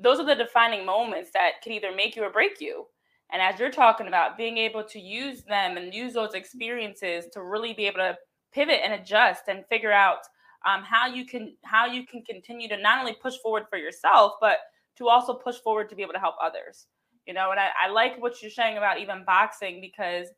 those 0.00 0.20
are 0.20 0.26
the 0.26 0.34
defining 0.34 0.86
moments 0.86 1.30
that 1.34 1.62
can 1.62 1.72
either 1.72 1.94
make 1.94 2.16
you 2.16 2.24
or 2.24 2.30
break 2.30 2.60
you. 2.60 2.86
And 3.32 3.42
as 3.42 3.58
you're 3.60 3.70
talking 3.70 4.08
about, 4.08 4.38
being 4.38 4.58
able 4.58 4.84
to 4.84 5.00
use 5.00 5.44
them 5.44 5.76
and 5.76 5.94
use 5.94 6.14
those 6.14 6.34
experiences 6.34 7.26
to 7.32 7.42
really 7.42 7.74
be 7.74 7.86
able 7.86 7.98
to 7.98 8.16
pivot 8.52 8.80
and 8.84 8.94
adjust 8.94 9.44
and 9.48 9.64
figure 9.68 9.92
out 9.92 10.18
um, 10.66 10.82
how 10.82 11.06
you 11.06 11.24
can 11.26 11.56
how 11.64 11.86
you 11.86 12.06
can 12.06 12.22
continue 12.24 12.68
to 12.68 12.76
not 12.76 12.98
only 13.00 13.14
push 13.22 13.36
forward 13.42 13.64
for 13.70 13.78
yourself, 13.78 14.34
but 14.40 14.58
to 14.98 15.08
also 15.08 15.34
push 15.34 15.56
forward 15.58 15.88
to 15.90 15.96
be 15.96 16.02
able 16.02 16.14
to 16.14 16.18
help 16.20 16.36
others. 16.42 16.86
You 17.28 17.34
know, 17.34 17.50
and 17.50 17.60
I, 17.60 17.68
I 17.84 17.90
like 17.90 18.20
what 18.22 18.40
you're 18.40 18.50
saying 18.50 18.78
about 18.78 19.00
even 19.00 19.22
boxing 19.26 19.82
because 19.82 20.28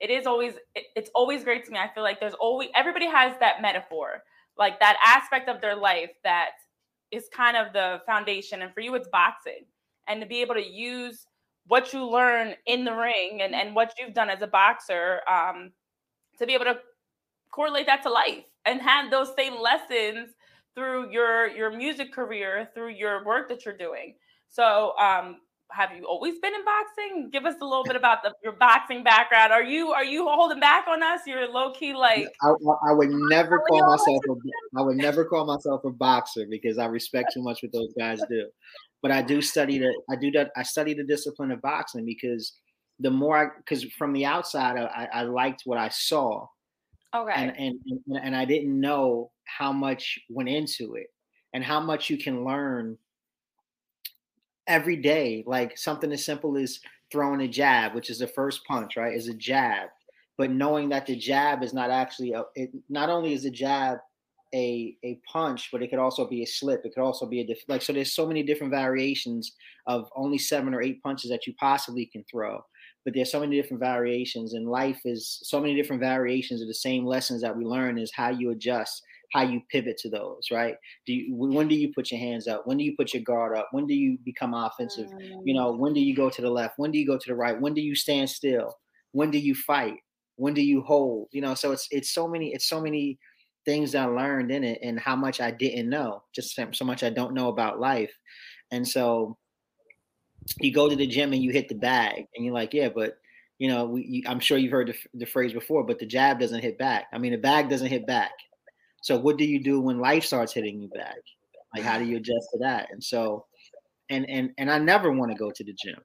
it 0.00 0.10
is 0.10 0.26
always 0.26 0.54
it, 0.74 0.86
it's 0.96 1.10
always 1.14 1.44
great 1.44 1.66
to 1.66 1.70
me. 1.70 1.78
I 1.78 1.92
feel 1.94 2.02
like 2.02 2.20
there's 2.20 2.34
always 2.34 2.70
everybody 2.74 3.06
has 3.06 3.34
that 3.40 3.60
metaphor, 3.60 4.22
like 4.58 4.80
that 4.80 4.96
aspect 5.04 5.50
of 5.50 5.60
their 5.60 5.76
life 5.76 6.10
that 6.24 6.52
is 7.12 7.28
kind 7.36 7.56
of 7.56 7.74
the 7.74 8.00
foundation. 8.06 8.62
And 8.62 8.72
for 8.72 8.80
you, 8.80 8.94
it's 8.94 9.08
boxing, 9.12 9.66
and 10.08 10.22
to 10.22 10.26
be 10.26 10.40
able 10.40 10.54
to 10.54 10.66
use 10.66 11.26
what 11.66 11.92
you 11.92 12.08
learn 12.08 12.54
in 12.66 12.84
the 12.84 12.94
ring 12.94 13.42
and, 13.42 13.54
and 13.54 13.74
what 13.74 13.92
you've 13.98 14.14
done 14.14 14.30
as 14.30 14.40
a 14.40 14.46
boxer 14.46 15.20
um, 15.30 15.70
to 16.38 16.46
be 16.46 16.54
able 16.54 16.64
to 16.64 16.78
correlate 17.52 17.86
that 17.86 18.02
to 18.04 18.10
life 18.10 18.44
and 18.64 18.80
have 18.80 19.10
those 19.10 19.34
same 19.36 19.60
lessons 19.60 20.30
through 20.74 21.10
your 21.10 21.48
your 21.48 21.76
music 21.76 22.12
career 22.12 22.68
through 22.74 22.90
your 22.90 23.24
work 23.24 23.48
that 23.48 23.64
you're 23.64 23.76
doing 23.76 24.14
so 24.48 24.96
um 24.98 25.36
have 25.70 25.90
you 25.94 26.04
always 26.04 26.38
been 26.38 26.54
in 26.54 26.64
boxing? 26.64 27.30
Give 27.30 27.44
us 27.44 27.54
a 27.60 27.64
little 27.64 27.84
bit 27.84 27.96
about 27.96 28.22
the, 28.22 28.32
your 28.42 28.54
boxing 28.54 29.04
background. 29.04 29.52
Are 29.52 29.62
you 29.62 29.90
are 29.90 30.04
you 30.04 30.26
holding 30.28 30.60
back 30.60 30.86
on 30.88 31.02
us? 31.02 31.20
You're 31.26 31.48
low-key 31.48 31.94
like 31.94 32.26
i, 32.42 32.48
I 32.88 32.92
would 32.92 33.10
never 33.10 33.58
call 33.60 33.88
myself 33.88 34.22
a, 34.28 34.78
i 34.78 34.82
would 34.82 34.96
never 34.96 35.24
call 35.24 35.44
myself 35.44 35.84
a 35.84 35.90
boxer 35.90 36.46
because 36.48 36.78
i 36.78 36.86
respect 36.86 37.32
too 37.34 37.42
much 37.42 37.62
what 37.62 37.72
those 37.72 37.92
guys 37.98 38.20
do. 38.28 38.48
But 39.02 39.10
i 39.10 39.22
do 39.22 39.42
study 39.42 39.78
that 39.78 39.94
i 40.10 40.16
do 40.16 40.30
that 40.32 40.50
i 40.56 40.62
study 40.62 40.94
the 40.94 41.04
discipline 41.04 41.50
of 41.50 41.60
boxing 41.60 42.04
because 42.04 42.54
the 42.98 43.10
more 43.10 43.36
i 43.36 43.46
because 43.58 43.84
from 43.92 44.12
the 44.12 44.24
outside 44.24 44.76
I, 44.78 45.08
I 45.12 45.22
liked 45.22 45.62
what 45.64 45.78
i 45.78 45.88
saw. 45.88 46.46
Okay. 47.14 47.32
And, 47.34 47.54
and 47.56 48.18
and 48.22 48.36
I 48.36 48.44
didn't 48.44 48.78
know 48.78 49.30
how 49.44 49.72
much 49.72 50.18
went 50.28 50.48
into 50.48 50.94
it 50.94 51.06
and 51.54 51.64
how 51.64 51.80
much 51.80 52.10
you 52.10 52.18
can 52.18 52.44
learn 52.44 52.98
every 54.68 54.96
day. 54.96 55.42
Like 55.46 55.76
something 55.76 56.12
as 56.12 56.24
simple 56.24 56.56
as 56.56 56.78
throwing 57.10 57.40
a 57.40 57.48
jab, 57.48 57.94
which 57.94 58.10
is 58.10 58.18
the 58.18 58.28
first 58.28 58.64
punch, 58.66 58.96
right? 58.96 59.14
Is 59.14 59.28
a 59.28 59.34
jab. 59.34 59.88
But 60.36 60.50
knowing 60.50 60.90
that 60.90 61.06
the 61.06 61.16
jab 61.16 61.64
is 61.64 61.74
not 61.74 61.90
actually 61.90 62.32
a, 62.32 62.44
it 62.54 62.70
not 62.88 63.08
only 63.08 63.32
is 63.32 63.44
a 63.44 63.50
jab 63.50 63.98
a 64.54 64.96
a 65.04 65.18
punch, 65.30 65.68
but 65.72 65.82
it 65.82 65.88
could 65.90 65.98
also 65.98 66.26
be 66.26 66.42
a 66.42 66.46
slip. 66.46 66.82
It 66.84 66.94
could 66.94 67.02
also 67.02 67.26
be 67.26 67.40
a 67.40 67.46
diff, 67.46 67.58
like 67.68 67.82
so. 67.82 67.92
There's 67.92 68.14
so 68.14 68.26
many 68.26 68.42
different 68.42 68.72
variations 68.72 69.54
of 69.86 70.08
only 70.16 70.38
seven 70.38 70.72
or 70.72 70.82
eight 70.82 71.02
punches 71.02 71.30
that 71.30 71.46
you 71.46 71.54
possibly 71.58 72.06
can 72.06 72.24
throw 72.30 72.62
but 73.08 73.14
there's 73.14 73.32
so 73.32 73.40
many 73.40 73.56
different 73.56 73.80
variations 73.80 74.52
and 74.52 74.68
life 74.68 75.00
is 75.06 75.38
so 75.42 75.58
many 75.58 75.74
different 75.74 76.02
variations 76.02 76.60
of 76.60 76.68
the 76.68 76.74
same 76.74 77.06
lessons 77.06 77.40
that 77.40 77.56
we 77.56 77.64
learn 77.64 77.96
is 77.96 78.12
how 78.14 78.28
you 78.28 78.50
adjust 78.50 79.02
how 79.32 79.42
you 79.42 79.60
pivot 79.70 79.98
to 79.98 80.08
those 80.08 80.48
right? 80.50 80.74
Do 81.06 81.12
you 81.12 81.34
when 81.34 81.68
do 81.68 81.74
you 81.74 81.92
put 81.92 82.10
your 82.10 82.20
hands 82.20 82.46
up? 82.48 82.66
When 82.66 82.76
do 82.76 82.84
you 82.84 82.94
put 82.96 83.14
your 83.14 83.22
guard 83.22 83.56
up? 83.56 83.68
When 83.72 83.86
do 83.86 83.94
you 83.94 84.18
become 84.24 84.54
offensive? 84.54 85.10
You 85.44 85.54
know 85.54 85.72
mm. 85.72 85.78
when 85.78 85.92
do 85.92 86.00
you 86.00 86.14
go 86.14 86.30
to 86.30 86.42
the 86.42 86.50
left? 86.50 86.78
When 86.78 86.90
do 86.90 86.98
you 86.98 87.06
go 87.06 87.18
to 87.18 87.28
the 87.28 87.34
right? 87.34 87.60
When 87.60 87.74
do 87.74 87.80
you 87.80 87.94
stand 87.94 88.30
still? 88.30 88.74
When 89.12 89.30
do 89.30 89.38
you 89.38 89.54
fight? 89.54 89.98
When 90.36 90.54
do 90.54 90.62
you 90.62 90.82
hold? 90.82 91.28
You 91.32 91.40
know 91.40 91.54
so 91.54 91.72
it's 91.72 91.88
it's 91.90 92.12
so 92.12 92.28
many 92.28 92.52
it's 92.52 92.68
so 92.68 92.80
many 92.80 93.18
things 93.64 93.92
that 93.92 94.04
i 94.04 94.06
learned 94.06 94.50
in 94.50 94.64
it 94.64 94.78
and 94.82 94.98
how 94.98 95.14
much 95.14 95.42
i 95.42 95.50
didn't 95.50 95.90
know 95.90 96.22
just 96.34 96.58
so 96.72 96.84
much 96.86 97.02
i 97.02 97.10
don't 97.10 97.34
know 97.34 97.48
about 97.48 97.80
life. 97.80 98.12
And 98.70 98.86
so 98.86 99.36
you 100.60 100.72
go 100.72 100.88
to 100.88 100.96
the 100.96 101.06
gym 101.06 101.32
and 101.32 101.42
you 101.42 101.50
hit 101.50 101.68
the 101.68 101.74
bag 101.74 102.26
and 102.34 102.44
you're 102.44 102.54
like, 102.54 102.72
yeah, 102.74 102.88
but 102.88 103.18
you 103.58 103.68
know, 103.68 103.86
we, 103.86 104.04
you, 104.04 104.22
I'm 104.26 104.40
sure 104.40 104.56
you've 104.56 104.72
heard 104.72 104.88
the, 104.88 105.18
the, 105.18 105.26
phrase 105.26 105.52
before, 105.52 105.82
but 105.82 105.98
the 105.98 106.06
jab 106.06 106.38
doesn't 106.38 106.62
hit 106.62 106.78
back. 106.78 107.06
I 107.12 107.18
mean, 107.18 107.32
the 107.32 107.38
bag 107.38 107.68
doesn't 107.68 107.88
hit 107.88 108.06
back. 108.06 108.30
So 109.02 109.18
what 109.18 109.36
do 109.36 109.44
you 109.44 109.62
do 109.62 109.80
when 109.80 109.98
life 109.98 110.24
starts 110.24 110.52
hitting 110.52 110.80
you 110.80 110.88
back? 110.88 111.16
Like, 111.74 111.84
how 111.84 111.98
do 111.98 112.04
you 112.04 112.16
adjust 112.16 112.48
to 112.52 112.58
that? 112.60 112.88
And 112.90 113.02
so, 113.02 113.46
and 114.10 114.28
and 114.28 114.50
and 114.58 114.70
I 114.70 114.78
never 114.78 115.12
want 115.12 115.32
to 115.32 115.38
go 115.38 115.50
to 115.50 115.64
the 115.64 115.74
gym, 115.74 116.00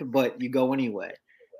but 0.10 0.40
you 0.40 0.50
go 0.50 0.72
anyway, 0.72 1.12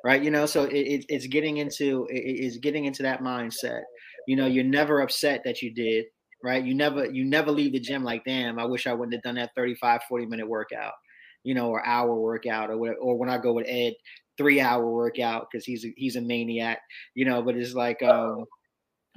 right? 0.04 0.22
You 0.22 0.30
know, 0.30 0.46
so 0.46 0.64
it, 0.64 0.74
it, 0.74 1.04
it's 1.08 1.26
getting 1.26 1.58
into 1.58 2.06
it, 2.10 2.18
it's 2.18 2.56
getting 2.58 2.86
into 2.86 3.02
that 3.02 3.20
mindset. 3.20 3.82
You 4.26 4.36
know, 4.36 4.46
you're 4.46 4.64
never 4.64 5.00
upset 5.00 5.42
that 5.44 5.62
you 5.62 5.72
did, 5.72 6.06
right? 6.42 6.64
You 6.64 6.74
never 6.74 7.06
you 7.06 7.24
never 7.24 7.50
leave 7.50 7.72
the 7.72 7.80
gym 7.80 8.04
like, 8.04 8.24
damn, 8.24 8.58
I 8.58 8.64
wish 8.64 8.86
I 8.86 8.94
wouldn't 8.94 9.14
have 9.14 9.22
done 9.22 9.34
that 9.36 9.50
35, 9.54 10.00
40 10.08 10.26
minute 10.26 10.48
workout 10.48 10.94
you 11.42 11.54
know, 11.54 11.68
or 11.68 11.84
hour 11.86 12.14
workout 12.14 12.70
or 12.70 12.76
whatever, 12.76 12.98
or 12.98 13.16
when 13.16 13.30
I 13.30 13.38
go 13.38 13.52
with 13.52 13.66
Ed, 13.68 13.94
three 14.36 14.60
hour 14.60 14.86
workout 14.86 15.48
because 15.50 15.64
he's 15.64 15.84
a, 15.84 15.92
he's 15.96 16.16
a 16.16 16.20
maniac, 16.20 16.80
you 17.14 17.24
know. 17.24 17.42
But 17.42 17.56
it's 17.56 17.74
like 17.74 18.02
um, 18.02 18.44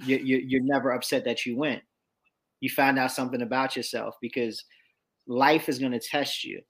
you, 0.06 0.18
you 0.18 0.38
you're 0.38 0.64
never 0.64 0.92
upset 0.92 1.26
that 1.26 1.46
you 1.46 1.58
went. 1.58 1.82
You 2.60 2.70
found 2.70 2.98
out 2.98 3.12
something 3.12 3.42
about 3.42 3.76
yourself 3.76 4.16
because 4.22 4.64
life 5.28 5.70
is 5.70 5.80
going 5.80 5.92
to 5.92 6.00
test 6.00 6.44
you, 6.44 6.62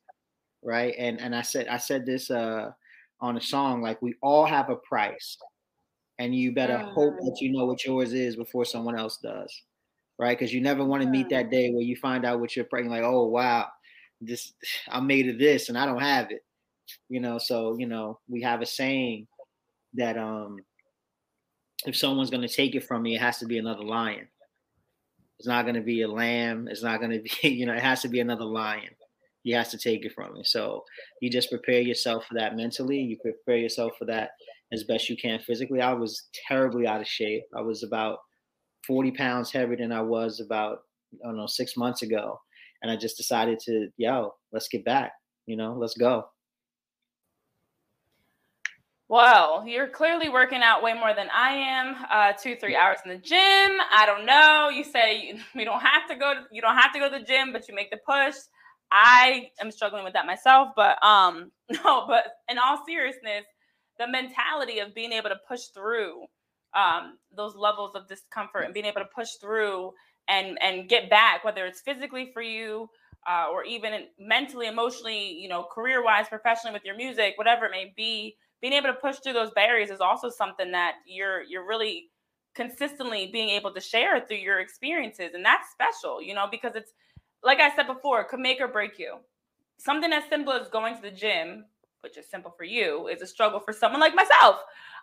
right? 0.64 0.94
And 0.98 1.20
and 1.20 1.36
I 1.36 1.42
said 1.42 1.68
I 1.68 1.78
said 1.78 2.06
this 2.06 2.30
uh 2.32 2.72
on 3.22 3.38
a 3.38 3.42
song 3.42 3.82
like 3.82 4.02
we 4.02 4.16
all 4.22 4.46
have 4.46 4.70
a 4.70 4.76
price, 4.76 5.38
and 6.20 6.36
you 6.36 6.54
better 6.54 6.78
hope 6.78 7.16
that 7.18 7.38
you 7.40 7.52
know 7.52 7.66
what 7.66 7.86
yours 7.86 8.14
is 8.14 8.36
before 8.36 8.66
someone 8.66 8.98
else 8.98 9.18
does, 9.18 9.54
right? 10.20 10.38
Because 10.38 10.54
you 10.54 10.62
never 10.62 10.84
want 10.84 11.04
to 11.04 11.10
meet 11.10 11.30
that 11.30 11.50
day 11.50 11.72
where 11.72 11.84
you 11.84 11.96
find 11.96 12.26
out 12.26 12.40
what 12.40 12.56
you're 12.56 12.66
praying. 12.66 12.90
Like, 12.90 13.04
oh 13.04 13.26
wow, 13.28 13.68
this 14.22 14.54
I'm 14.90 15.08
made 15.08 15.30
of 15.30 15.40
this 15.40 15.70
and 15.70 15.78
I 15.78 15.86
don't 15.86 16.02
have 16.02 16.32
it. 16.32 16.44
You 17.10 17.22
know, 17.22 17.38
so 17.38 17.78
you 17.80 17.88
know, 17.88 18.20
we 18.28 18.42
have 18.42 18.62
a 18.62 18.66
saying 18.66 19.28
that 19.94 20.18
um 20.18 20.60
if 21.86 21.96
someone's 21.96 22.30
gonna 22.30 22.48
take 22.48 22.76
it 22.76 22.84
from 22.84 23.04
me, 23.04 23.16
it 23.16 23.22
has 23.22 23.40
to 23.40 23.46
be 23.46 23.58
another 23.58 23.84
lion. 23.84 24.28
It's 25.40 25.48
not 25.48 25.66
gonna 25.66 25.82
be 25.82 26.02
a 26.02 26.08
lamb, 26.08 26.68
it's 26.70 26.84
not 26.84 27.02
gonna 27.02 27.20
be, 27.42 27.50
you 27.50 27.66
know, 27.66 27.74
it 27.74 27.84
has 27.84 28.02
to 28.02 28.08
be 28.10 28.20
another 28.20 28.46
lion. 28.46 28.90
He 29.44 29.52
has 29.52 29.70
to 29.72 29.78
take 29.78 30.06
it 30.06 30.14
from 30.14 30.34
me. 30.34 30.44
So 30.46 30.86
you 31.22 31.30
just 31.30 31.50
prepare 31.50 31.82
yourself 31.82 32.26
for 32.26 32.36
that 32.36 32.56
mentally, 32.56 33.00
you 33.00 33.18
prepare 33.22 33.58
yourself 33.58 33.94
for 34.00 34.06
that 34.06 34.32
as 34.72 34.86
best 34.86 35.10
you 35.10 35.18
can 35.18 35.40
physically. 35.40 35.82
I 35.82 35.94
was 35.94 36.30
terribly 36.48 36.88
out 36.88 37.02
of 37.02 37.08
shape. 37.08 37.44
I 37.56 37.62
was 37.62 37.84
about 37.84 38.20
40 38.88 39.12
pounds 39.12 39.52
heavier 39.52 39.78
than 39.78 39.92
I 39.92 40.02
was 40.02 40.40
about, 40.40 40.80
I 41.24 41.28
don't 41.28 41.38
know, 41.38 41.48
six 41.48 41.78
months 41.78 42.02
ago. 42.02 42.40
And 42.82 42.92
I 42.92 42.96
just 42.98 43.18
decided 43.18 43.60
to, 43.66 43.90
yo, 43.98 44.34
let's 44.52 44.68
get 44.68 44.84
back, 44.84 45.14
you 45.46 45.56
know, 45.56 45.74
let's 45.74 45.96
go. 45.96 46.26
Well, 49.14 49.64
you're 49.68 49.90
clearly 49.90 50.28
working 50.28 50.64
out 50.64 50.82
way 50.82 50.96
more 50.96 51.14
than 51.14 51.28
I 51.32 51.52
am. 51.52 51.96
Uh, 52.12 52.34
two, 52.34 52.56
three 52.56 52.76
hours 52.76 52.98
in 53.06 53.12
the 53.12 53.20
gym. 53.20 53.38
I 53.38 54.08
don't 54.08 54.26
know. 54.26 54.70
You 54.70 54.84
say 54.84 55.40
we 55.56 55.66
don't 55.66 55.82
have 55.82 56.08
to 56.10 56.16
go. 56.16 56.34
To, 56.34 56.40
you 56.52 56.64
don't 56.64 56.76
have 56.76 56.92
to 56.94 57.00
go 57.00 57.12
to 57.12 57.20
the 57.20 57.24
gym, 57.24 57.54
but 57.54 57.70
you 57.70 57.76
make 57.76 57.92
the 57.92 57.98
push. 57.98 58.34
I 58.92 59.52
am 59.62 59.70
struggling 59.70 60.04
with 60.04 60.14
that 60.14 60.26
myself, 60.26 60.70
but 60.76 60.98
um, 61.06 61.52
no. 61.86 62.08
But 62.08 62.24
in 62.50 62.58
all 62.58 62.84
seriousness, 62.88 63.46
the 64.00 64.08
mentality 64.08 64.80
of 64.80 64.96
being 64.96 65.12
able 65.12 65.30
to 65.30 65.38
push 65.48 65.66
through 65.76 66.24
um, 66.76 67.20
those 67.38 67.56
levels 67.56 67.92
of 67.94 68.08
discomfort 68.08 68.64
and 68.66 68.74
being 68.74 68.88
able 68.88 69.02
to 69.02 69.10
push 69.16 69.30
through 69.40 69.92
and 70.28 70.58
and 70.60 70.90
get 70.90 71.12
back, 71.12 71.44
whether 71.44 71.68
it's 71.68 71.82
physically 71.82 72.32
for 72.34 72.42
you 72.42 72.90
uh, 73.30 73.46
or 73.54 73.64
even 73.64 73.94
mentally, 74.18 74.66
emotionally, 74.66 75.34
you 75.34 75.50
know, 75.50 75.68
career 75.72 76.04
wise, 76.04 76.28
professionally 76.30 76.74
with 76.74 76.84
your 76.84 76.96
music, 76.98 77.34
whatever 77.38 77.66
it 77.66 77.72
may 77.72 77.94
be. 77.96 78.36
Being 78.64 78.74
able 78.74 78.88
to 78.88 78.96
push 78.96 79.18
through 79.18 79.34
those 79.34 79.52
barriers 79.52 79.92
is 79.92 80.02
also 80.02 80.32
something 80.32 80.72
that 80.72 80.94
you're 81.06 81.44
you're 81.44 81.68
really 81.68 82.10
consistently 82.56 83.30
being 83.32 83.50
able 83.50 83.72
to 83.76 83.80
share 83.80 84.26
through 84.26 84.38
your 84.38 84.60
experiences, 84.60 85.36
and 85.36 85.46
that's 85.46 85.70
special, 85.70 86.20
you 86.20 86.34
know, 86.34 86.48
because 86.50 86.76
it's 86.76 86.94
like 87.44 87.60
I 87.60 87.76
said 87.76 87.86
before, 87.86 88.22
it 88.22 88.30
could 88.30 88.40
make 88.40 88.60
or 88.60 88.68
break 88.68 88.98
you. 88.98 89.18
Something 89.78 90.12
as 90.12 90.24
simple 90.28 90.54
as 90.54 90.68
going 90.70 90.96
to 90.96 91.02
the 91.04 91.12
gym 91.12 91.66
which 92.04 92.18
is 92.18 92.30
simple 92.30 92.54
for 92.56 92.66
you, 92.66 93.08
is 93.08 93.22
a 93.22 93.26
struggle 93.26 93.60
for 93.62 93.74
someone 93.74 94.02
like 94.02 94.14
myself. 94.14 94.58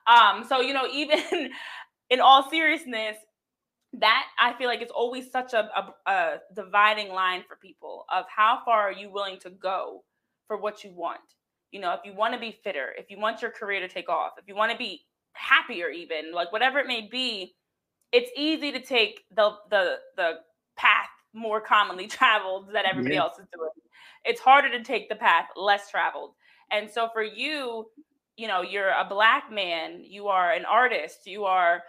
Um, 0.07 0.45
so 0.47 0.61
you 0.61 0.75
know, 0.75 0.87
even 0.93 1.51
in 2.11 2.21
all 2.21 2.49
seriousness, 2.49 3.17
that 3.95 4.27
I 4.39 4.53
feel 4.53 4.69
like 4.69 4.83
it's 4.83 4.93
always 4.93 5.33
such 5.33 5.53
a, 5.53 5.69
a, 5.77 6.11
a 6.11 6.37
dividing 6.55 7.13
line 7.13 7.43
for 7.49 7.57
people 7.57 8.05
of 8.15 8.25
how 8.35 8.61
far 8.65 8.83
are 8.83 8.93
you 8.93 9.11
willing 9.11 9.41
to 9.41 9.51
go 9.51 10.05
for 10.47 10.57
what 10.57 10.85
you 10.85 10.93
want. 10.93 11.21
You 11.73 11.81
know, 11.81 11.93
if 11.93 12.01
you 12.05 12.15
want 12.15 12.35
to 12.35 12.41
be 12.41 12.59
fitter, 12.65 12.89
if 12.99 13.11
you 13.11 13.19
want 13.19 13.43
your 13.43 13.51
career 13.51 13.81
to 13.81 13.89
take 13.89 14.09
off, 14.09 14.33
if 14.39 14.49
you 14.49 14.57
want 14.57 14.73
to 14.73 14.79
be 14.79 15.03
happier, 15.33 15.89
even 15.89 16.33
like 16.33 16.53
whatever 16.53 16.79
it 16.79 16.87
may 16.87 17.09
be, 17.11 17.55
it's 18.13 18.31
easy 18.37 18.73
to 18.73 18.81
take 18.81 19.23
the 19.35 19.53
the 19.71 19.97
the 20.17 20.33
path 20.77 21.09
more 21.33 21.61
commonly 21.61 22.07
traveled 22.09 22.69
that 22.73 22.85
everybody 22.85 23.15
yeah. 23.15 23.23
else 23.23 23.39
is 23.39 23.47
doing. 23.55 23.71
It's 24.25 24.41
harder 24.41 24.71
to 24.71 24.83
take 24.83 25.09
the 25.09 25.17
path 25.17 25.47
less 25.57 25.91
traveled. 25.91 26.35
And 26.71 26.91
so 26.91 27.09
for 27.13 27.23
you, 27.23 27.87
you 28.37 28.49
know, 28.49 28.63
you're 28.63 28.91
a 28.91 29.07
black 29.09 29.51
man, 29.51 30.03
you 30.05 30.29
are 30.29 30.53
an 30.53 30.65
artist, 30.65 31.27
you 31.27 31.45
are 31.45 31.83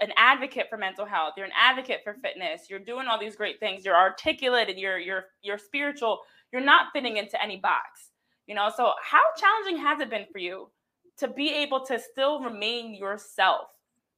an 0.00 0.12
advocate 0.16 0.66
for 0.68 0.76
mental 0.76 1.06
health, 1.06 1.34
you're 1.36 1.46
an 1.46 1.52
advocate 1.58 2.00
for 2.02 2.14
fitness, 2.14 2.62
you're 2.68 2.78
doing 2.78 3.06
all 3.06 3.18
these 3.18 3.36
great 3.36 3.60
things, 3.60 3.84
you're 3.84 3.96
articulate 3.96 4.68
and 4.68 4.78
you're 4.78 4.98
you're 4.98 5.24
you're 5.42 5.58
spiritual, 5.58 6.20
you're 6.52 6.64
not 6.64 6.86
fitting 6.92 7.16
into 7.16 7.40
any 7.42 7.56
box. 7.56 8.10
You 8.46 8.54
know, 8.54 8.70
so 8.74 8.92
how 9.02 9.22
challenging 9.36 9.82
has 9.82 10.00
it 10.00 10.10
been 10.10 10.26
for 10.30 10.38
you 10.38 10.68
to 11.18 11.28
be 11.28 11.50
able 11.50 11.84
to 11.86 11.98
still 11.98 12.42
remain 12.42 12.94
yourself 12.94 13.68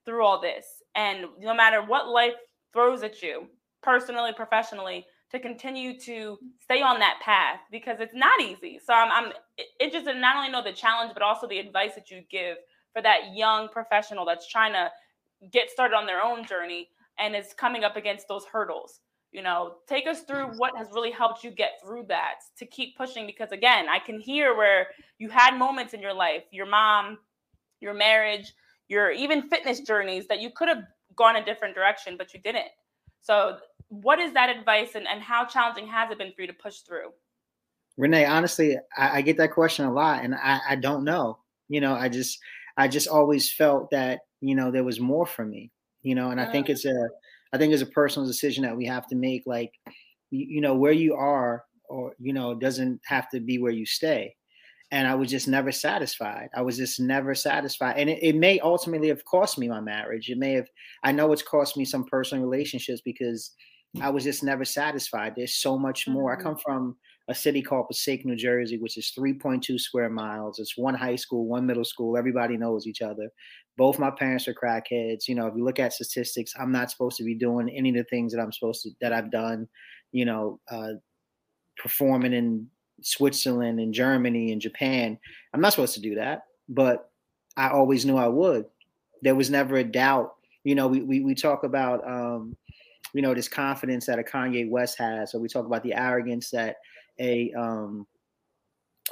through 0.05 0.25
all 0.25 0.41
this? 0.41 0.67
And 0.95 1.27
no 1.39 1.55
matter 1.55 1.83
what 1.83 2.09
life 2.09 2.35
throws 2.73 3.03
at 3.03 3.23
you, 3.23 3.49
personally, 3.83 4.33
professionally, 4.35 5.07
to 5.31 5.39
continue 5.39 5.99
to 6.01 6.39
stay 6.63 6.83
on 6.83 6.99
that 7.01 7.21
path 7.23 7.61
because 7.71 7.99
it's 8.01 8.15
not 8.15 8.41
easy. 8.41 8.81
So 8.85 8.93
I'm, 8.93 9.11
I'm 9.11 9.33
interested 9.81 10.15
in 10.15 10.21
not 10.21 10.37
only 10.37 10.51
know 10.51 10.63
the 10.63 10.73
challenge, 10.73 11.13
but 11.15 11.23
also 11.23 11.47
the 11.49 11.59
advice 11.59 11.95
that 11.95 12.11
you 12.11 12.23
give 12.31 12.57
for 12.93 13.03
that 13.03 13.35
young 13.35 13.69
professional 13.69 14.25
that's 14.25 14.49
trying 14.49 14.73
to 14.73 14.91
get 15.51 15.71
started 15.71 15.97
on 15.97 16.07
their 16.07 16.23
own 16.23 16.47
journey 16.47 16.89
and 17.19 17.35
is 17.35 17.55
coming 17.57 17.85
up 17.85 17.97
against 17.97 18.29
those 18.29 18.45
hurdles. 18.45 19.01
You 19.37 19.43
know, 19.43 19.75
take 19.87 20.07
us 20.07 20.23
through 20.23 20.47
what 20.57 20.75
has 20.79 20.89
really 20.95 21.11
helped 21.11 21.45
you 21.45 21.51
get 21.51 21.73
through 21.85 22.07
that 22.09 22.37
to 22.57 22.65
keep 22.65 22.97
pushing 22.97 23.27
because 23.27 23.53
again, 23.53 23.87
I 23.87 23.99
can 23.99 24.19
hear 24.19 24.57
where 24.57 24.87
you 25.19 25.29
had 25.29 25.59
moments 25.59 25.93
in 25.93 26.01
your 26.01 26.15
life, 26.15 26.45
your 26.51 26.65
mom, 26.65 27.19
your 27.81 27.93
marriage, 27.93 28.55
your 28.89 29.11
even 29.11 29.47
fitness 29.51 29.81
journeys 29.81 30.27
that 30.29 30.41
you 30.41 30.49
could 30.57 30.69
have 30.69 30.85
gone 31.17 31.37
a 31.37 31.45
different 31.45 31.75
direction, 31.75 32.17
but 32.17 32.33
you 32.33 32.41
didn't. 32.41 32.71
So 33.21 33.59
what 33.89 34.19
is 34.21 34.33
that 34.33 34.49
advice 34.49 34.95
and, 34.95 35.07
and 35.07 35.21
how 35.21 35.45
challenging 35.45 35.87
has 35.87 36.11
it 36.11 36.17
been 36.17 36.33
for 36.35 36.41
you 36.41 36.47
to 36.47 36.55
push 36.55 36.79
through? 36.79 37.11
Renee, 37.99 38.25
honestly, 38.25 38.79
I, 38.97 39.19
I 39.19 39.21
get 39.21 39.37
that 39.37 39.53
question 39.53 39.85
a 39.85 39.93
lot 39.93 40.25
and 40.25 40.35
I, 40.35 40.61
I 40.71 40.77
don't 40.77 41.05
know. 41.05 41.41
You 41.69 41.83
know, 41.83 41.93
I 41.93 42.09
just 42.09 42.39
I 42.79 42.89
just 42.89 43.07
always 43.07 43.53
felt 43.53 43.91
that, 43.91 44.21
you 44.41 44.55
know, 44.55 44.71
there 44.71 44.83
was 44.83 44.99
more 44.99 45.27
for 45.27 45.45
me, 45.45 45.73
you 46.01 46.15
know, 46.15 46.31
and 46.31 46.41
I 46.41 46.51
think 46.51 46.69
mm. 46.69 46.71
it's 46.71 46.87
a 46.87 47.09
I 47.57 47.59
think 47.59 47.73
it's 47.73 47.83
a 47.83 47.87
personal 47.87 48.29
decision 48.29 48.63
that 48.65 48.77
we 48.77 48.87
have 48.87 49.07
to 49.09 49.17
make. 49.17 49.43
Like, 49.47 49.73
you, 50.31 50.47
you 50.49 50.61
know, 50.61 50.75
where 50.75 50.93
you 50.93 51.15
are 51.15 51.65
or, 51.89 52.15
you 52.19 52.33
know, 52.33 52.55
doesn't 52.55 53.01
have 53.07 53.29
to 53.31 53.41
be 53.41 53.59
where 53.59 53.73
you 53.73 53.87
stay 53.87 54.35
and 54.93 55.09
I 55.09 55.15
was 55.15 55.31
just 55.31 55.49
never 55.49 55.73
satisfied. 55.73 56.49
I 56.55 56.63
was 56.63 56.77
just 56.77 57.01
never 57.01 57.35
satisfied. 57.35 57.97
And 57.99 58.09
it, 58.09 58.23
it, 58.23 58.37
may 58.37 58.61
ultimately 58.61 59.09
have 59.09 59.25
cost 59.25 59.59
me 59.59 59.69
my 59.69 59.81
marriage. 59.81 60.29
It 60.29 60.39
may 60.39 60.53
have, 60.53 60.69
I 61.03 61.11
know 61.13 61.33
it's 61.33 61.43
cost 61.43 61.77
me 61.77 61.85
some 61.85 62.05
personal 62.05 62.45
relationships 62.45 63.03
because 63.05 63.53
I 64.01 64.11
was 64.11 64.23
just 64.23 64.45
never 64.45 64.65
satisfied. 64.65 65.33
There's 65.37 65.57
so 65.57 65.77
much 65.77 66.07
more. 66.07 66.33
Mm-hmm. 66.33 66.41
I 66.41 66.45
come 66.45 66.59
from 66.65 66.97
a 67.29 67.35
city 67.35 67.63
called 67.63 67.89
Passaic, 67.89 68.25
New 68.25 68.37
Jersey, 68.37 68.79
which 68.79 68.97
is 68.97 69.13
3.2 69.19 69.81
square 69.81 70.11
miles. 70.11 70.61
It's 70.61 70.79
one 70.79 70.95
high 70.95 71.17
school, 71.17 71.47
one 71.47 71.67
middle 71.67 71.85
school. 71.85 72.17
Everybody 72.17 72.57
knows 72.57 72.87
each 72.87 73.03
other. 73.03 73.29
Both 73.77 73.99
my 73.99 74.11
parents 74.11 74.49
are 74.49 74.55
crackheads. 74.55 75.29
You 75.29 75.35
know, 75.35 75.47
if 75.47 75.55
you 75.57 75.65
look 75.65 75.79
at 75.79 75.93
statistics, 75.93 76.55
I'm 76.59 76.73
not 76.73 76.91
supposed 76.91 77.17
to 77.19 77.25
be 77.25 77.35
doing 77.35 77.69
any 77.69 77.91
of 77.91 77.97
the 77.97 78.05
things 78.05 78.33
that 78.33 78.41
I'm 78.41 78.53
supposed 78.53 78.83
to 78.83 78.91
that 79.01 79.13
I've 79.13 79.31
done. 79.31 79.69
You 80.13 80.25
know, 80.25 80.61
uh, 80.71 80.93
performing 81.77 82.33
in 82.33 82.69
Switzerland 83.03 83.81
and 83.81 83.93
Germany 83.93 84.53
and 84.53 84.61
Japan. 84.61 85.19
I'm 85.53 85.61
not 85.61 85.73
supposed 85.73 85.95
to 85.95 86.01
do 86.01 86.15
that, 86.15 86.45
but 86.69 87.11
I 87.57 87.69
always 87.69 88.07
knew 88.07 88.17
I 88.17 88.29
would. 88.29 88.67
There 89.23 89.35
was 89.35 89.51
never 89.51 89.77
a 89.77 89.85
doubt. 89.85 90.35
You 90.65 90.75
know, 90.75 90.89
we 90.89 91.03
we, 91.03 91.21
we 91.21 91.35
talk 91.35 91.65
about 91.65 92.07
um, 92.09 92.57
you 93.13 93.23
know, 93.23 93.35
this 93.35 93.49
confidence 93.49 94.07
that 94.07 94.19
a 94.19 94.23
Kanye 94.23 94.69
West 94.69 94.99
has, 94.99 95.35
or 95.35 95.41
we 95.41 95.49
talk 95.49 95.67
about 95.67 95.83
the 95.83 95.95
arrogance 95.95 96.51
that 96.51 96.77
a 97.19 97.53
um, 97.53 98.07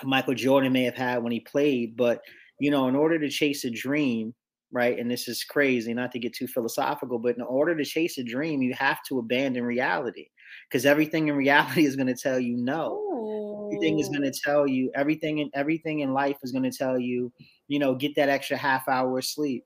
Michael 0.03 0.35
Jordan 0.35 0.73
may 0.73 0.83
have 0.85 0.95
had 0.95 1.23
when 1.23 1.33
he 1.33 1.41
played. 1.41 1.97
But 1.97 2.21
you 2.59 2.71
know, 2.71 2.89
in 2.89 2.97
order 2.97 3.19
to 3.19 3.29
chase 3.29 3.65
a 3.65 3.71
dream, 3.71 4.35
right? 4.75 4.99
And 4.99 5.09
this 5.09 5.29
is 5.29 5.45
crazy, 5.45 5.95
not 5.95 6.11
to 6.13 6.19
get 6.19 6.35
too 6.35 6.49
philosophical, 6.49 7.21
but 7.21 7.37
in 7.37 7.43
order 7.43 7.77
to 7.77 7.85
chase 7.85 8.19
a 8.19 8.25
dream, 8.25 8.61
you 8.61 8.75
have 8.75 8.99
to 9.05 9.21
abandon 9.21 9.63
reality 9.63 10.27
because 10.69 10.85
everything 10.85 11.29
in 11.29 11.37
reality 11.37 11.87
is 11.87 11.95
going 11.97 12.09
to 12.09 12.15
tell 12.15 12.41
you 12.41 12.57
no. 12.57 12.93
Ooh. 12.93 13.69
Everything 13.69 14.01
is 14.01 14.09
going 14.09 14.31
to 14.31 14.41
tell 14.45 14.67
you 14.67 14.91
everything 14.95 15.41
and 15.41 15.51
everything 15.55 16.01
in 16.01 16.13
life 16.13 16.37
is 16.43 16.51
going 16.51 16.69
to 16.69 16.77
tell 16.77 16.99
you, 16.99 17.33
you 17.69 17.79
know, 17.79 17.95
get 17.95 18.17
that 18.17 18.29
extra 18.29 18.57
half 18.57 18.89
hour 18.89 19.17
of 19.17 19.25
sleep, 19.25 19.65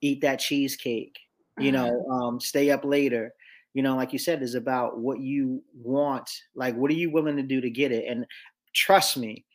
eat 0.00 0.20
that 0.22 0.40
cheesecake, 0.40 1.16
you 1.58 1.70
know, 1.70 1.90
mm-hmm. 1.90 2.12
um, 2.12 2.40
stay 2.40 2.70
up 2.72 2.84
later. 2.84 3.32
You 3.74 3.82
know, 3.82 3.96
like 3.96 4.12
you 4.12 4.18
said, 4.18 4.42
is 4.42 4.56
about 4.56 4.98
what 4.98 5.20
you 5.20 5.62
want. 5.72 6.28
Like, 6.54 6.76
what 6.76 6.90
are 6.90 6.94
you 6.94 7.10
willing 7.10 7.36
to 7.36 7.42
do 7.42 7.60
to 7.60 7.70
get 7.70 7.90
it? 7.90 8.04
And 8.06 8.26
trust 8.74 9.16
me, 9.16 9.46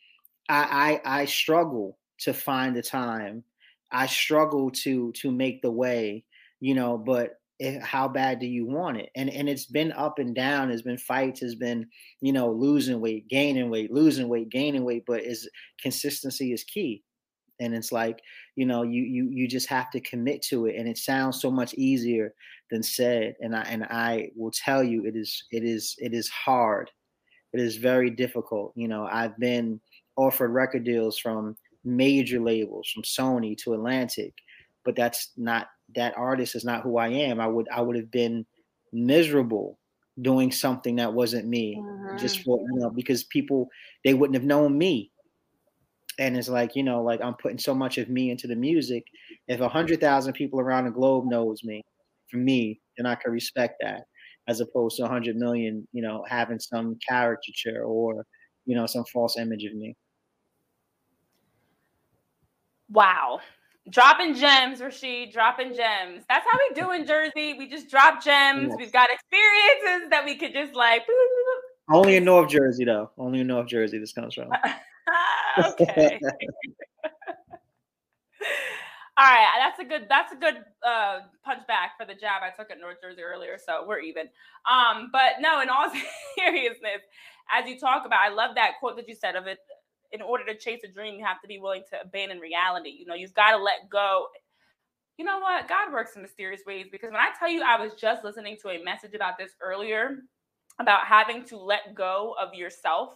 I 0.48 1.00
I, 1.04 1.20
I 1.20 1.24
struggle 1.26 1.98
to 2.20 2.32
find 2.32 2.74
the 2.74 2.82
time. 2.82 3.44
I 3.92 4.06
struggle 4.06 4.70
to 4.82 5.12
to 5.12 5.30
make 5.30 5.62
the 5.62 5.70
way. 5.70 6.24
You 6.60 6.74
know, 6.74 6.98
but 6.98 7.38
how 7.82 8.06
bad 8.06 8.38
do 8.38 8.46
you 8.46 8.64
want 8.64 8.98
it 8.98 9.10
and 9.16 9.28
and 9.30 9.48
it's 9.48 9.66
been 9.66 9.90
up 9.92 10.20
and 10.20 10.32
down 10.32 10.70
It's 10.70 10.82
been 10.82 10.96
fights 10.96 11.42
It's 11.42 11.56
been 11.56 11.88
you 12.20 12.32
know 12.32 12.52
losing 12.52 13.00
weight 13.00 13.26
gaining 13.28 13.68
weight 13.68 13.92
losing 13.92 14.28
weight 14.28 14.48
gaining 14.48 14.84
weight 14.84 15.02
but 15.08 15.22
is 15.22 15.48
consistency 15.82 16.52
is 16.52 16.62
key 16.62 17.02
and 17.60 17.74
it's 17.74 17.90
like 17.90 18.20
you 18.56 18.64
know 18.64 18.82
you 18.82 19.02
you 19.02 19.28
you 19.30 19.48
just 19.48 19.66
have 19.66 19.90
to 19.90 20.00
commit 20.00 20.42
to 20.42 20.66
it 20.66 20.76
and 20.76 20.88
it 20.88 20.98
sounds 20.98 21.40
so 21.40 21.50
much 21.50 21.74
easier 21.74 22.32
than 22.70 22.82
said 22.82 23.34
and 23.40 23.56
i 23.56 23.62
and 23.62 23.84
i 23.84 24.30
will 24.36 24.52
tell 24.52 24.82
you 24.84 25.04
it 25.04 25.16
is 25.16 25.44
it 25.50 25.64
is 25.64 25.96
it 25.98 26.14
is 26.14 26.28
hard 26.28 26.90
it 27.52 27.60
is 27.60 27.76
very 27.76 28.10
difficult 28.10 28.72
you 28.76 28.86
know 28.86 29.08
i've 29.10 29.36
been 29.38 29.80
offered 30.16 30.50
record 30.50 30.84
deals 30.84 31.18
from 31.18 31.56
major 31.96 32.40
labels 32.40 32.90
from 32.92 33.02
sony 33.02 33.56
to 33.56 33.74
atlantic 33.74 34.34
but 34.84 34.96
that's 34.96 35.32
not 35.36 35.68
that 35.94 36.16
artist 36.16 36.54
is 36.54 36.64
not 36.64 36.82
who 36.82 36.96
I 36.96 37.08
am. 37.08 37.40
I 37.40 37.46
would 37.46 37.68
I 37.70 37.80
would 37.80 37.96
have 37.96 38.10
been 38.10 38.46
miserable 38.92 39.78
doing 40.22 40.50
something 40.50 40.96
that 40.96 41.12
wasn't 41.12 41.46
me 41.46 41.80
just 42.18 42.36
mm-hmm. 42.36 42.44
for 42.44 42.58
you 42.58 42.80
know 42.80 42.90
because 42.90 43.24
people 43.24 43.68
they 44.04 44.14
wouldn't 44.14 44.34
have 44.34 44.44
known 44.44 44.76
me 44.76 45.12
and 46.18 46.36
it's 46.36 46.48
like 46.48 46.74
you 46.74 46.82
know 46.82 47.02
like 47.02 47.20
i'm 47.22 47.34
putting 47.34 47.58
so 47.58 47.72
much 47.72 47.98
of 47.98 48.08
me 48.08 48.30
into 48.30 48.48
the 48.48 48.56
music 48.56 49.04
if 49.46 49.60
a 49.60 49.68
hundred 49.68 50.00
thousand 50.00 50.32
people 50.32 50.58
around 50.58 50.86
the 50.86 50.90
globe 50.90 51.24
knows 51.26 51.62
me 51.62 51.84
for 52.28 52.38
me 52.38 52.80
then 52.96 53.06
i 53.06 53.14
can 53.14 53.30
respect 53.30 53.74
that 53.80 54.04
as 54.48 54.58
opposed 54.58 54.96
to 54.96 55.04
a 55.04 55.08
hundred 55.08 55.36
million 55.36 55.86
you 55.92 56.02
know 56.02 56.24
having 56.26 56.58
some 56.58 56.96
caricature 57.06 57.84
or 57.84 58.24
you 58.66 58.74
know 58.74 58.86
some 58.86 59.04
false 59.12 59.38
image 59.38 59.64
of 59.64 59.74
me 59.74 59.94
wow 62.90 63.40
Dropping 63.90 64.34
gems, 64.34 64.80
Rasheed, 64.80 65.32
dropping 65.32 65.68
gems. 65.68 66.24
That's 66.28 66.46
how 66.50 66.58
we 66.68 66.74
do 66.74 66.90
in 66.90 67.06
Jersey. 67.06 67.54
We 67.54 67.68
just 67.68 67.88
drop 67.88 68.22
gems. 68.22 68.68
Yes. 68.68 68.76
We've 68.76 68.92
got 68.92 69.08
experiences 69.10 70.10
that 70.10 70.24
we 70.24 70.36
could 70.36 70.52
just 70.52 70.74
like. 70.74 71.06
Only 71.90 72.16
in 72.16 72.24
North 72.24 72.50
Jersey, 72.50 72.84
though. 72.84 73.10
Only 73.16 73.40
in 73.40 73.46
North 73.46 73.68
Jersey, 73.68 73.98
this 73.98 74.12
comes 74.12 74.34
from. 74.34 74.50
okay. 75.58 76.20
All 79.18 79.24
right, 79.24 79.46
that's 79.58 79.80
a 79.80 79.84
good 79.84 80.06
that's 80.08 80.32
a 80.32 80.36
good 80.36 80.62
uh, 80.86 81.20
punch 81.44 81.66
back 81.66 81.98
for 81.98 82.06
the 82.06 82.14
jab 82.14 82.42
I 82.44 82.50
took 82.50 82.70
at 82.70 82.78
North 82.78 82.98
Jersey 83.02 83.22
earlier, 83.22 83.58
so 83.58 83.84
we're 83.84 83.98
even. 83.98 84.28
Um, 84.70 85.08
but 85.10 85.40
no, 85.40 85.60
in 85.60 85.68
all 85.68 85.90
seriousness, 86.38 87.02
as 87.52 87.68
you 87.68 87.80
talk 87.80 88.06
about, 88.06 88.20
I 88.20 88.28
love 88.28 88.54
that 88.54 88.74
quote 88.78 88.94
that 88.94 89.08
you 89.08 89.16
said 89.16 89.34
of 89.34 89.48
it. 89.48 89.58
In 90.12 90.22
order 90.22 90.44
to 90.46 90.56
chase 90.56 90.80
a 90.84 90.88
dream, 90.88 91.18
you 91.18 91.24
have 91.24 91.40
to 91.42 91.48
be 91.48 91.58
willing 91.58 91.82
to 91.90 92.00
abandon 92.00 92.38
reality. 92.38 92.90
You 92.90 93.06
know, 93.06 93.14
you've 93.14 93.34
got 93.34 93.50
to 93.50 93.58
let 93.58 93.90
go. 93.90 94.26
You 95.18 95.24
know 95.24 95.38
what? 95.38 95.68
God 95.68 95.92
works 95.92 96.16
in 96.16 96.22
mysterious 96.22 96.62
ways 96.66 96.86
because 96.90 97.10
when 97.10 97.20
I 97.20 97.30
tell 97.38 97.50
you, 97.50 97.62
I 97.62 97.80
was 97.80 97.92
just 97.94 98.24
listening 98.24 98.56
to 98.62 98.70
a 98.70 98.82
message 98.82 99.14
about 99.14 99.36
this 99.36 99.50
earlier 99.60 100.18
about 100.78 101.06
having 101.06 101.44
to 101.44 101.56
let 101.56 101.94
go 101.94 102.34
of 102.40 102.54
yourself 102.54 103.14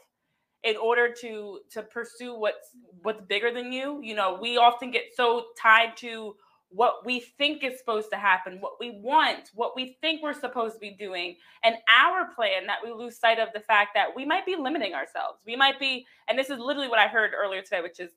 in 0.64 0.76
order 0.76 1.12
to 1.20 1.60
to 1.70 1.82
pursue 1.82 2.34
what's 2.38 2.70
what's 3.02 3.20
bigger 3.22 3.52
than 3.52 3.72
you 3.72 4.00
you 4.02 4.14
know 4.14 4.38
we 4.40 4.56
often 4.56 4.90
get 4.90 5.04
so 5.14 5.46
tied 5.60 5.96
to 5.96 6.34
what 6.74 7.04
we 7.04 7.20
think 7.20 7.62
is 7.62 7.78
supposed 7.78 8.10
to 8.10 8.16
happen 8.16 8.58
what 8.60 8.74
we 8.80 8.90
want 9.02 9.50
what 9.54 9.76
we 9.76 9.96
think 10.00 10.22
we're 10.22 10.32
supposed 10.32 10.74
to 10.74 10.80
be 10.80 10.90
doing 10.90 11.36
and 11.64 11.76
our 11.88 12.32
plan 12.34 12.66
that 12.66 12.78
we 12.82 12.92
lose 12.92 13.18
sight 13.18 13.38
of 13.38 13.48
the 13.54 13.60
fact 13.60 13.90
that 13.94 14.08
we 14.14 14.24
might 14.24 14.46
be 14.46 14.56
limiting 14.56 14.94
ourselves 14.94 15.40
we 15.46 15.56
might 15.56 15.78
be 15.78 16.06
and 16.28 16.38
this 16.38 16.50
is 16.50 16.58
literally 16.58 16.88
what 16.88 16.98
i 16.98 17.06
heard 17.06 17.32
earlier 17.36 17.62
today 17.62 17.80
which 17.80 18.00
is 18.00 18.10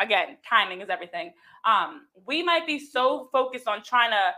again 0.00 0.36
timing 0.48 0.80
is 0.80 0.90
everything 0.90 1.32
um 1.64 2.02
we 2.26 2.42
might 2.42 2.66
be 2.66 2.78
so 2.78 3.28
focused 3.32 3.68
on 3.68 3.82
trying 3.82 4.10
to 4.10 4.32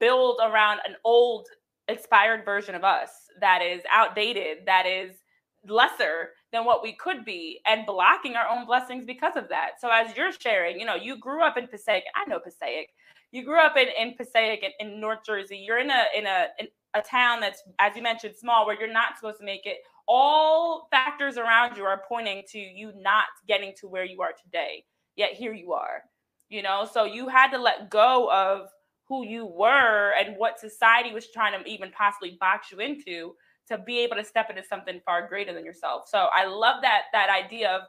build 0.00 0.40
around 0.42 0.80
an 0.86 0.96
old 1.04 1.46
expired 1.88 2.44
version 2.44 2.74
of 2.74 2.84
us 2.84 3.10
that 3.40 3.62
is 3.62 3.82
outdated 3.92 4.58
that 4.66 4.86
is 4.86 5.22
lesser 5.68 6.30
than 6.52 6.64
what 6.64 6.82
we 6.82 6.94
could 6.94 7.24
be 7.24 7.60
and 7.66 7.86
blocking 7.86 8.34
our 8.34 8.48
own 8.48 8.66
blessings 8.66 9.04
because 9.04 9.36
of 9.36 9.48
that. 9.48 9.72
So 9.80 9.88
as 9.90 10.16
you're 10.16 10.32
sharing, 10.32 10.78
you 10.78 10.86
know, 10.86 10.94
you 10.94 11.16
grew 11.18 11.42
up 11.42 11.56
in 11.56 11.66
Passaic. 11.66 12.04
I 12.14 12.28
know 12.28 12.38
Passaic. 12.38 12.90
You 13.32 13.44
grew 13.44 13.58
up 13.58 13.76
in, 13.76 13.88
in 13.98 14.14
Passaic 14.14 14.62
in, 14.62 14.86
in 14.86 15.00
North 15.00 15.24
Jersey. 15.26 15.56
You're 15.56 15.78
in 15.78 15.90
a 15.90 16.04
in 16.16 16.26
a 16.26 16.46
in 16.60 16.68
a 16.94 17.00
town 17.00 17.40
that's, 17.40 17.62
as 17.78 17.96
you 17.96 18.02
mentioned, 18.02 18.36
small 18.36 18.66
where 18.66 18.78
you're 18.78 18.92
not 18.92 19.16
supposed 19.16 19.38
to 19.38 19.44
make 19.44 19.64
it. 19.64 19.78
All 20.06 20.88
factors 20.90 21.38
around 21.38 21.76
you 21.76 21.84
are 21.84 22.02
pointing 22.06 22.42
to 22.50 22.58
you 22.58 22.92
not 22.96 23.26
getting 23.48 23.72
to 23.80 23.88
where 23.88 24.04
you 24.04 24.20
are 24.20 24.32
today. 24.32 24.84
Yet 25.16 25.32
here 25.32 25.54
you 25.54 25.72
are. 25.72 26.02
You 26.50 26.62
know, 26.62 26.86
so 26.90 27.04
you 27.04 27.28
had 27.28 27.50
to 27.52 27.58
let 27.58 27.88
go 27.88 28.30
of 28.30 28.68
who 29.08 29.24
you 29.24 29.46
were 29.46 30.12
and 30.18 30.36
what 30.36 30.60
society 30.60 31.12
was 31.12 31.30
trying 31.30 31.58
to 31.58 31.68
even 31.68 31.90
possibly 31.92 32.36
box 32.38 32.70
you 32.70 32.78
into 32.80 33.34
to 33.68 33.78
be 33.78 34.00
able 34.00 34.16
to 34.16 34.24
step 34.24 34.50
into 34.50 34.62
something 34.62 35.00
far 35.04 35.28
greater 35.28 35.54
than 35.54 35.64
yourself. 35.64 36.08
So 36.08 36.28
I 36.34 36.46
love 36.46 36.82
that 36.82 37.04
that 37.12 37.30
idea 37.30 37.70
of 37.70 37.82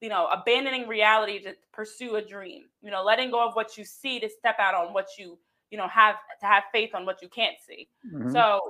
you 0.00 0.08
know 0.08 0.28
abandoning 0.32 0.86
reality 0.88 1.42
to 1.42 1.54
pursue 1.72 2.16
a 2.16 2.22
dream. 2.22 2.64
You 2.82 2.90
know, 2.90 3.02
letting 3.02 3.30
go 3.30 3.46
of 3.46 3.54
what 3.54 3.76
you 3.76 3.84
see 3.84 4.20
to 4.20 4.28
step 4.28 4.56
out 4.58 4.74
on 4.74 4.92
what 4.92 5.06
you 5.18 5.38
you 5.70 5.78
know 5.78 5.88
have 5.88 6.16
to 6.40 6.46
have 6.46 6.64
faith 6.72 6.90
on 6.94 7.06
what 7.06 7.22
you 7.22 7.28
can't 7.28 7.56
see. 7.66 7.88
Mm-hmm. 8.06 8.30
So 8.30 8.60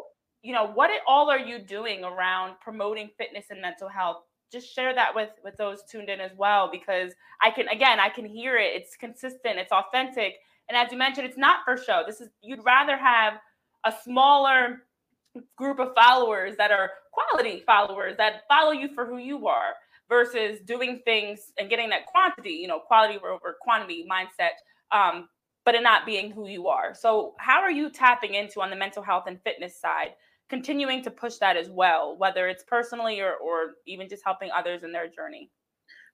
you 0.42 0.52
know 0.52 0.68
what 0.68 0.90
it, 0.90 1.00
all 1.08 1.28
are 1.28 1.38
you 1.38 1.58
doing 1.58 2.04
around 2.04 2.54
promoting 2.60 3.10
fitness 3.18 3.46
and 3.50 3.60
mental 3.60 3.88
health 3.88 4.18
just 4.52 4.72
share 4.72 4.94
that 4.94 5.12
with 5.14 5.30
with 5.42 5.56
those 5.56 5.82
tuned 5.90 6.08
in 6.08 6.20
as 6.20 6.30
well 6.36 6.70
because 6.70 7.12
i 7.42 7.50
can 7.50 7.66
again 7.68 7.98
i 7.98 8.08
can 8.08 8.24
hear 8.24 8.56
it 8.56 8.72
it's 8.74 8.96
consistent 8.96 9.58
it's 9.58 9.72
authentic 9.72 10.34
and 10.68 10.76
as 10.76 10.92
you 10.92 10.98
mentioned 10.98 11.26
it's 11.26 11.36
not 11.36 11.60
for 11.64 11.76
show 11.76 12.02
this 12.06 12.20
is 12.20 12.28
you'd 12.42 12.64
rather 12.64 12.96
have 12.96 13.34
a 13.84 13.92
smaller 14.04 14.82
group 15.56 15.80
of 15.80 15.92
followers 15.94 16.54
that 16.56 16.70
are 16.70 16.90
quality 17.12 17.62
followers 17.66 18.16
that 18.16 18.42
follow 18.48 18.72
you 18.72 18.88
for 18.94 19.04
who 19.04 19.18
you 19.18 19.48
are 19.48 19.74
versus 20.09 20.61
doing 20.64 21.00
things 21.04 21.52
and 21.59 21.68
getting 21.68 21.88
that 21.90 22.07
quantity, 22.07 22.50
you 22.50 22.68
know, 22.68 22.78
quality 22.78 23.18
over 23.18 23.57
quantity 23.61 24.07
mindset, 24.11 24.50
um, 24.92 25.28
but 25.64 25.74
it 25.74 25.82
not 25.82 26.07
being 26.07 26.30
who 26.30 26.48
you 26.48 26.68
are. 26.68 26.94
So, 26.94 27.34
how 27.38 27.61
are 27.61 27.70
you 27.70 27.90
tapping 27.90 28.34
into 28.34 28.61
on 28.61 28.70
the 28.70 28.76
mental 28.76 29.02
health 29.02 29.24
and 29.26 29.40
fitness 29.42 29.80
side, 29.80 30.14
continuing 30.48 31.02
to 31.02 31.11
push 31.11 31.36
that 31.36 31.57
as 31.57 31.68
well, 31.68 32.16
whether 32.18 32.48
it's 32.48 32.64
personally 32.64 33.20
or, 33.20 33.34
or 33.34 33.74
even 33.86 34.09
just 34.09 34.22
helping 34.24 34.50
others 34.57 34.82
in 34.84 34.92
their 34.92 35.09
journey? 35.09 35.50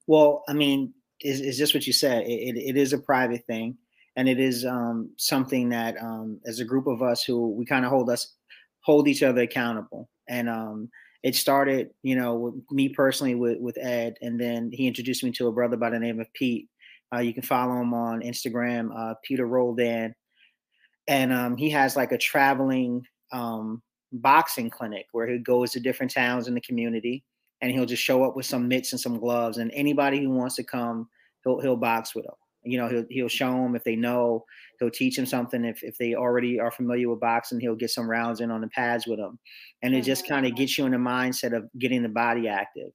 Well, 0.07 0.43
I 0.47 0.53
mean, 0.53 0.93
is 1.21 1.39
is 1.39 1.57
just 1.57 1.73
what 1.73 1.87
you 1.87 1.93
said. 1.93 2.23
It, 2.23 2.55
it, 2.55 2.57
it 2.57 2.77
is 2.77 2.93
a 2.93 2.97
private 2.97 3.45
thing, 3.45 3.77
and 4.15 4.27
it 4.27 4.39
is 4.39 4.65
um, 4.65 5.11
something 5.17 5.69
that, 5.69 5.95
um, 6.01 6.39
as 6.45 6.59
a 6.59 6.65
group 6.65 6.87
of 6.87 7.01
us 7.01 7.23
who 7.23 7.49
we 7.51 7.65
kind 7.65 7.85
of 7.85 7.91
hold 7.91 8.09
us 8.09 8.35
hold 8.83 9.07
each 9.07 9.23
other 9.23 9.41
accountable. 9.41 10.09
And 10.27 10.49
um, 10.49 10.89
it 11.23 11.35
started, 11.35 11.91
you 12.03 12.15
know, 12.15 12.35
with 12.35 12.55
me 12.71 12.89
personally 12.89 13.35
with, 13.35 13.59
with 13.59 13.77
Ed, 13.77 14.17
and 14.21 14.39
then 14.39 14.69
he 14.71 14.87
introduced 14.87 15.23
me 15.23 15.31
to 15.31 15.47
a 15.47 15.51
brother 15.51 15.77
by 15.77 15.89
the 15.89 15.99
name 15.99 16.19
of 16.19 16.31
Pete. 16.33 16.67
Uh, 17.13 17.19
you 17.19 17.33
can 17.33 17.43
follow 17.43 17.79
him 17.79 17.93
on 17.93 18.21
Instagram, 18.21 18.89
uh, 18.95 19.15
Peter 19.23 19.45
Roldan, 19.45 20.13
and 21.07 21.31
um, 21.31 21.55
he 21.55 21.69
has 21.69 21.95
like 21.95 22.11
a 22.11 22.17
traveling 22.17 23.03
um, 23.31 23.81
boxing 24.11 24.69
clinic 24.69 25.05
where 25.11 25.27
he 25.27 25.37
goes 25.37 25.71
to 25.71 25.79
different 25.79 26.13
towns 26.13 26.47
in 26.47 26.53
the 26.53 26.61
community, 26.61 27.23
and 27.61 27.71
he'll 27.71 27.85
just 27.85 28.03
show 28.03 28.23
up 28.23 28.35
with 28.35 28.45
some 28.45 28.67
mitts 28.67 28.91
and 28.91 28.99
some 28.99 29.17
gloves, 29.17 29.57
and 29.57 29.71
anybody 29.73 30.21
who 30.21 30.29
wants 30.29 30.55
to 30.55 30.63
come, 30.63 31.07
he'll 31.43 31.61
he'll 31.61 31.77
box 31.77 32.13
with 32.13 32.25
them 32.25 32.35
you 32.65 32.77
know 32.77 32.87
he'll 32.87 33.05
he'll 33.09 33.27
show 33.27 33.51
them 33.51 33.75
if 33.75 33.83
they 33.83 33.95
know. 33.95 34.45
He'll 34.79 34.89
teach 34.89 35.15
them 35.15 35.25
something 35.25 35.63
if, 35.63 35.83
if 35.83 35.97
they 35.97 36.15
already 36.15 36.59
are 36.59 36.71
familiar 36.71 37.09
with 37.09 37.19
boxing 37.19 37.59
he'll 37.59 37.75
get 37.75 37.89
some 37.89 38.09
rounds 38.09 38.41
in 38.41 38.51
on 38.51 38.61
the 38.61 38.67
pads 38.67 39.07
with 39.07 39.19
them 39.19 39.39
and 39.81 39.95
it 39.95 40.01
just 40.01 40.27
kind 40.27 40.45
of 40.45 40.51
mm-hmm. 40.51 40.59
gets 40.59 40.77
you 40.77 40.85
in 40.85 40.91
the 40.91 40.97
mindset 40.97 41.55
of 41.55 41.69
getting 41.79 42.03
the 42.03 42.09
body 42.09 42.47
active. 42.47 42.89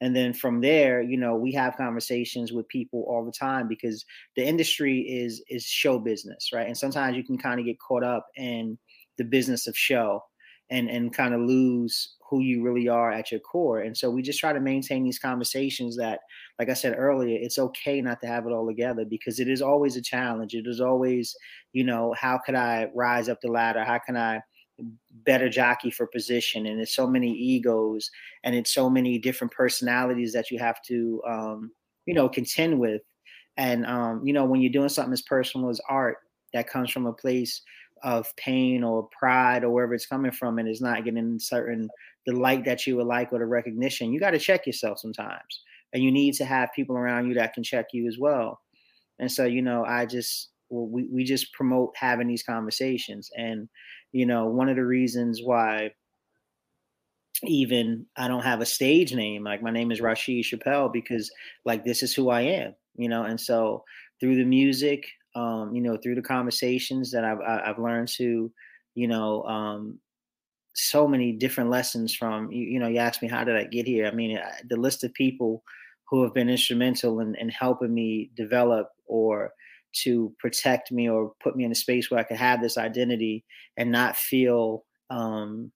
And 0.00 0.14
then 0.14 0.32
from 0.32 0.60
there 0.60 1.02
you 1.02 1.16
know 1.16 1.34
we 1.34 1.52
have 1.52 1.76
conversations 1.76 2.52
with 2.52 2.68
people 2.68 3.04
all 3.08 3.24
the 3.24 3.32
time 3.32 3.68
because 3.68 4.04
the 4.36 4.46
industry 4.46 5.00
is 5.00 5.42
is 5.48 5.64
show 5.64 5.98
business 5.98 6.50
right? 6.52 6.66
And 6.66 6.76
sometimes 6.76 7.16
you 7.16 7.24
can 7.24 7.38
kind 7.38 7.58
of 7.58 7.66
get 7.66 7.80
caught 7.80 8.04
up 8.04 8.26
in 8.36 8.78
the 9.18 9.24
business 9.24 9.66
of 9.66 9.76
show 9.76 10.22
and 10.70 10.88
and 10.88 11.12
kind 11.12 11.34
of 11.34 11.40
lose 11.40 12.16
who 12.34 12.42
you 12.42 12.62
really 12.62 12.88
are 12.88 13.12
at 13.12 13.30
your 13.30 13.40
core. 13.40 13.80
And 13.80 13.96
so 13.96 14.10
we 14.10 14.22
just 14.22 14.40
try 14.40 14.52
to 14.52 14.60
maintain 14.60 15.04
these 15.04 15.20
conversations 15.20 15.96
that, 15.96 16.20
like 16.58 16.68
I 16.68 16.74
said 16.74 16.96
earlier, 16.98 17.38
it's 17.40 17.58
okay 17.58 18.00
not 18.00 18.20
to 18.22 18.26
have 18.26 18.44
it 18.46 18.52
all 18.52 18.66
together 18.66 19.04
because 19.04 19.38
it 19.38 19.48
is 19.48 19.62
always 19.62 19.96
a 19.96 20.02
challenge. 20.02 20.54
It 20.54 20.66
is 20.66 20.80
always, 20.80 21.36
you 21.72 21.84
know, 21.84 22.12
how 22.18 22.40
could 22.44 22.56
I 22.56 22.88
rise 22.92 23.28
up 23.28 23.40
the 23.40 23.52
ladder? 23.52 23.84
How 23.84 23.98
can 23.98 24.16
I 24.16 24.40
better 25.24 25.48
jockey 25.48 25.92
for 25.92 26.08
position? 26.08 26.66
And 26.66 26.80
it's 26.80 26.96
so 26.96 27.06
many 27.06 27.30
egos 27.32 28.10
and 28.42 28.56
it's 28.56 28.74
so 28.74 28.90
many 28.90 29.16
different 29.18 29.52
personalities 29.52 30.32
that 30.32 30.50
you 30.50 30.58
have 30.58 30.82
to, 30.88 31.22
um, 31.28 31.70
you 32.06 32.14
know, 32.14 32.28
contend 32.28 32.80
with. 32.80 33.02
And 33.56 33.86
um, 33.86 34.26
you 34.26 34.32
know, 34.32 34.44
when 34.44 34.60
you're 34.60 34.72
doing 34.72 34.88
something 34.88 35.12
as 35.12 35.22
personal 35.22 35.70
as 35.70 35.80
art, 35.88 36.16
that 36.52 36.68
comes 36.68 36.90
from 36.90 37.06
a 37.06 37.12
place 37.12 37.62
of 38.04 38.34
pain 38.36 38.84
or 38.84 39.08
pride 39.18 39.64
or 39.64 39.70
wherever 39.70 39.94
it's 39.94 40.06
coming 40.06 40.30
from 40.30 40.58
and 40.58 40.68
is 40.68 40.80
not 40.80 41.04
getting 41.04 41.38
certain 41.40 41.88
the 42.26 42.32
light 42.32 42.64
that 42.64 42.86
you 42.86 42.96
would 42.96 43.06
like 43.06 43.32
or 43.32 43.38
the 43.40 43.46
recognition 43.46 44.12
you 44.12 44.20
got 44.20 44.30
to 44.30 44.38
check 44.38 44.66
yourself 44.66 44.98
sometimes 44.98 45.62
and 45.94 46.02
you 46.02 46.10
need 46.10 46.34
to 46.34 46.44
have 46.44 46.72
people 46.74 46.96
around 46.96 47.28
you 47.28 47.34
that 47.34 47.54
can 47.54 47.62
check 47.62 47.86
you 47.92 48.06
as 48.08 48.18
well. 48.18 48.60
And 49.20 49.30
so 49.30 49.44
you 49.44 49.62
know 49.62 49.84
i 49.84 50.04
just 50.04 50.50
well, 50.68 50.86
we, 50.86 51.08
we 51.10 51.24
just 51.24 51.52
promote 51.52 51.94
having 51.96 52.26
these 52.26 52.42
conversations 52.42 53.30
and 53.36 53.68
you 54.12 54.26
know 54.26 54.46
one 54.46 54.68
of 54.68 54.76
the 54.76 54.84
reasons 54.84 55.40
why 55.42 55.90
even 57.44 58.06
i 58.16 58.26
don't 58.26 58.42
have 58.42 58.60
a 58.60 58.66
stage 58.66 59.14
name 59.14 59.44
like 59.44 59.62
my 59.62 59.70
name 59.70 59.92
is 59.92 60.00
rasheed 60.00 60.44
chappell 60.44 60.88
because 60.88 61.30
like 61.64 61.84
this 61.84 62.02
is 62.02 62.14
who 62.14 62.30
i 62.30 62.40
am 62.40 62.74
you 62.96 63.08
know 63.08 63.24
and 63.24 63.40
so 63.40 63.84
through 64.20 64.36
the 64.36 64.44
music 64.44 65.06
um, 65.34 65.74
you 65.74 65.82
know, 65.82 65.96
through 65.96 66.14
the 66.14 66.22
conversations 66.22 67.10
that 67.12 67.24
I've 67.24 67.40
I've 67.40 67.78
learned 67.78 68.08
to, 68.16 68.50
you 68.94 69.08
know, 69.08 69.42
um, 69.44 69.98
so 70.74 71.06
many 71.06 71.32
different 71.32 71.70
lessons 71.70 72.14
from 72.14 72.50
you, 72.50 72.64
you 72.64 72.78
know. 72.78 72.88
You 72.88 72.98
asked 72.98 73.22
me 73.22 73.28
how 73.28 73.44
did 73.44 73.56
I 73.56 73.64
get 73.64 73.86
here? 73.86 74.06
I 74.06 74.12
mean, 74.12 74.38
the 74.68 74.76
list 74.76 75.04
of 75.04 75.12
people 75.14 75.62
who 76.08 76.22
have 76.22 76.34
been 76.34 76.50
instrumental 76.50 77.20
in, 77.20 77.34
in 77.36 77.48
helping 77.48 77.92
me 77.92 78.30
develop 78.36 78.88
or 79.06 79.52
to 80.02 80.34
protect 80.38 80.92
me 80.92 81.08
or 81.08 81.32
put 81.42 81.56
me 81.56 81.64
in 81.64 81.72
a 81.72 81.74
space 81.74 82.10
where 82.10 82.20
I 82.20 82.24
could 82.24 82.36
have 82.36 82.60
this 82.60 82.76
identity 82.76 83.44
and 83.76 83.90
not 83.90 84.16
feel 84.16 84.84
um, 85.10 85.70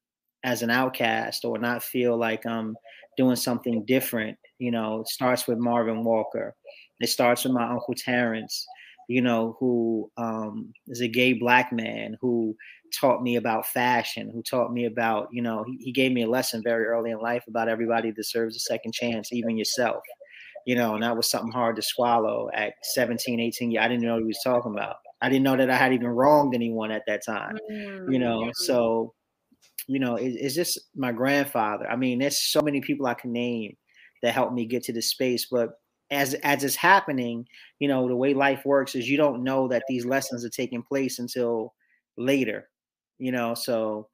as 0.44 0.62
an 0.62 0.70
outcast 0.70 1.44
or 1.44 1.58
not 1.58 1.82
feel 1.82 2.16
like 2.16 2.44
I'm 2.46 2.76
doing 3.16 3.36
something 3.36 3.84
different. 3.84 4.36
You 4.58 4.70
know, 4.70 5.00
it 5.00 5.08
starts 5.08 5.46
with 5.46 5.58
Marvin 5.58 6.04
Walker. 6.04 6.54
It 7.00 7.08
starts 7.08 7.44
with 7.44 7.52
my 7.52 7.68
uncle 7.68 7.94
Terrence 7.94 8.66
you 9.08 9.22
know, 9.22 9.56
who 9.58 10.10
um, 10.18 10.72
is 10.86 11.00
a 11.00 11.08
gay 11.08 11.32
black 11.32 11.72
man 11.72 12.16
who 12.20 12.54
taught 12.98 13.22
me 13.22 13.36
about 13.36 13.66
fashion, 13.66 14.30
who 14.32 14.42
taught 14.42 14.72
me 14.72 14.84
about, 14.84 15.28
you 15.32 15.42
know, 15.42 15.64
he, 15.66 15.76
he 15.78 15.92
gave 15.92 16.12
me 16.12 16.22
a 16.22 16.28
lesson 16.28 16.62
very 16.62 16.84
early 16.84 17.10
in 17.10 17.18
life 17.18 17.44
about 17.48 17.68
everybody 17.68 18.12
deserves 18.12 18.54
a 18.54 18.60
second 18.60 18.92
chance, 18.92 19.32
even 19.32 19.56
yourself. 19.56 20.02
you 20.66 20.74
know, 20.74 20.94
and 20.94 21.02
that 21.02 21.16
was 21.16 21.30
something 21.30 21.50
hard 21.50 21.76
to 21.76 21.82
swallow 21.82 22.50
at 22.52 22.74
17, 22.82 23.40
18 23.40 23.70
years. 23.70 23.82
I 23.82 23.88
didn't 23.88 24.02
know 24.02 24.14
what 24.14 24.20
he 24.20 24.26
was 24.26 24.40
talking 24.44 24.72
about. 24.74 24.96
I 25.22 25.30
didn't 25.30 25.44
know 25.44 25.56
that 25.56 25.70
I 25.70 25.76
had 25.76 25.94
even 25.94 26.08
wronged 26.08 26.54
anyone 26.54 26.90
at 26.90 27.04
that 27.06 27.24
time, 27.24 27.56
mm-hmm. 27.72 28.12
you 28.12 28.18
know. 28.18 28.50
So, 28.54 29.14
you 29.86 29.98
know, 29.98 30.16
it, 30.16 30.28
it's 30.28 30.54
just 30.54 30.78
my 30.94 31.10
grandfather. 31.10 31.90
I 31.90 31.96
mean, 31.96 32.18
there's 32.18 32.38
so 32.38 32.60
many 32.60 32.82
people 32.82 33.06
I 33.06 33.14
can 33.14 33.32
name 33.32 33.76
that 34.22 34.34
helped 34.34 34.52
me 34.52 34.66
get 34.66 34.84
to 34.84 34.92
this 34.92 35.10
space, 35.10 35.46
but 35.50 35.70
as 36.10 36.34
as 36.34 36.64
it's 36.64 36.76
happening, 36.76 37.46
you 37.78 37.88
know, 37.88 38.08
the 38.08 38.16
way 38.16 38.34
life 38.34 38.64
works 38.64 38.94
is 38.94 39.08
you 39.08 39.16
don't 39.16 39.44
know 39.44 39.68
that 39.68 39.84
these 39.88 40.04
lessons 40.06 40.44
are 40.44 40.50
taking 40.50 40.82
place 40.82 41.18
until 41.18 41.74
later, 42.16 42.68
you 43.18 43.32
know. 43.32 43.54
So 43.54 44.08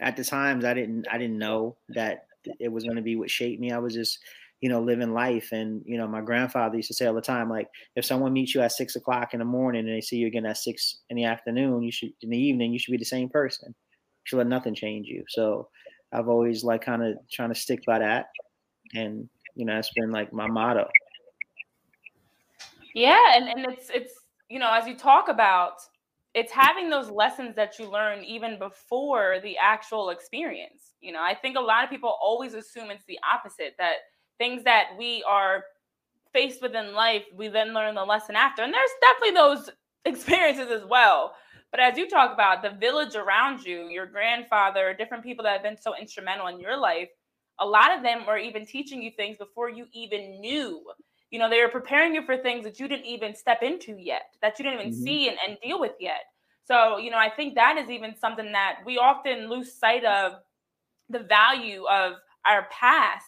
at 0.00 0.16
the 0.16 0.24
times 0.24 0.64
I 0.64 0.74
didn't 0.74 1.06
I 1.10 1.18
didn't 1.18 1.38
know 1.38 1.76
that 1.90 2.26
it 2.58 2.68
was 2.72 2.84
going 2.84 2.96
to 2.96 3.02
be 3.02 3.16
what 3.16 3.30
shaped 3.30 3.60
me. 3.60 3.72
I 3.72 3.78
was 3.78 3.94
just 3.94 4.18
you 4.60 4.68
know, 4.68 4.80
living 4.80 5.12
life. 5.14 5.52
And, 5.52 5.82
you 5.86 5.96
know, 5.96 6.06
my 6.06 6.20
grandfather 6.20 6.76
used 6.76 6.88
to 6.88 6.94
say 6.94 7.06
all 7.06 7.14
the 7.14 7.22
time, 7.22 7.48
like, 7.48 7.68
if 7.96 8.04
someone 8.04 8.32
meets 8.32 8.54
you 8.54 8.60
at 8.60 8.72
six 8.72 8.94
o'clock 8.94 9.32
in 9.32 9.38
the 9.38 9.44
morning 9.44 9.86
and 9.86 9.96
they 9.96 10.02
see 10.02 10.16
you 10.16 10.26
again 10.26 10.44
at 10.44 10.58
six 10.58 10.98
in 11.08 11.16
the 11.16 11.24
afternoon, 11.24 11.82
you 11.82 11.90
should, 11.90 12.10
in 12.20 12.30
the 12.30 12.36
evening, 12.36 12.72
you 12.72 12.78
should 12.78 12.92
be 12.92 12.98
the 12.98 13.04
same 13.04 13.28
person. 13.30 13.68
You 13.68 14.22
should 14.24 14.36
let 14.36 14.48
nothing 14.48 14.74
change 14.74 15.06
you. 15.08 15.24
So 15.28 15.68
I've 16.12 16.28
always 16.28 16.62
like 16.62 16.82
kind 16.82 17.02
of 17.02 17.14
trying 17.32 17.48
to 17.48 17.54
stick 17.54 17.80
by 17.86 18.00
that. 18.00 18.26
And, 18.94 19.28
you 19.54 19.64
know, 19.64 19.74
that's 19.74 19.92
been 19.94 20.10
like 20.10 20.32
my 20.32 20.46
motto. 20.46 20.88
Yeah. 22.94 23.34
And, 23.34 23.48
and 23.48 23.72
it's, 23.72 23.90
it's, 23.90 24.14
you 24.48 24.58
know, 24.58 24.72
as 24.72 24.86
you 24.86 24.96
talk 24.96 25.28
about, 25.28 25.74
it's 26.34 26.52
having 26.52 26.90
those 26.90 27.10
lessons 27.10 27.56
that 27.56 27.78
you 27.78 27.90
learn 27.90 28.22
even 28.24 28.58
before 28.58 29.38
the 29.42 29.56
actual 29.58 30.10
experience. 30.10 30.92
You 31.00 31.12
know, 31.12 31.22
I 31.22 31.34
think 31.34 31.56
a 31.56 31.60
lot 31.60 31.84
of 31.84 31.90
people 31.90 32.16
always 32.22 32.54
assume 32.54 32.90
it's 32.90 33.04
the 33.06 33.18
opposite 33.28 33.74
that 33.78 33.94
things 34.38 34.62
that 34.64 34.90
we 34.98 35.24
are 35.28 35.64
faced 36.32 36.62
with 36.62 36.74
in 36.74 36.94
life, 36.94 37.24
we 37.34 37.48
then 37.48 37.74
learn 37.74 37.94
the 37.94 38.04
lesson 38.04 38.36
after. 38.36 38.62
And 38.62 38.72
there's 38.72 38.90
definitely 39.00 39.34
those 39.34 39.70
experiences 40.04 40.70
as 40.70 40.84
well. 40.88 41.34
But 41.70 41.80
as 41.80 41.96
you 41.96 42.08
talk 42.08 42.32
about 42.32 42.62
the 42.62 42.70
village 42.70 43.14
around 43.14 43.64
you, 43.64 43.88
your 43.88 44.06
grandfather, 44.06 44.94
different 44.96 45.22
people 45.24 45.44
that 45.44 45.52
have 45.52 45.62
been 45.62 45.80
so 45.80 45.94
instrumental 46.00 46.48
in 46.48 46.60
your 46.60 46.76
life, 46.76 47.08
a 47.60 47.66
lot 47.66 47.96
of 47.96 48.02
them 48.02 48.26
were 48.26 48.38
even 48.38 48.66
teaching 48.66 49.02
you 49.02 49.10
things 49.10 49.36
before 49.36 49.68
you 49.68 49.86
even 49.92 50.40
knew. 50.40 50.82
You 51.30 51.38
know, 51.38 51.48
they 51.48 51.62
were 51.62 51.68
preparing 51.68 52.14
you 52.14 52.24
for 52.24 52.36
things 52.36 52.64
that 52.64 52.80
you 52.80 52.88
didn't 52.88 53.06
even 53.06 53.34
step 53.34 53.62
into 53.62 53.96
yet, 53.98 54.34
that 54.42 54.58
you 54.58 54.64
didn't 54.64 54.80
even 54.80 54.92
mm-hmm. 54.92 55.02
see 55.02 55.28
and, 55.28 55.38
and 55.46 55.56
deal 55.62 55.78
with 55.78 55.92
yet. 56.00 56.24
So, 56.64 56.98
you 56.98 57.10
know, 57.10 57.18
I 57.18 57.30
think 57.30 57.54
that 57.54 57.78
is 57.78 57.90
even 57.90 58.14
something 58.16 58.52
that 58.52 58.80
we 58.84 58.98
often 58.98 59.48
lose 59.48 59.72
sight 59.72 60.04
of 60.04 60.34
the 61.08 61.20
value 61.20 61.84
of 61.90 62.14
our 62.46 62.68
past 62.70 63.26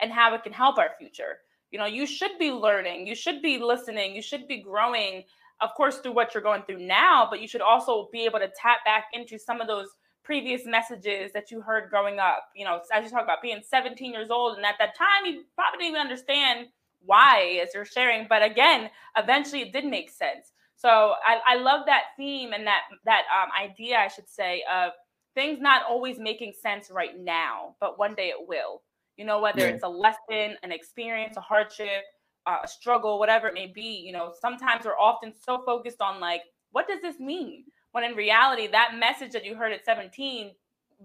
and 0.00 0.12
how 0.12 0.34
it 0.34 0.42
can 0.42 0.52
help 0.52 0.78
our 0.78 0.90
future. 0.98 1.38
You 1.70 1.78
know, 1.78 1.86
you 1.86 2.06
should 2.06 2.38
be 2.38 2.50
learning, 2.50 3.06
you 3.06 3.14
should 3.14 3.42
be 3.42 3.58
listening, 3.58 4.16
you 4.16 4.22
should 4.22 4.48
be 4.48 4.60
growing, 4.60 5.22
of 5.60 5.70
course, 5.76 5.98
through 5.98 6.14
what 6.14 6.34
you're 6.34 6.42
going 6.42 6.62
through 6.62 6.84
now, 6.84 7.28
but 7.30 7.40
you 7.40 7.46
should 7.46 7.60
also 7.60 8.08
be 8.12 8.24
able 8.24 8.40
to 8.40 8.50
tap 8.60 8.78
back 8.84 9.04
into 9.12 9.38
some 9.38 9.60
of 9.60 9.68
those 9.68 9.88
previous 10.24 10.62
messages 10.66 11.32
that 11.32 11.50
you 11.50 11.60
heard 11.60 11.90
growing 11.90 12.18
up. 12.18 12.48
You 12.56 12.64
know, 12.64 12.80
as 12.92 13.04
you 13.04 13.10
talk 13.10 13.22
about 13.22 13.42
being 13.42 13.60
17 13.64 14.12
years 14.12 14.30
old, 14.30 14.56
and 14.56 14.66
at 14.66 14.76
that 14.80 14.96
time, 14.96 15.26
you 15.26 15.44
probably 15.54 15.78
didn't 15.78 15.90
even 15.90 16.00
understand 16.00 16.66
why 17.04 17.60
as 17.62 17.70
you're 17.74 17.84
sharing, 17.84 18.26
but 18.28 18.42
again, 18.42 18.90
eventually 19.16 19.62
it 19.62 19.72
did 19.72 19.84
make 19.84 20.10
sense. 20.10 20.52
So 20.76 21.14
I, 21.26 21.40
I 21.46 21.56
love 21.56 21.86
that 21.86 22.04
theme 22.16 22.52
and 22.52 22.66
that 22.66 22.82
that 23.04 23.22
um, 23.34 23.50
idea, 23.60 23.98
I 23.98 24.08
should 24.08 24.28
say, 24.28 24.62
of 24.72 24.92
things 25.34 25.60
not 25.60 25.82
always 25.88 26.18
making 26.18 26.54
sense 26.60 26.90
right 26.90 27.18
now, 27.18 27.76
but 27.80 27.98
one 27.98 28.14
day 28.14 28.28
it 28.28 28.48
will 28.48 28.82
you 29.20 29.26
know, 29.26 29.38
whether 29.38 29.60
yeah. 29.60 29.66
it's 29.66 29.84
a 29.84 29.88
lesson, 29.88 30.56
an 30.62 30.72
experience, 30.72 31.36
a 31.36 31.42
hardship, 31.42 32.04
uh, 32.46 32.56
a 32.64 32.66
struggle, 32.66 33.18
whatever 33.18 33.48
it 33.48 33.52
may 33.52 33.66
be, 33.66 34.02
you 34.02 34.12
know, 34.12 34.32
sometimes 34.40 34.86
we're 34.86 34.98
often 34.98 35.30
so 35.38 35.62
focused 35.66 36.00
on 36.00 36.20
like, 36.20 36.40
what 36.72 36.88
does 36.88 37.02
this 37.02 37.20
mean? 37.20 37.64
When 37.92 38.02
in 38.02 38.14
reality, 38.14 38.66
that 38.68 38.92
message 38.98 39.32
that 39.32 39.44
you 39.44 39.54
heard 39.54 39.72
at 39.72 39.84
17 39.84 40.52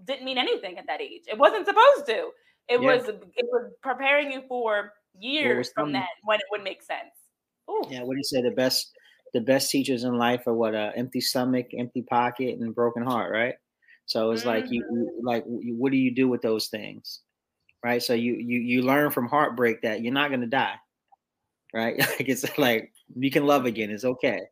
didn't 0.06 0.24
mean 0.24 0.38
anything 0.38 0.78
at 0.78 0.86
that 0.86 1.02
age. 1.02 1.24
It 1.30 1.36
wasn't 1.36 1.66
supposed 1.66 2.06
to. 2.06 2.30
It 2.68 2.80
yeah. 2.80 2.96
was 2.96 3.06
it 3.06 3.46
was 3.52 3.72
preparing 3.82 4.32
you 4.32 4.44
for 4.48 4.94
years 5.20 5.70
from 5.74 5.92
then 5.92 6.06
when 6.24 6.38
it 6.38 6.46
would 6.50 6.62
make 6.62 6.82
sense. 6.82 7.12
Ooh. 7.70 7.82
Yeah, 7.88 8.02
what 8.02 8.14
do 8.14 8.18
you 8.18 8.24
say? 8.24 8.42
The 8.42 8.50
best 8.50 8.92
the 9.34 9.40
best 9.40 9.70
teachers 9.70 10.04
in 10.04 10.16
life 10.18 10.46
are 10.46 10.54
what 10.54 10.74
a 10.74 10.88
uh, 10.88 10.92
empty 10.96 11.20
stomach, 11.20 11.66
empty 11.76 12.02
pocket, 12.02 12.58
and 12.58 12.74
broken 12.74 13.02
heart, 13.02 13.32
right? 13.32 13.54
So 14.06 14.30
it's 14.30 14.42
mm-hmm. 14.42 14.50
like 14.50 14.70
you, 14.70 14.84
you 14.90 15.20
like 15.22 15.44
what 15.46 15.90
do 15.90 15.98
you 15.98 16.14
do 16.14 16.28
with 16.28 16.42
those 16.42 16.68
things? 16.68 17.20
right? 17.86 18.02
So 18.02 18.14
you 18.14 18.34
you 18.34 18.58
you 18.58 18.82
learn 18.82 19.12
from 19.12 19.28
heartbreak 19.28 19.82
that 19.82 20.02
you're 20.02 20.12
not 20.12 20.30
gonna 20.30 20.48
die, 20.48 20.74
right? 21.72 21.96
like 22.18 22.28
it's 22.28 22.58
like 22.58 22.92
you 23.14 23.30
can 23.30 23.46
love 23.46 23.64
again. 23.64 23.90
It's 23.90 24.04
okay. 24.04 24.42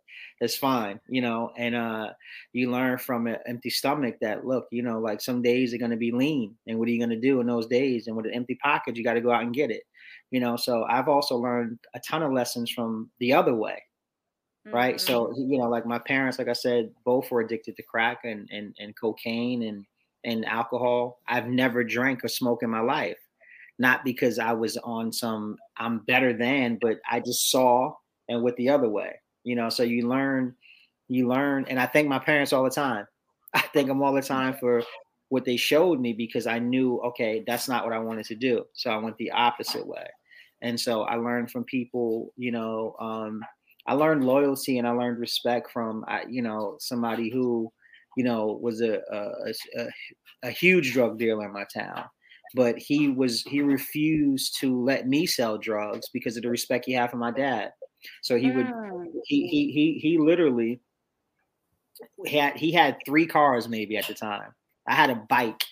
It's 0.41 0.57
fine, 0.57 1.01
you 1.09 1.21
know. 1.21 1.51
And 1.57 1.75
uh, 1.75 2.11
you 2.53 2.71
learn 2.71 2.99
from 2.99 3.27
an 3.27 3.39
empty 3.47 3.71
stomach 3.71 4.17
that 4.21 4.47
look, 4.47 4.67
you 4.71 4.83
know, 4.83 5.01
like 5.01 5.21
some 5.21 5.43
days 5.43 5.75
are 5.75 5.79
gonna 5.79 5.97
be 5.97 6.12
lean, 6.12 6.55
and 6.69 6.79
what 6.79 6.87
are 6.87 6.93
you 6.93 7.01
gonna 7.01 7.21
do 7.21 7.41
in 7.41 7.49
those 7.49 7.67
days? 7.67 8.07
And 8.07 8.17
with 8.17 8.27
an 8.27 8.35
empty 8.35 8.57
pocket, 8.62 8.97
you 8.97 9.03
got 9.03 9.15
to 9.15 9.21
go 9.21 9.33
out 9.33 9.43
and 9.43 9.53
get 9.53 9.73
it, 9.73 9.83
you 10.35 10.41
know. 10.41 10.57
So 10.57 10.85
I've 10.85 11.09
also 11.09 11.37
learned 11.37 11.78
a 11.95 12.01
ton 12.01 12.22
of 12.22 12.32
lessons 12.32 12.70
from 12.70 13.11
the 13.20 13.32
other 13.32 13.55
way, 13.55 13.82
right? 14.66 14.97
Mm-hmm. 14.97 15.07
So 15.07 15.32
you 15.37 15.59
know, 15.59 15.68
like 15.68 15.87
my 15.87 15.99
parents, 15.99 16.39
like 16.39 16.49
I 16.49 16.55
said, 16.55 16.91
both 17.05 17.30
were 17.30 17.41
addicted 17.41 17.76
to 17.76 17.82
crack 17.82 18.20
and 18.24 18.49
and 18.51 18.74
and 18.78 18.97
cocaine 18.97 19.62
and 19.62 19.85
and 20.24 20.45
alcohol. 20.47 21.20
I've 21.28 21.49
never 21.49 21.85
drank 21.85 22.24
or 22.24 22.28
smoked 22.28 22.62
in 22.62 22.70
my 22.70 22.80
life 22.80 23.18
not 23.78 24.05
because 24.05 24.39
I 24.39 24.53
was 24.53 24.76
on 24.78 25.12
some 25.12 25.57
I'm 25.76 25.99
better 26.01 26.32
than, 26.32 26.78
but 26.80 26.99
I 27.11 27.20
just 27.20 27.51
saw 27.51 27.95
and 28.28 28.43
went 28.43 28.57
the 28.57 28.70
other 28.70 28.89
way. 28.89 29.20
You 29.43 29.57
know, 29.57 29.68
so 29.68 29.82
you 29.82 30.09
learn, 30.09 30.55
you 31.09 31.28
learn, 31.28 31.66
and 31.68 31.78
I 31.78 31.87
thank 31.87 32.09
my 32.09 32.18
parents 32.18 32.53
all 32.53 32.64
the 32.64 32.70
time. 32.70 33.07
I 33.55 33.61
thank 33.72 33.89
them 33.89 34.03
all 34.03 34.14
the 34.14 34.22
time 34.22 34.55
for 34.55 34.82
what 35.28 35.45
they 35.45 35.57
showed 35.57 36.01
me 36.01 36.12
because 36.12 36.47
I 36.47 36.59
knew, 36.59 37.01
okay, 37.01 37.43
that's 37.47 37.68
not 37.68 37.85
what 37.85 37.93
I 37.93 37.99
wanted 37.99 38.26
to 38.26 38.35
do. 38.35 38.64
So 38.72 38.91
I 38.91 38.97
went 38.97 39.16
the 39.16 39.30
opposite 39.30 39.87
way. 39.87 40.07
And 40.65 40.81
so 40.81 41.03
I 41.03 41.15
learned 41.17 41.53
from 41.53 41.62
people, 41.65 42.33
you 42.37 42.51
know, 42.51 42.97
um, 42.99 43.45
I 43.87 43.95
learned 43.95 44.25
loyalty 44.25 44.79
and 44.79 44.89
I 44.89 44.91
learned 44.91 45.19
respect 45.19 45.71
from, 45.71 46.05
you 46.29 46.43
know, 46.43 46.77
somebody 46.81 47.31
who, 47.31 47.73
you 48.17 48.25
know, 48.25 48.59
was 48.61 48.81
a, 48.81 49.01
a, 49.12 49.53
a, 49.79 49.89
a 50.45 50.51
huge 50.51 50.93
drug 50.93 51.19
dealer 51.19 51.45
in 51.45 51.53
my 51.53 51.65
town 51.73 52.05
but 52.55 52.79
he 52.79 53.09
was 53.09 53.43
he 53.43 53.61
refused 53.61 54.59
to 54.61 54.81
let 54.83 55.09
me 55.09 55.27
sell 55.27 55.59
drugs 55.59 56.09
because 56.12 56.37
of 56.37 56.43
the 56.43 56.49
respect 56.49 56.85
he 56.87 56.93
had 56.93 57.11
for 57.11 57.17
my 57.17 57.33
dad. 57.33 57.73
So 58.23 58.37
he 58.37 58.51
would 58.51 58.67
mm. 58.67 59.07
he 59.25 59.49
he 59.49 59.73
he 59.73 59.99
he 59.99 60.19
literally 60.19 60.81
had 62.27 62.57
he 62.57 62.71
had 62.71 62.97
three 63.05 63.27
cars 63.27 63.69
maybe 63.69 63.97
at 63.97 64.07
the 64.07 64.15
time. 64.15 64.55
I 64.87 64.95
had 64.95 65.11
a 65.11 65.17
bike, 65.29 65.65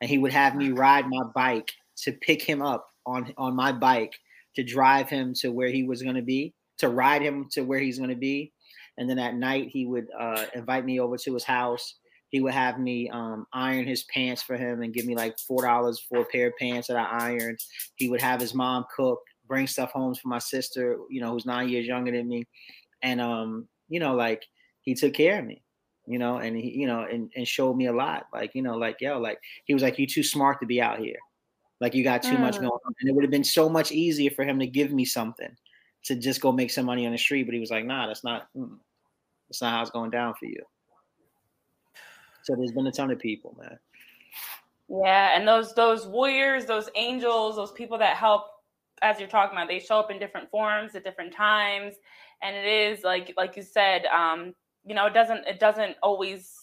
and 0.00 0.08
he 0.08 0.18
would 0.18 0.32
have 0.32 0.56
me 0.56 0.70
ride 0.70 1.08
my 1.08 1.22
bike 1.34 1.70
to 2.04 2.12
pick 2.12 2.40
him 2.40 2.62
up 2.62 2.88
on 3.04 3.34
on 3.36 3.54
my 3.54 3.72
bike 3.72 4.14
to 4.56 4.62
drive 4.62 5.08
him 5.08 5.34
to 5.34 5.50
where 5.50 5.68
he 5.68 5.84
was 5.84 6.02
going 6.02 6.16
to 6.16 6.22
be, 6.22 6.54
to 6.78 6.88
ride 6.88 7.22
him 7.22 7.48
to 7.52 7.62
where 7.62 7.80
he's 7.80 7.98
going 7.98 8.10
to 8.10 8.16
be, 8.16 8.52
and 8.98 9.08
then 9.08 9.18
at 9.18 9.34
night 9.34 9.68
he 9.68 9.86
would 9.86 10.06
uh, 10.18 10.44
invite 10.54 10.84
me 10.84 11.00
over 11.00 11.16
to 11.16 11.34
his 11.34 11.44
house 11.44 11.94
he 12.32 12.40
would 12.40 12.54
have 12.54 12.80
me 12.80 13.10
um, 13.10 13.46
iron 13.52 13.86
his 13.86 14.04
pants 14.04 14.42
for 14.42 14.56
him 14.56 14.82
and 14.82 14.94
give 14.94 15.04
me 15.04 15.14
like 15.14 15.38
four 15.38 15.62
dollars 15.62 16.00
for 16.00 16.22
a 16.22 16.24
pair 16.24 16.48
of 16.48 16.56
pants 16.58 16.88
that 16.88 16.96
I 16.96 17.30
ironed. 17.30 17.60
He 17.96 18.08
would 18.08 18.22
have 18.22 18.40
his 18.40 18.54
mom 18.54 18.86
cook, 18.94 19.20
bring 19.46 19.66
stuff 19.66 19.92
home 19.92 20.14
for 20.14 20.28
my 20.28 20.38
sister, 20.38 20.96
you 21.10 21.20
know, 21.20 21.32
who's 21.32 21.44
nine 21.44 21.68
years 21.68 21.86
younger 21.86 22.10
than 22.10 22.26
me, 22.26 22.44
and 23.02 23.20
um, 23.20 23.68
you 23.88 24.00
know, 24.00 24.14
like 24.14 24.42
he 24.80 24.94
took 24.94 25.12
care 25.12 25.40
of 25.40 25.44
me, 25.44 25.62
you 26.06 26.18
know, 26.18 26.38
and 26.38 26.56
he, 26.56 26.70
you 26.70 26.86
know, 26.86 27.02
and, 27.02 27.30
and 27.36 27.46
showed 27.46 27.76
me 27.76 27.86
a 27.86 27.92
lot. 27.92 28.26
Like, 28.32 28.52
you 28.54 28.62
know, 28.62 28.76
like 28.78 28.96
yo, 29.00 29.18
like 29.18 29.38
he 29.66 29.74
was 29.74 29.82
like, 29.82 29.98
you 29.98 30.06
too 30.06 30.22
smart 30.22 30.58
to 30.60 30.66
be 30.66 30.80
out 30.80 31.00
here, 31.00 31.18
like 31.82 31.94
you 31.94 32.04
got 32.04 32.22
too 32.22 32.36
mm. 32.36 32.40
much 32.40 32.54
going 32.54 32.70
on, 32.70 32.94
and 33.00 33.10
it 33.10 33.12
would 33.12 33.24
have 33.24 33.30
been 33.30 33.42
so 33.42 33.68
much 33.68 33.90
easier 33.90 34.30
for 34.30 34.44
him 34.44 34.60
to 34.60 34.68
give 34.68 34.92
me 34.92 35.04
something 35.04 35.50
to 36.04 36.14
just 36.14 36.40
go 36.40 36.52
make 36.52 36.70
some 36.70 36.86
money 36.86 37.06
on 37.06 37.12
the 37.12 37.18
street, 37.18 37.42
but 37.42 37.54
he 37.54 37.60
was 37.60 37.72
like, 37.72 37.84
nah, 37.84 38.06
that's 38.06 38.22
not, 38.22 38.46
mm, 38.56 38.78
that's 39.48 39.60
not 39.60 39.72
how 39.72 39.82
it's 39.82 39.90
going 39.90 40.10
down 40.10 40.32
for 40.38 40.46
you. 40.46 40.62
So 42.44 42.54
there's 42.54 42.70
been 42.70 42.86
a 42.86 42.92
ton 42.92 43.10
of 43.10 43.18
people, 43.18 43.56
man. 43.60 43.78
Yeah, 44.88 45.36
and 45.36 45.46
those 45.46 45.74
those 45.74 46.06
warriors, 46.06 46.66
those 46.66 46.88
angels, 46.94 47.56
those 47.56 47.72
people 47.72 47.98
that 47.98 48.16
help, 48.16 48.44
as 49.00 49.18
you're 49.18 49.28
talking 49.28 49.56
about, 49.56 49.68
they 49.68 49.80
show 49.80 49.98
up 49.98 50.10
in 50.10 50.20
different 50.20 50.50
forms 50.50 50.94
at 50.94 51.02
different 51.02 51.32
times, 51.32 51.94
and 52.42 52.54
it 52.54 52.66
is 52.66 53.02
like 53.02 53.32
like 53.36 53.56
you 53.56 53.62
said, 53.62 54.06
um, 54.06 54.54
you 54.84 54.94
know, 54.94 55.06
it 55.06 55.14
doesn't 55.14 55.46
it 55.46 55.58
doesn't 55.58 55.96
always 56.02 56.61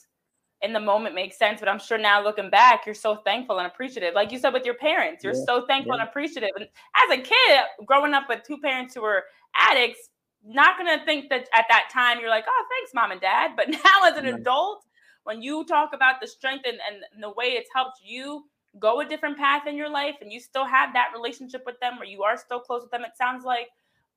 in 0.62 0.74
the 0.74 0.80
moment 0.80 1.16
makes 1.16 1.38
sense, 1.38 1.60
but 1.60 1.70
I'm 1.70 1.80
sure 1.80 1.98
now 1.98 2.22
looking 2.22 2.50
back, 2.50 2.86
you're 2.86 2.96
so 2.96 3.18
thankful 3.18 3.60
and 3.60 3.68
appreciative. 3.68 4.14
Like 4.14 4.32
you 4.32 4.38
said 4.38 4.54
with 4.54 4.66
your 4.66 4.74
parents, 4.76 5.24
you're 5.24 5.34
yeah, 5.34 5.46
so 5.46 5.66
thankful 5.66 5.96
yeah. 5.96 6.02
and 6.02 6.10
appreciative. 6.10 6.50
And 6.56 6.66
as 6.66 7.18
a 7.18 7.22
kid, 7.22 7.62
growing 7.86 8.14
up 8.14 8.28
with 8.28 8.44
two 8.46 8.58
parents 8.58 8.94
who 8.94 9.02
were 9.02 9.24
addicts, 9.56 10.10
not 10.46 10.78
gonna 10.78 11.04
think 11.06 11.30
that 11.30 11.48
at 11.54 11.66
that 11.70 11.90
time 11.92 12.20
you're 12.20 12.30
like, 12.30 12.46
oh, 12.48 12.66
thanks, 12.70 12.92
mom 12.94 13.12
and 13.12 13.22
dad. 13.22 13.52
But 13.56 13.70
now 13.70 14.04
as 14.06 14.18
an 14.18 14.26
adult, 14.26 14.84
when 15.24 15.42
you 15.42 15.64
talk 15.66 15.92
about 15.94 16.20
the 16.20 16.28
strength 16.28 16.66
and, 16.68 16.78
and 16.90 17.24
the 17.24 17.30
way 17.30 17.48
it's 17.48 17.70
helped 17.74 18.00
you 18.04 18.46
go 18.80 19.00
a 19.00 19.06
different 19.06 19.38
path 19.38 19.66
in 19.66 19.76
your 19.76 19.90
life 19.90 20.16
and 20.22 20.32
you 20.32 20.40
still 20.40 20.66
have 20.66 20.94
that 20.94 21.12
relationship 21.14 21.64
with 21.66 21.80
them 21.80 22.00
or 22.00 22.06
you 22.06 22.24
are 22.24 22.38
still 22.38 22.60
close 22.60 22.82
with 22.82 22.92
them, 22.92 23.04
it 23.04 23.12
sounds 23.18 23.46
like 23.46 23.70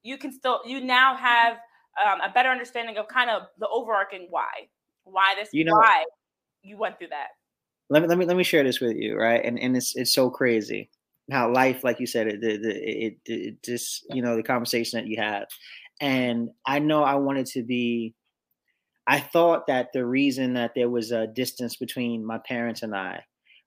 you 0.02 0.18
can 0.18 0.32
still 0.32 0.60
you 0.66 0.80
now 0.80 1.14
have 1.14 1.58
um, 2.04 2.20
a 2.20 2.32
better 2.32 2.48
understanding 2.48 2.96
of 2.96 3.06
kind 3.06 3.30
of 3.30 3.42
the 3.58 3.68
overarching 3.68 4.26
why, 4.30 4.68
why 5.04 5.34
this, 5.36 5.50
you 5.52 5.64
know, 5.64 5.74
why 5.74 6.04
you 6.62 6.76
went 6.76 6.98
through 6.98 7.08
that. 7.08 7.28
Let 7.90 8.02
me 8.02 8.08
let 8.08 8.18
me 8.18 8.24
let 8.24 8.36
me 8.36 8.44
share 8.44 8.64
this 8.64 8.80
with 8.80 8.96
you, 8.96 9.16
right? 9.16 9.44
And 9.44 9.58
and 9.58 9.76
it's 9.76 9.94
it's 9.96 10.14
so 10.14 10.30
crazy 10.30 10.90
how 11.30 11.52
life, 11.52 11.84
like 11.84 12.00
you 12.00 12.06
said, 12.06 12.26
it 12.26 12.42
it, 12.42 12.60
it, 12.64 13.18
it 13.26 13.62
just 13.62 14.06
you 14.10 14.22
know 14.22 14.36
the 14.36 14.42
conversation 14.42 14.98
that 14.98 15.08
you 15.08 15.16
have, 15.20 15.46
and 16.00 16.50
I 16.66 16.78
know 16.78 17.02
I 17.02 17.16
wanted 17.16 17.46
to 17.46 17.62
be. 17.62 18.14
I 19.06 19.18
thought 19.18 19.66
that 19.66 19.88
the 19.92 20.06
reason 20.06 20.54
that 20.54 20.72
there 20.76 20.88
was 20.88 21.10
a 21.10 21.26
distance 21.26 21.74
between 21.74 22.24
my 22.24 22.38
parents 22.38 22.82
and 22.82 22.94
I 22.94 23.24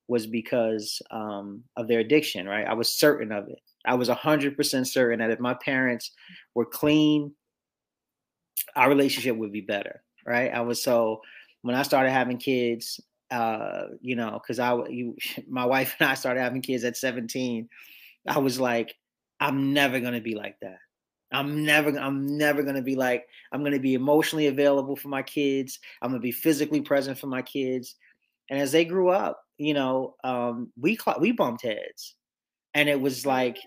was 0.08 0.28
because 0.28 1.02
um, 1.12 1.64
of 1.76 1.88
their 1.89 2.00
addiction, 2.00 2.48
right? 2.48 2.66
I 2.66 2.74
was 2.74 2.96
certain 2.96 3.34
of 3.34 3.50
it. 3.50 3.60
I 3.86 3.96
was 3.96 4.08
100% 4.08 4.88
certain 4.88 5.20
that 5.20 5.32
if 5.32 5.39
my 5.39 5.56
parents 5.56 6.12
were 6.54 6.66
clean, 6.66 7.34
our 8.76 8.88
relationship 8.88 9.36
would 9.36 9.52
be 9.52 9.62
better, 9.62 10.04
right? 10.26 10.54
I 10.54 10.62
was 10.62 10.82
so 10.82 11.22
when 11.66 11.74
I 11.74 11.82
started 11.82 12.11
having 12.11 12.38
kids, 12.38 12.99
uh, 13.32 13.86
you 13.99 14.16
know, 14.16 14.39
because 14.39 14.59
I 14.59 14.76
you 14.88 15.16
my 15.49 15.66
wife 15.66 15.95
and 15.99 16.07
I 16.07 16.13
started 16.13 16.41
having 16.41 16.61
kids 16.61 16.84
at 16.84 16.95
17, 16.95 17.68
I 18.28 18.38
was 18.38 18.59
like, 18.59 18.93
I'm 19.39 19.74
never 19.74 19.99
gonna 19.99 20.22
be 20.22 20.36
like 20.36 20.57
that. 20.61 20.78
I'm 21.32 21.66
never 21.66 21.89
I'm 21.99 22.38
never 22.38 22.61
gonna 22.61 22.84
be 22.84 22.95
like 22.95 23.26
I'm 23.51 23.63
gonna 23.63 23.80
be 23.80 23.95
emotionally 23.95 24.45
available 24.45 24.95
for 24.95 25.07
my 25.07 25.24
kids. 25.24 25.80
I'm 26.03 26.11
gonna 26.11 26.20
be 26.22 26.32
physically 26.32 26.82
present 26.82 27.18
for 27.18 27.26
my 27.26 27.41
kids. 27.41 27.95
And 28.51 28.59
as 28.59 28.72
they 28.72 28.86
grew 28.86 29.09
up, 29.09 29.41
you 29.57 29.74
know, 29.74 30.13
um, 30.24 30.72
we 30.80 30.99
we 31.20 31.32
bumped 31.32 31.63
heads, 31.63 32.13
and 32.76 32.88
it 32.88 33.01
was 33.01 33.26
like 33.26 33.57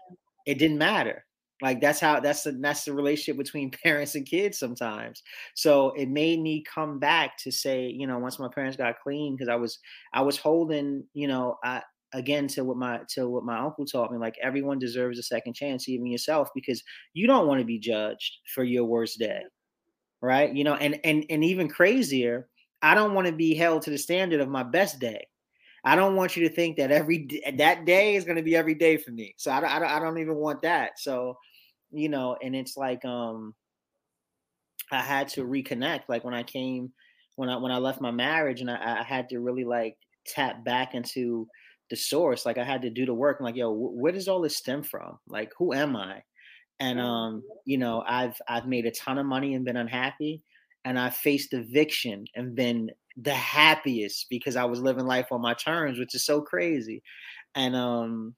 it 0.46 0.59
didn't 0.61 0.78
matter. 0.78 1.24
Like 1.61 1.80
that's 1.80 2.00
how 2.00 2.20
that's 2.20 2.42
the 2.44 2.52
that's 2.52 2.84
the 2.84 2.92
relationship 2.92 3.36
between 3.36 3.70
parents 3.84 4.14
and 4.14 4.26
kids 4.26 4.59
sometimes. 4.59 5.22
So 5.54 5.90
it 5.92 6.09
made 6.09 6.40
me 6.40 6.62
come 6.62 6.98
back 6.98 7.36
to 7.38 7.50
say, 7.50 7.88
you 7.88 8.06
know, 8.06 8.18
once 8.18 8.38
my 8.38 8.48
parents 8.48 8.76
got 8.76 9.00
clean, 9.00 9.34
because 9.34 9.48
I 9.48 9.56
was 9.56 9.78
I 10.12 10.22
was 10.22 10.36
holding, 10.38 11.04
you 11.14 11.28
know, 11.28 11.56
I 11.64 11.82
again 12.14 12.48
to 12.48 12.64
what 12.64 12.76
my 12.76 13.00
to 13.11 13.28
what 13.28 13.44
my 13.44 13.59
uncle 13.59 13.84
taught 13.86 14.12
me, 14.12 14.18
like 14.18 14.36
everyone 14.42 14.78
deserves 14.78 15.18
a 15.18 15.22
second 15.22 15.54
chance, 15.54 15.88
even 15.88 16.06
yourself, 16.06 16.48
because 16.54 16.82
you 17.14 17.26
don't 17.26 17.46
want 17.48 17.61
to 17.61 17.66
be 17.66 17.78
judged 17.78 18.38
for 18.54 18.64
your 18.64 18.84
worst 18.84 19.18
day. 19.18 19.42
Right. 20.20 20.52
You 20.54 20.64
know, 20.64 20.74
and 20.74 20.98
and 21.04 21.24
and 21.30 21.44
even 21.44 21.68
crazier, 21.68 22.48
I 22.82 22.94
don't 22.94 23.14
want 23.14 23.26
to 23.28 23.32
be 23.32 23.54
held 23.54 23.82
to 23.82 23.90
the 23.90 23.98
standard 23.98 24.40
of 24.40 24.48
my 24.48 24.62
best 24.64 24.98
day. 25.00 25.26
I 25.89 25.97
don't 25.97 26.16
want 26.16 26.36
you 26.36 26.47
to 26.47 26.55
think 26.55 26.76
that 26.76 26.91
every 26.91 27.26
that 27.57 27.86
day 27.86 28.14
is 28.14 28.24
going 28.24 28.36
to 28.36 28.43
be 28.43 28.55
every 28.55 28.74
day 28.74 28.99
for 28.99 29.11
me. 29.11 29.34
So 29.39 29.51
I 29.51 29.59
don't, 29.59 29.70
I 29.70 29.78
don't, 29.78 29.89
I 29.89 29.99
don't 29.99 30.18
even 30.18 30.34
want 30.34 30.61
that. 30.61 30.99
So, 31.01 31.39
you 31.91 32.11
know, 32.11 32.36
and 32.43 32.55
it's 32.55 32.76
like 32.76 33.03
um 33.07 33.55
I 34.93 35.01
had 35.01 35.28
to 35.28 35.45
reconnect. 35.45 36.03
Like 36.07 36.24
when 36.24 36.34
I 36.34 36.43
came, 36.43 36.93
when 37.36 37.49
I 37.49 37.57
when 37.57 37.72
I 37.72 37.78
left 37.78 38.03
my 38.03 38.11
marriage, 38.11 38.61
and 38.61 38.70
I, 38.70 39.01
I 39.01 39.03
had 39.03 39.30
to 39.30 39.41
really 39.41 39.64
like 39.64 39.97
tap 40.26 40.62
back 40.62 40.95
into 40.95 41.49
the 41.89 41.97
source. 41.97 42.45
Like 42.45 42.59
I 42.59 42.64
had 42.64 42.82
to 42.82 42.91
do 42.91 43.07
the 43.07 43.14
work. 43.14 43.39
I'm 43.41 43.47
like, 43.47 43.57
yo, 43.57 43.72
where 43.72 44.12
does 44.12 44.28
all 44.28 44.43
this 44.43 44.59
stem 44.59 44.82
from? 44.82 45.18
Like, 45.26 45.53
who 45.57 45.72
am 45.72 45.97
I? 45.97 46.22
And 46.80 47.01
um, 47.01 47.43
you 47.64 47.78
know, 47.78 48.05
I've 48.07 48.39
I've 48.47 48.66
made 48.66 48.84
a 48.84 48.91
ton 48.91 49.16
of 49.16 49.24
money 49.24 49.55
and 49.55 49.64
been 49.64 49.78
unhappy, 49.78 50.43
and 50.84 50.99
I 50.99 51.09
faced 51.09 51.55
eviction 51.55 52.26
and 52.34 52.55
been 52.55 52.91
the 53.21 53.35
happiest 53.35 54.27
because 54.31 54.57
I 54.57 54.64
was 54.64 54.81
living 54.81 55.07
life 55.07 55.27
on 55.33 55.41
my 55.43 55.55
terms, 55.55 55.99
which 55.99 56.14
is 56.14 56.25
so 56.25 56.41
crazy. 56.41 57.03
And 57.55 57.75
um, 57.75 58.35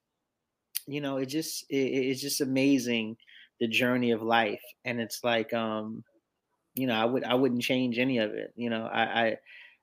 you 0.86 1.00
know, 1.00 1.18
it 1.18 1.26
just 1.26 1.64
it, 1.68 1.76
it's 1.76 2.20
just 2.20 2.40
amazing 2.40 3.16
the 3.60 3.68
journey 3.68 4.10
of 4.12 4.22
life. 4.22 4.62
And 4.84 5.00
it's 5.00 5.20
like 5.22 5.52
um, 5.52 6.04
you 6.74 6.86
know, 6.86 6.94
I 6.94 7.04
would 7.04 7.24
I 7.24 7.34
wouldn't 7.34 7.62
change 7.62 7.98
any 7.98 8.18
of 8.18 8.32
it. 8.32 8.52
You 8.56 8.70
know, 8.70 8.86
I, 8.86 9.02
I 9.02 9.36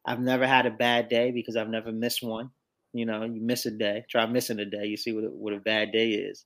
I've 0.06 0.20
never 0.20 0.48
had 0.48 0.66
a 0.66 0.72
bad 0.72 1.10
day 1.10 1.32
because 1.32 1.56
I've 1.56 1.70
never 1.70 1.92
missed 1.92 2.24
one. 2.24 2.52
You 2.94 3.06
know, 3.06 3.24
you 3.24 3.42
miss 3.42 3.66
a 3.66 3.72
day, 3.72 4.06
try 4.10 4.26
missing 4.26 4.60
a 4.60 4.66
day, 4.66 4.86
you 4.86 4.98
see 4.98 5.12
what 5.14 5.26
a, 5.26 5.28
what 5.28 5.54
a 5.54 5.60
bad 5.60 5.92
day 5.92 6.12
is. 6.12 6.44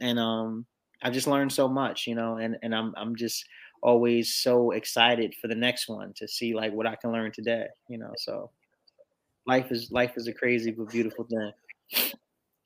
And 0.00 0.18
um, 0.18 0.66
I've 1.02 1.12
just 1.12 1.26
learned 1.26 1.52
so 1.52 1.68
much, 1.68 2.06
you 2.06 2.14
know, 2.14 2.36
and 2.36 2.56
and 2.62 2.74
I'm 2.74 2.94
I'm 2.96 3.14
just 3.14 3.44
always 3.84 4.34
so 4.34 4.70
excited 4.70 5.34
for 5.40 5.46
the 5.46 5.54
next 5.54 5.88
one 5.88 6.12
to 6.14 6.26
see 6.26 6.54
like 6.54 6.72
what 6.72 6.86
I 6.86 6.96
can 6.96 7.12
learn 7.12 7.30
today, 7.30 7.66
you 7.88 7.98
know. 7.98 8.12
So 8.16 8.50
life 9.46 9.70
is 9.70 9.92
life 9.92 10.12
is 10.16 10.26
a 10.26 10.32
crazy 10.32 10.70
but 10.72 10.88
beautiful 10.88 11.24
thing. 11.24 11.52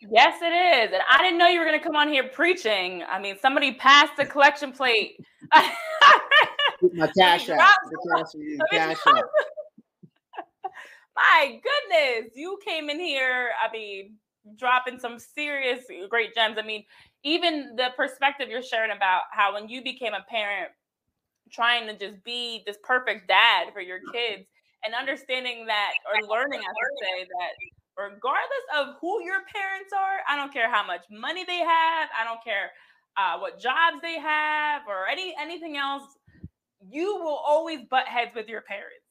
Yes, 0.00 0.38
it 0.40 0.52
is. 0.52 0.92
And 0.92 1.02
I 1.10 1.18
didn't 1.18 1.38
know 1.38 1.48
you 1.48 1.58
were 1.58 1.66
going 1.66 1.78
to 1.78 1.84
come 1.84 1.96
on 1.96 2.08
here 2.08 2.28
preaching. 2.28 3.02
I 3.10 3.20
mean, 3.20 3.36
somebody 3.42 3.74
passed 3.74 4.16
the 4.16 4.24
collection 4.24 4.70
plate. 4.70 5.18
My 5.52 7.10
cash 7.18 7.50
out. 7.50 7.58
cash 8.70 8.96
out. 9.08 9.24
My 11.16 11.60
goodness, 11.60 12.30
you 12.36 12.60
came 12.64 12.88
in 12.88 13.00
here. 13.00 13.50
I 13.60 13.72
mean, 13.72 14.14
dropping 14.56 15.00
some 15.00 15.18
serious 15.18 15.80
great 16.08 16.32
gems. 16.32 16.58
I 16.58 16.62
mean, 16.64 16.84
even 17.24 17.74
the 17.74 17.88
perspective 17.96 18.48
you're 18.48 18.62
sharing 18.62 18.92
about 18.92 19.22
how 19.32 19.54
when 19.54 19.68
you 19.68 19.82
became 19.82 20.14
a 20.14 20.24
parent, 20.30 20.70
trying 21.50 21.86
to 21.86 21.98
just 21.98 22.22
be 22.24 22.62
this 22.66 22.76
perfect 22.82 23.28
dad 23.28 23.72
for 23.72 23.80
your 23.80 24.00
kids 24.12 24.48
and 24.84 24.94
understanding 24.94 25.66
that 25.66 25.92
or 26.06 26.28
learning, 26.28 26.60
I 26.60 26.62
should 26.62 26.98
say, 27.00 27.28
that 27.38 27.52
regardless 27.96 28.66
of 28.76 28.94
who 29.00 29.22
your 29.24 29.40
parents 29.52 29.92
are, 29.92 30.18
I 30.28 30.36
don't 30.36 30.52
care 30.52 30.70
how 30.70 30.86
much 30.86 31.02
money 31.10 31.44
they 31.44 31.58
have, 31.58 32.08
I 32.18 32.24
don't 32.24 32.42
care 32.44 32.70
uh, 33.16 33.38
what 33.38 33.60
jobs 33.60 34.00
they 34.00 34.18
have 34.18 34.82
or 34.88 35.08
any 35.08 35.34
anything 35.40 35.76
else, 35.76 36.04
you 36.88 37.16
will 37.16 37.40
always 37.44 37.80
butt 37.90 38.06
heads 38.06 38.30
with 38.34 38.48
your 38.48 38.62
parents. 38.62 39.04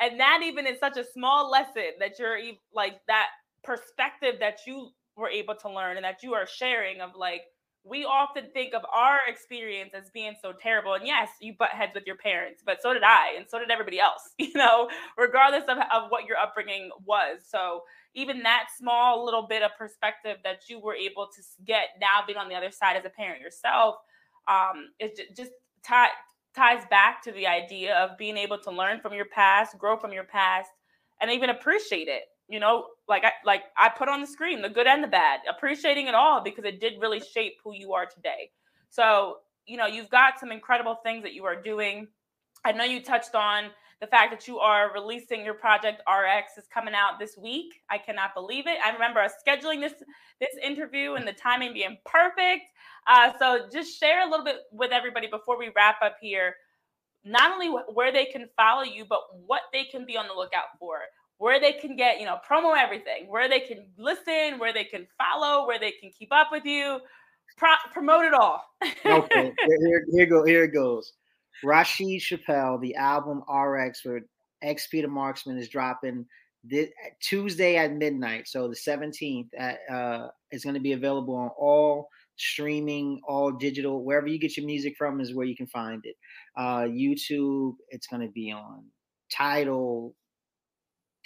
And 0.00 0.20
that 0.20 0.42
even 0.44 0.66
is 0.66 0.78
such 0.78 0.96
a 0.96 1.04
small 1.04 1.50
lesson 1.50 1.90
that 1.98 2.18
you're 2.18 2.38
like 2.72 3.00
that 3.08 3.26
perspective 3.64 4.36
that 4.38 4.58
you 4.66 4.90
were 5.16 5.28
able 5.28 5.56
to 5.56 5.68
learn 5.68 5.96
and 5.96 6.04
that 6.04 6.22
you 6.22 6.34
are 6.34 6.46
sharing 6.46 7.00
of 7.00 7.10
like 7.16 7.42
we 7.88 8.04
often 8.04 8.44
think 8.52 8.74
of 8.74 8.82
our 8.94 9.18
experience 9.26 9.92
as 9.94 10.10
being 10.10 10.34
so 10.40 10.52
terrible. 10.52 10.94
And 10.94 11.06
yes, 11.06 11.28
you 11.40 11.54
butt 11.58 11.70
heads 11.70 11.92
with 11.94 12.06
your 12.06 12.16
parents, 12.16 12.62
but 12.64 12.82
so 12.82 12.92
did 12.92 13.02
I, 13.02 13.34
and 13.36 13.46
so 13.48 13.58
did 13.58 13.70
everybody 13.70 14.00
else, 14.00 14.22
you 14.38 14.52
know, 14.54 14.88
regardless 15.16 15.64
of, 15.68 15.78
of 15.78 16.10
what 16.10 16.26
your 16.26 16.36
upbringing 16.36 16.90
was. 17.04 17.40
So 17.48 17.82
even 18.14 18.42
that 18.42 18.66
small 18.76 19.24
little 19.24 19.46
bit 19.46 19.62
of 19.62 19.70
perspective 19.78 20.38
that 20.44 20.68
you 20.68 20.80
were 20.80 20.94
able 20.94 21.28
to 21.34 21.42
get 21.64 21.88
now 22.00 22.20
being 22.26 22.38
on 22.38 22.48
the 22.48 22.54
other 22.54 22.70
side 22.70 22.96
as 22.96 23.04
a 23.04 23.10
parent 23.10 23.40
yourself, 23.40 23.96
um, 24.48 24.88
it 24.98 25.18
just 25.36 25.52
tie, 25.84 26.08
ties 26.54 26.84
back 26.90 27.22
to 27.22 27.32
the 27.32 27.46
idea 27.46 27.96
of 27.96 28.18
being 28.18 28.36
able 28.36 28.58
to 28.58 28.70
learn 28.70 29.00
from 29.00 29.14
your 29.14 29.26
past, 29.26 29.78
grow 29.78 29.96
from 29.96 30.12
your 30.12 30.24
past, 30.24 30.70
and 31.20 31.30
even 31.30 31.50
appreciate 31.50 32.08
it 32.08 32.24
you 32.48 32.58
know 32.58 32.86
like 33.08 33.24
i 33.24 33.32
like 33.44 33.62
i 33.76 33.88
put 33.88 34.08
on 34.08 34.20
the 34.20 34.26
screen 34.26 34.62
the 34.62 34.68
good 34.68 34.86
and 34.86 35.02
the 35.02 35.08
bad 35.08 35.40
appreciating 35.48 36.06
it 36.06 36.14
all 36.14 36.42
because 36.42 36.64
it 36.64 36.80
did 36.80 36.94
really 37.00 37.20
shape 37.20 37.56
who 37.62 37.74
you 37.74 37.92
are 37.92 38.06
today. 38.06 38.50
So 38.90 39.38
you 39.66 39.76
know 39.76 39.86
you've 39.86 40.10
got 40.10 40.40
some 40.40 40.50
incredible 40.50 40.96
things 41.02 41.22
that 41.22 41.34
you 41.34 41.44
are 41.44 41.60
doing. 41.60 42.08
I 42.64 42.72
know 42.72 42.84
you 42.84 43.02
touched 43.02 43.34
on 43.34 43.70
the 44.00 44.06
fact 44.06 44.30
that 44.30 44.46
you 44.46 44.58
are 44.58 44.92
releasing 44.92 45.44
your 45.44 45.54
project 45.54 46.02
rx 46.08 46.56
is 46.56 46.68
coming 46.72 46.94
out 46.94 47.18
this 47.18 47.36
week. 47.36 47.80
I 47.90 47.98
cannot 47.98 48.34
believe 48.34 48.66
it. 48.66 48.78
I 48.84 48.92
remember 48.92 49.20
us 49.20 49.32
scheduling 49.46 49.80
this 49.80 49.94
this 50.40 50.54
interview 50.62 51.14
and 51.14 51.26
the 51.26 51.32
timing 51.32 51.72
being 51.74 51.98
perfect. 52.06 52.70
Uh, 53.06 53.32
so 53.38 53.66
just 53.72 53.98
share 53.98 54.26
a 54.26 54.30
little 54.30 54.44
bit 54.44 54.56
with 54.72 54.92
everybody 54.92 55.26
before 55.26 55.58
we 55.58 55.70
wrap 55.76 55.96
up 56.02 56.16
here. 56.20 56.54
Not 57.24 57.52
only 57.52 57.68
where 57.92 58.12
they 58.12 58.26
can 58.26 58.48
follow 58.56 58.82
you 58.82 59.04
but 59.08 59.20
what 59.46 59.62
they 59.72 59.84
can 59.84 60.06
be 60.06 60.16
on 60.16 60.28
the 60.28 60.34
lookout 60.34 60.78
for 60.78 61.00
where 61.38 61.60
they 61.60 61.72
can 61.72 61.96
get, 61.96 62.20
you 62.20 62.26
know, 62.26 62.38
promo 62.48 62.76
everything, 62.76 63.28
where 63.28 63.48
they 63.48 63.60
can 63.60 63.86
listen, 63.96 64.58
where 64.58 64.72
they 64.72 64.84
can 64.84 65.06
follow, 65.16 65.66
where 65.66 65.78
they 65.78 65.92
can 65.92 66.10
keep 66.10 66.32
up 66.32 66.48
with 66.52 66.64
you. 66.64 67.00
Pro- 67.56 67.92
promote 67.92 68.24
it 68.24 68.34
all. 68.34 68.62
okay, 69.06 69.52
here, 69.66 70.06
here 70.10 70.26
go 70.26 70.44
here 70.44 70.64
it 70.64 70.74
goes. 70.74 71.12
Rasheed 71.64 72.20
Chappell, 72.20 72.78
the 72.78 72.94
album 72.94 73.42
RX 73.48 74.00
for 74.00 74.20
XP 74.62 75.02
the 75.02 75.08
Marksman 75.08 75.58
is 75.58 75.68
dropping 75.68 76.26
this, 76.64 76.88
Tuesday 77.20 77.76
at 77.76 77.92
midnight. 77.92 78.48
So 78.48 78.68
the 78.68 78.74
17th 78.74 79.48
at 79.56 79.78
uh 79.90 80.28
is 80.50 80.64
going 80.64 80.74
to 80.74 80.80
be 80.80 80.92
available 80.92 81.36
on 81.36 81.50
all 81.58 82.08
streaming, 82.36 83.20
all 83.26 83.50
digital, 83.50 84.04
wherever 84.04 84.26
you 84.26 84.38
get 84.38 84.56
your 84.56 84.66
music 84.66 84.96
from 84.96 85.20
is 85.20 85.34
where 85.34 85.46
you 85.46 85.56
can 85.56 85.66
find 85.66 86.04
it. 86.04 86.16
Uh 86.56 86.82
YouTube, 86.82 87.74
it's 87.90 88.06
going 88.06 88.22
to 88.22 88.32
be 88.32 88.52
on 88.52 88.84
Tidal, 89.30 90.14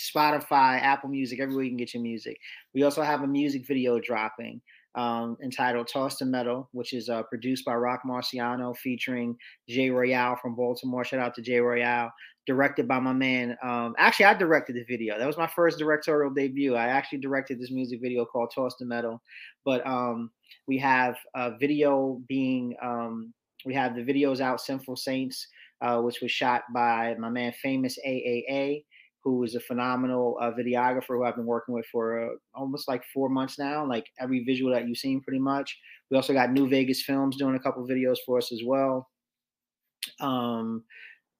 Spotify, 0.03 0.80
Apple 0.80 1.09
Music, 1.09 1.40
everywhere 1.40 1.64
you 1.64 1.70
can 1.70 1.76
get 1.76 1.94
your 1.94 2.03
music. 2.03 2.38
We 2.74 2.82
also 2.82 3.03
have 3.03 3.22
a 3.22 3.26
music 3.26 3.66
video 3.66 3.98
dropping 4.00 4.61
um, 4.94 5.36
entitled 5.42 5.88
Toss 5.88 6.18
the 6.18 6.26
Metal, 6.26 6.68
which 6.72 6.92
is 6.92 7.09
uh, 7.09 7.22
produced 7.24 7.64
by 7.64 7.74
Rock 7.74 8.03
Marciano 8.07 8.76
featuring 8.76 9.36
Jay 9.68 9.90
Royale 9.90 10.36
from 10.36 10.55
Baltimore. 10.55 11.05
Shout 11.05 11.20
out 11.20 11.34
to 11.36 11.42
Jay 11.42 11.59
Royale. 11.59 12.12
Directed 12.44 12.88
by 12.88 12.98
my 12.98 13.12
man. 13.12 13.57
Um, 13.62 13.94
actually, 13.98 14.26
I 14.26 14.34
directed 14.34 14.74
the 14.74 14.84
video. 14.84 15.16
That 15.16 15.28
was 15.28 15.38
my 15.38 15.46
first 15.46 15.78
directorial 15.78 16.34
debut. 16.34 16.74
I 16.74 16.88
actually 16.88 17.18
directed 17.18 17.61
this 17.61 17.70
music 17.70 18.00
video 18.03 18.24
called 18.24 18.50
Toss 18.53 18.74
the 18.80 18.84
Metal. 18.84 19.22
But 19.64 19.86
um, 19.86 20.28
we 20.66 20.76
have 20.78 21.14
a 21.36 21.57
video 21.57 22.20
being 22.26 22.74
um, 22.82 23.32
we 23.64 23.74
have 23.74 23.94
the 23.94 24.03
videos 24.03 24.40
out, 24.40 24.61
Sinful 24.61 24.96
Saints, 24.96 25.46
uh, 25.80 26.00
which 26.00 26.20
was 26.20 26.32
shot 26.32 26.62
by 26.74 27.14
my 27.18 27.28
man, 27.28 27.53
famous 27.62 27.96
AAA, 28.05 28.84
who 29.24 29.44
is 29.44 29.54
a 29.54 29.60
phenomenal 29.60 30.36
uh, 30.40 30.50
videographer 30.50 31.08
who 31.08 31.24
I've 31.24 31.36
been 31.36 31.46
working 31.46 31.74
with 31.74 31.86
for 31.86 32.24
uh, 32.24 32.34
almost 32.54 32.88
like 32.88 33.04
four 33.14 33.28
months 33.28 33.58
now. 33.58 33.86
Like 33.86 34.06
every 34.18 34.44
visual 34.44 34.72
that 34.72 34.88
you've 34.88 34.98
seen, 34.98 35.20
pretty 35.20 35.38
much. 35.38 35.78
We 36.10 36.16
also 36.16 36.32
got 36.32 36.52
New 36.52 36.68
Vegas 36.68 37.02
Films 37.02 37.36
doing 37.36 37.54
a 37.54 37.60
couple 37.60 37.86
videos 37.86 38.18
for 38.26 38.38
us 38.38 38.52
as 38.52 38.62
well. 38.64 39.08
Um, 40.20 40.84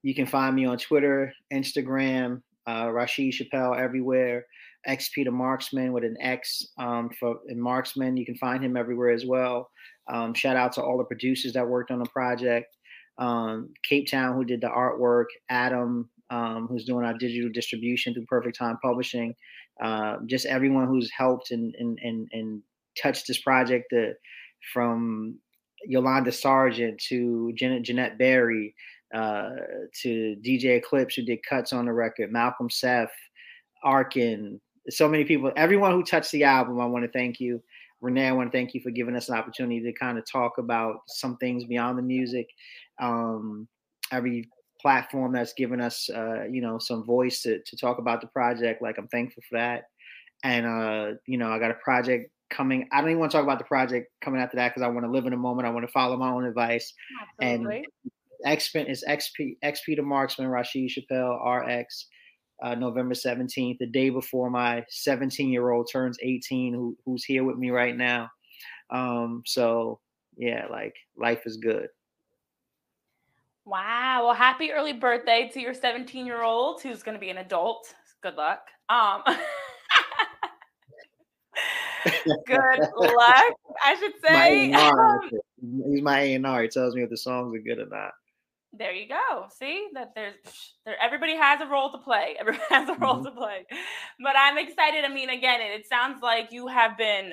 you 0.03 0.15
can 0.15 0.27
find 0.27 0.55
me 0.55 0.65
on 0.65 0.79
Twitter, 0.79 1.33
Instagram, 1.53 2.43
uh, 2.67 2.87
Rasheed 2.87 3.33
Chappell 3.33 3.75
everywhere. 3.75 4.47
XP 4.89 5.25
the 5.25 5.31
Marksman 5.31 5.93
with 5.93 6.05
an 6.05 6.17
X 6.21 6.67
um, 6.79 7.11
for 7.19 7.37
in 7.49 7.61
Marksman. 7.61 8.17
You 8.17 8.27
can 8.27 8.37
find 8.37 8.65
him 8.65 8.77
everywhere 8.77 9.11
as 9.11 9.25
well. 9.25 9.71
Um, 10.13 10.35
shout 10.35 10.57
out 10.57 10.73
to 10.73 10.83
all 10.83 10.99
the 10.99 11.05
producers 11.05 11.53
that 11.53 11.69
worked 11.69 11.91
on 11.91 12.01
the 12.01 12.09
project. 12.09 12.77
Um, 13.19 13.73
Cape 13.89 14.11
Town, 14.11 14.35
who 14.35 14.45
did 14.45 14.61
the 14.61 14.69
artwork. 14.69 15.27
Adam, 15.49 16.11
um, 16.33 16.67
who's 16.69 16.85
doing 16.85 17.05
our 17.05 17.15
digital 17.15 17.51
distribution 17.51 18.15
through 18.15 18.27
Perfect 18.27 18.59
Time 18.59 18.79
Publishing. 18.83 19.35
Uh, 19.81 20.17
just 20.27 20.47
everyone 20.47 20.89
who's 20.89 21.11
helped 21.17 21.51
and 21.51 21.75
and 21.79 21.99
and, 22.03 22.29
and 22.33 22.63
touched 23.01 23.29
this 23.29 23.41
project. 23.41 23.93
Uh, 23.93 24.15
from 24.73 25.39
Yolanda 25.85 26.33
Sargent 26.33 27.01
to 27.09 27.53
Jeanette, 27.55 28.19
Berry 28.19 28.75
uh, 29.15 29.51
to 30.03 30.37
DJ 30.45 30.77
Eclipse, 30.79 31.17
who 31.17 31.23
did 31.23 31.45
cuts 31.49 31.73
on 31.73 31.87
the 31.87 31.93
record, 31.93 32.33
Malcolm 32.33 32.71
Seth, 32.71 33.13
Arkin, 33.83 34.61
so 34.89 35.09
many 35.09 35.25
people, 35.25 35.53
everyone 35.57 35.93
who 35.93 36.03
touched 36.03 36.33
the 36.33 36.45
album, 36.45 36.81
I 36.81 36.87
want 36.87 37.05
to 37.05 37.11
thank 37.11 37.41
you. 37.41 37.63
Renee, 38.01 38.29
I 38.29 38.33
want 38.33 38.51
to 38.51 38.57
thank 38.57 38.75
you 38.75 38.81
for 38.81 38.91
giving 38.91 39.15
us 39.15 39.29
an 39.29 39.37
opportunity 39.37 39.81
to 39.81 39.93
kind 39.93 40.19
of 40.19 40.25
talk 40.31 40.59
about 40.59 41.03
some 41.07 41.37
things 41.37 41.65
beyond 41.65 41.99
the 41.99 42.03
music. 42.03 42.49
Um, 43.01 43.69
every 44.11 44.49
platform 44.83 45.33
that's 45.33 45.55
given 45.55 45.81
us, 45.81 46.11
uh, 46.11 46.45
you 46.51 46.61
know, 46.61 46.79
some 46.79 47.05
voice 47.05 47.43
to, 47.43 47.63
to 47.63 47.77
talk 47.77 47.99
about 47.99 48.21
the 48.21 48.27
project, 48.27 48.83
like 48.83 48.99
I'm 48.99 49.09
thankful 49.09 49.43
for 49.49 49.59
that. 49.59 49.85
And, 50.45 50.67
uh, 50.67 51.17
you 51.27 51.39
know, 51.39 51.51
I 51.51 51.59
got 51.59 51.71
a 51.71 51.75
project 51.75 52.31
coming. 52.51 52.89
I 52.93 53.01
don't 53.01 53.11
even 53.11 53.21
want 53.21 53.31
to 53.33 53.39
talk 53.39 53.45
about 53.45 53.59
the 53.59 53.65
project 53.65 54.11
coming 54.21 54.41
after 54.41 54.57
that 54.57 54.71
because 54.71 54.83
I 54.83 54.89
want 54.89 55.07
to 55.07 55.11
live 55.13 55.25
in 55.25 55.31
the 55.31 55.37
moment. 55.37 55.67
I 55.67 55.71
want 55.71 55.87
to 55.87 55.93
follow 55.93 56.17
my 56.17 56.31
own 56.31 56.45
advice. 56.45 56.93
Absolutely. 57.41 57.87
And 58.45 58.59
XP 58.59 58.91
is 58.91 59.05
XP, 59.09 59.57
XP 59.65 59.97
to 59.97 60.03
Marksman, 60.03 60.49
Rasheed 60.49 60.89
Chappell, 60.89 61.39
RX 61.45 62.09
uh, 62.63 62.75
November 62.75 63.15
17th, 63.15 63.79
the 63.79 63.87
day 63.87 64.11
before 64.11 64.51
my 64.51 64.85
17 64.89 65.51
year 65.51 65.71
old 65.71 65.89
turns 65.91 66.19
18, 66.23 66.75
who, 66.75 66.97
who's 67.05 67.25
here 67.25 67.45
with 67.45 67.57
me 67.57 67.71
right 67.71 67.97
now. 67.97 68.29
Um, 68.91 69.43
so, 69.47 70.01
yeah, 70.37 70.67
like 70.71 70.95
life 71.17 71.43
is 71.47 71.57
good. 71.57 71.89
Wow. 73.65 74.25
Well, 74.27 74.35
happy 74.35 74.73
early 74.73 74.93
birthday 74.93 75.51
to 75.55 75.61
your 75.61 75.75
17 75.75 76.27
year 76.27 76.43
old 76.43 76.83
who's 76.83 77.03
going 77.03 77.17
to 77.17 77.21
be 77.21 77.31
an 77.31 77.39
adult. 77.39 77.95
Good 78.23 78.35
luck. 78.35 78.61
Um, 78.89 79.23
good 82.47 82.81
luck, 82.97 83.55
I 83.85 83.97
should 83.99 84.13
say. 84.27 84.67
He's 85.91 86.03
my 86.03 86.21
A&R. 86.21 86.63
He 86.63 86.69
tells 86.69 86.95
me 86.95 87.03
if 87.03 87.11
the 87.11 87.17
songs 87.17 87.55
are 87.55 87.61
good 87.61 87.79
or 87.79 87.87
not. 87.87 88.13
There 88.75 88.93
you 88.93 89.07
go. 89.07 89.47
See 89.59 89.89
that 89.93 90.15
there's 90.15 90.35
there 90.87 90.97
everybody 91.01 91.37
has 91.37 91.61
a 91.61 91.67
role 91.67 91.93
to 91.93 91.99
play. 91.99 92.37
Everybody 92.41 92.65
has 92.71 92.89
a 92.89 92.95
role 92.95 93.17
mm-hmm. 93.17 93.25
to 93.25 93.31
play. 93.33 93.67
But 94.19 94.35
I'm 94.35 94.57
excited. 94.57 95.05
I 95.05 95.13
mean, 95.13 95.29
again, 95.29 95.61
it, 95.61 95.81
it 95.81 95.87
sounds 95.87 96.23
like 96.23 96.53
you 96.53 96.69
have 96.69 96.97
been 96.97 97.33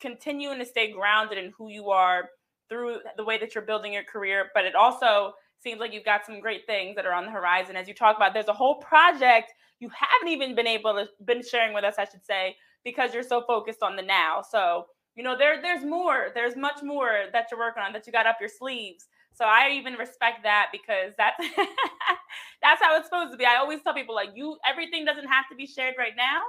continuing 0.00 0.58
to 0.58 0.64
stay 0.64 0.90
grounded 0.90 1.38
in 1.38 1.52
who 1.56 1.70
you 1.70 1.90
are 1.90 2.28
through 2.68 2.98
the 3.16 3.24
way 3.24 3.38
that 3.38 3.54
you're 3.54 3.64
building 3.64 3.92
your 3.92 4.04
career, 4.04 4.50
but 4.54 4.64
it 4.64 4.74
also 4.74 5.34
seems 5.62 5.80
like 5.80 5.92
you've 5.92 6.04
got 6.04 6.24
some 6.26 6.40
great 6.40 6.66
things 6.66 6.96
that 6.96 7.06
are 7.06 7.12
on 7.12 7.24
the 7.24 7.30
horizon 7.30 7.76
as 7.76 7.88
you 7.88 7.94
talk 7.94 8.14
about 8.16 8.34
there's 8.34 8.48
a 8.48 8.52
whole 8.52 8.76
project 8.76 9.54
you 9.80 9.88
haven't 9.88 10.28
even 10.28 10.54
been 10.54 10.66
able 10.66 10.92
to 10.92 11.06
been 11.24 11.42
sharing 11.42 11.72
with 11.72 11.82
us 11.82 11.94
i 11.98 12.04
should 12.04 12.24
say 12.24 12.54
because 12.84 13.14
you're 13.14 13.22
so 13.22 13.42
focused 13.46 13.82
on 13.82 13.96
the 13.96 14.02
now 14.02 14.42
so 14.42 14.84
you 15.16 15.24
know 15.24 15.36
there 15.36 15.60
there's 15.62 15.82
more 15.82 16.28
there's 16.34 16.56
much 16.56 16.82
more 16.82 17.24
that 17.32 17.46
you're 17.50 17.58
working 17.58 17.82
on 17.82 17.90
that 17.90 18.06
you 18.06 18.12
got 18.12 18.26
up 18.26 18.36
your 18.38 18.50
sleeves 18.50 19.06
so 19.36 19.44
I 19.44 19.72
even 19.72 19.94
respect 19.94 20.42
that 20.44 20.68
because 20.72 21.12
that's 21.18 21.36
that's 22.62 22.82
how 22.82 22.96
it's 22.96 23.06
supposed 23.06 23.32
to 23.32 23.36
be. 23.36 23.44
I 23.44 23.56
always 23.56 23.82
tell 23.82 23.92
people 23.92 24.14
like 24.14 24.30
you 24.34 24.56
everything 24.66 25.04
doesn't 25.04 25.28
have 25.28 25.44
to 25.50 25.56
be 25.56 25.66
shared 25.66 25.94
right 25.98 26.14
now. 26.16 26.40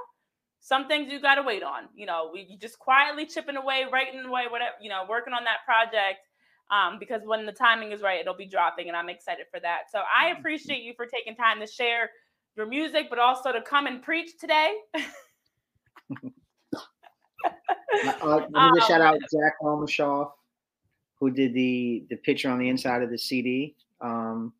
Some 0.60 0.88
things 0.88 1.10
you 1.10 1.20
got 1.20 1.36
to 1.36 1.42
wait 1.42 1.62
on. 1.62 1.84
You 1.94 2.06
know, 2.06 2.30
we 2.32 2.46
you 2.48 2.58
just 2.58 2.78
quietly 2.78 3.26
chipping 3.26 3.56
away, 3.56 3.84
writing 3.92 4.24
away, 4.24 4.44
whatever. 4.50 4.74
You 4.80 4.90
know, 4.90 5.04
working 5.08 5.32
on 5.32 5.44
that 5.44 5.58
project. 5.64 6.20
Um, 6.70 6.98
because 6.98 7.22
when 7.24 7.46
the 7.46 7.52
timing 7.52 7.92
is 7.92 8.02
right, 8.02 8.20
it'll 8.20 8.36
be 8.36 8.46
dropping, 8.46 8.88
and 8.88 8.96
I'm 8.96 9.08
excited 9.08 9.46
for 9.50 9.58
that. 9.60 9.90
So 9.90 10.00
I 10.00 10.30
mm-hmm. 10.30 10.40
appreciate 10.40 10.82
you 10.82 10.92
for 10.96 11.06
taking 11.06 11.34
time 11.34 11.60
to 11.60 11.66
share 11.66 12.10
your 12.56 12.66
music, 12.66 13.06
but 13.08 13.18
also 13.18 13.52
to 13.52 13.62
come 13.62 13.86
and 13.86 14.02
preach 14.02 14.32
today. 14.38 14.74
uh, 14.94 15.00
let 18.22 18.50
me 18.50 18.70
just 18.76 18.82
um, 18.82 18.88
shout 18.88 19.00
out 19.00 19.18
Jack 19.32 19.54
Almashaw 19.62 20.30
who 21.18 21.30
did 21.30 21.54
the 21.54 22.04
the 22.10 22.16
picture 22.16 22.50
on 22.50 22.58
the 22.58 22.68
inside 22.68 23.02
of 23.02 23.10
the 23.10 23.18
CD. 23.18 23.74
Um, 24.00 24.52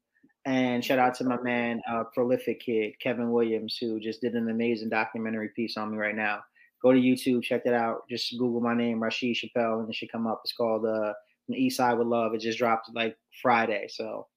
and 0.45 0.84
shout 0.84 0.99
out 0.99 1.14
to 1.16 1.24
my 1.24 1.41
man, 1.43 1.80
uh, 1.91 2.05
prolific 2.14 2.61
kid 2.61 2.95
Kevin 3.01 3.30
Williams, 3.30 3.76
who 3.80 4.01
just 4.01 4.20
did 4.20 4.34
an 4.34 4.49
amazing 4.49 4.89
documentary 4.89 5.51
piece 5.55 5.76
on 5.76 5.91
me 5.91 5.99
right 5.99 6.16
now. 6.16 6.41
Go 6.82 6.93
to 6.93 6.99
YouTube, 6.99 7.43
check 7.43 7.64
that 7.64 7.74
out. 7.74 8.09
Just 8.09 8.39
Google 8.39 8.61
my 8.61 8.74
name, 8.74 9.01
Rasheed 9.01 9.34
Chappell, 9.34 9.80
and 9.80 9.89
it 9.89 9.95
should 9.95 10.12
come 10.12 10.26
up. 10.26 10.43
It's 10.45 10.53
called 10.53 10.86
uh, 10.86 11.12
"The 11.49 11.57
East 11.57 11.76
Side 11.76 11.99
with 11.99 12.07
Love." 12.07 12.34
It 12.34 12.41
just 12.41 12.59
dropped 12.59 12.91
like 12.95 13.16
Friday, 13.43 13.86
so 13.89 14.28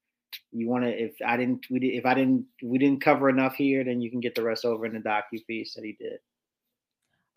you 0.52 0.68
want 0.68 0.86
to. 0.86 0.90
If 0.90 1.16
I 1.26 1.38
didn't, 1.38 1.68
we 1.70 1.80
did, 1.80 1.94
if 1.94 2.06
I 2.06 2.16
didn't, 2.16 2.46
we 2.64 2.78
didn't 2.80 3.02
cover 3.02 3.30
enough 3.30 3.56
here, 3.56 3.84
then 3.84 4.02
you 4.02 4.10
can 4.10 4.22
get 4.22 4.34
the 4.34 4.44
rest 4.44 4.66
over 4.66 4.86
in 4.86 4.94
the 4.94 5.00
docu 5.00 5.46
piece 5.48 5.76
that 5.76 5.86
he 5.86 5.96
did. 6.00 6.20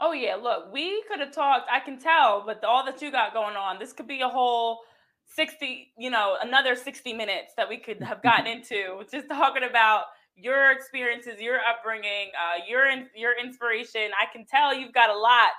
Oh 0.00 0.12
yeah, 0.12 0.34
look, 0.34 0.72
we 0.72 1.02
could 1.08 1.20
have 1.20 1.32
talked. 1.32 1.68
I 1.70 1.80
can 1.80 1.98
tell, 1.98 2.42
but 2.44 2.64
all 2.64 2.84
that 2.86 3.00
you 3.00 3.12
got 3.12 3.34
going 3.34 3.56
on, 3.56 3.78
this 3.78 3.92
could 3.92 4.08
be 4.08 4.22
a 4.22 4.28
whole 4.28 4.80
sixty, 5.26 5.92
you 5.98 6.10
know, 6.10 6.36
another 6.42 6.76
sixty 6.76 7.12
minutes 7.12 7.52
that 7.56 7.68
we 7.68 7.78
could 7.78 8.02
have 8.02 8.22
gotten 8.22 8.46
into 8.54 9.02
just 9.10 9.28
talking 9.28 9.64
about 9.68 10.04
your 10.36 10.72
experiences, 10.72 11.40
your 11.40 11.58
upbringing, 11.60 12.30
uh, 12.34 12.64
your 12.68 12.86
your 13.14 13.38
inspiration. 13.38 14.10
I 14.20 14.26
can 14.32 14.44
tell 14.46 14.74
you've 14.74 14.92
got 14.92 15.10
a 15.10 15.18
lot 15.18 15.52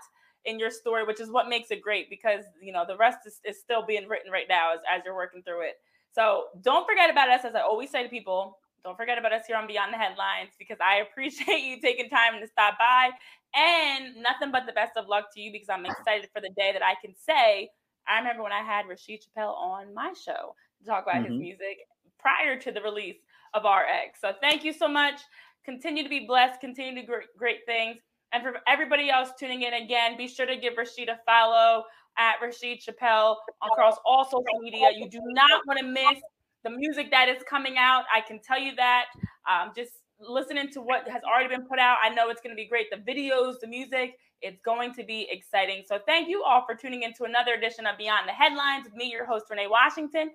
in 0.46 0.60
your 0.60 0.70
story, 0.70 1.04
which 1.04 1.20
is 1.20 1.32
what 1.32 1.50
makes 1.50 1.72
it 1.72 1.82
great 1.82 2.10
because 2.10 2.44
you 2.62 2.72
know 2.72 2.86
the 2.88 2.98
rest 2.98 3.20
is, 3.26 3.40
is 3.46 3.60
still 3.60 3.86
being 3.86 4.08
written 4.08 4.32
right 4.32 4.48
now 4.50 4.74
as, 4.74 4.80
as 4.94 5.02
you're 5.06 5.16
working 5.16 5.42
through 5.44 5.62
it. 5.62 5.76
So 6.14 6.46
don't 6.62 6.88
forget 6.88 7.10
about 7.10 7.30
us, 7.30 7.44
as 7.44 7.56
I 7.56 7.62
always 7.62 7.90
say 7.92 8.04
to 8.04 8.10
people. 8.10 8.60
Don't 8.84 8.96
forget 8.96 9.18
about 9.18 9.34
us 9.34 9.48
here 9.48 9.56
on 9.56 9.66
Beyond 9.66 9.92
the 9.92 9.98
Headlines 9.98 10.52
because 10.60 10.78
I 10.80 10.98
appreciate 11.10 11.64
you 11.64 11.82
taking 11.82 12.10
time 12.10 12.40
to 12.40 12.48
stop 12.48 12.78
by 12.78 13.10
and 13.56 14.16
nothing 14.22 14.52
but 14.52 14.66
the 14.68 14.74
best 14.74 14.94
of 14.96 15.08
luck 15.08 15.34
to 15.34 15.42
you 15.42 15.52
because 15.52 15.70
I'm 15.70 15.86
excited 15.86 16.30
for 16.32 16.42
the 16.42 16.52
day 16.56 16.72
that 16.72 16.84
I 16.84 16.94
can 17.04 17.16
say, 17.16 17.70
I 18.08 18.20
remember 18.20 18.44
when 18.44 18.52
I 18.52 18.62
had 18.62 18.86
Rasheed 18.86 19.22
Chappell 19.24 19.54
on 19.54 19.94
my 19.94 20.14
show 20.14 20.56
to 20.80 20.86
talk 20.86 21.04
about 21.04 21.24
mm-hmm. 21.24 21.34
his 21.34 21.40
music 21.40 21.78
prior 22.20 22.60
to 22.60 22.72
the 22.72 22.82
release 22.82 23.18
of 23.54 23.64
RX. 23.64 24.20
So 24.22 24.34
thank 24.42 24.64
you 24.64 24.74
so 24.74 24.88
much. 24.88 25.22
Continue 25.64 26.04
to 26.04 26.10
be 26.10 26.26
blessed, 26.28 26.60
continue 26.62 26.96
to 26.96 27.02
do 27.02 27.08
great, 27.08 27.28
great 27.38 27.60
things. 27.66 27.98
And 28.34 28.44
for 28.44 28.54
everybody 28.68 29.10
else 29.10 29.30
tuning 29.40 29.64
in 29.64 29.74
again, 29.74 30.18
be 30.18 30.28
sure 30.28 30.46
to 30.46 30.58
give 30.58 30.74
Rasheed 30.74 31.10
a 31.10 31.20
follow 31.26 31.84
at 32.18 32.36
Rasheed 32.44 32.80
Chappell 32.80 33.38
across 33.64 33.96
all 34.06 34.26
social 34.26 34.60
media. 34.62 34.90
You 34.96 35.10
do 35.10 35.22
not 35.24 35.62
want 35.68 35.80
to 35.80 35.86
miss 35.86 36.22
the 36.64 36.70
music 36.70 37.12
that 37.12 37.30
is 37.30 37.42
coming 37.50 37.78
out. 37.78 38.04
I 38.14 38.22
can 38.22 38.40
tell 38.42 38.60
you 38.60 38.76
that. 38.76 39.06
Um, 39.50 39.72
just 39.76 39.92
listening 40.20 40.70
to 40.72 40.82
what 40.82 41.08
has 41.10 41.22
already 41.24 41.50
been 41.50 41.66
put 41.68 41.80
out, 41.80 41.98
I 42.04 42.10
know 42.10 42.30
it's 42.30 42.42
going 42.42 42.56
to 42.56 42.62
be 42.62 42.68
great. 42.68 42.88
The 42.92 42.98
videos, 42.98 43.60
the 43.60 43.68
music, 43.68 44.18
it's 44.42 44.60
going 44.62 44.94
to 44.94 45.04
be 45.04 45.28
exciting. 45.32 45.84
So 45.88 46.00
thank 46.06 46.30
you 46.30 46.44
all 46.44 46.66
for 46.66 46.76
tuning 46.76 47.04
into 47.04 47.24
another 47.24 47.54
edition 47.54 47.86
of 47.86 47.98
Beyond 47.98 48.28
the 48.28 48.34
Headlines 48.34 48.86
with 48.86 48.94
me, 48.94 49.10
your 49.12 49.26
host, 49.26 49.46
Renee 49.50 49.68
Washington. 49.68 50.32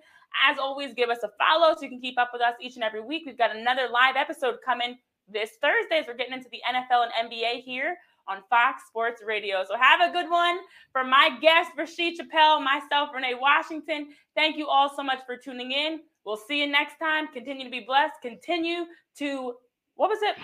As 0.49 0.57
always, 0.57 0.93
give 0.93 1.09
us 1.09 1.23
a 1.23 1.29
follow 1.37 1.73
so 1.75 1.83
you 1.83 1.89
can 1.89 1.99
keep 1.99 2.19
up 2.19 2.29
with 2.33 2.41
us 2.41 2.53
each 2.61 2.75
and 2.75 2.83
every 2.83 3.01
week. 3.01 3.23
We've 3.25 3.37
got 3.37 3.55
another 3.55 3.87
live 3.91 4.15
episode 4.15 4.55
coming 4.63 4.97
this 5.27 5.51
Thursday 5.61 5.99
as 5.99 6.07
we're 6.07 6.15
getting 6.15 6.33
into 6.33 6.49
the 6.51 6.61
NFL 6.67 7.05
and 7.05 7.31
NBA 7.31 7.63
here 7.63 7.97
on 8.27 8.39
Fox 8.49 8.83
Sports 8.87 9.21
Radio. 9.25 9.63
So 9.67 9.77
have 9.77 10.01
a 10.01 10.11
good 10.11 10.29
one. 10.29 10.59
For 10.91 11.03
my 11.03 11.37
guest, 11.41 11.71
Rasheed 11.77 12.15
Chappell, 12.15 12.61
myself, 12.61 13.09
Renee 13.13 13.35
Washington, 13.39 14.09
thank 14.35 14.57
you 14.57 14.67
all 14.67 14.93
so 14.95 15.03
much 15.03 15.19
for 15.25 15.37
tuning 15.37 15.71
in. 15.71 15.99
We'll 16.25 16.37
see 16.37 16.61
you 16.61 16.67
next 16.67 16.97
time. 16.97 17.27
Continue 17.33 17.65
to 17.65 17.71
be 17.71 17.83
blessed. 17.85 18.15
Continue 18.21 18.85
to 19.17 19.53
what 19.95 20.09
was 20.09 20.19
it? 20.21 20.35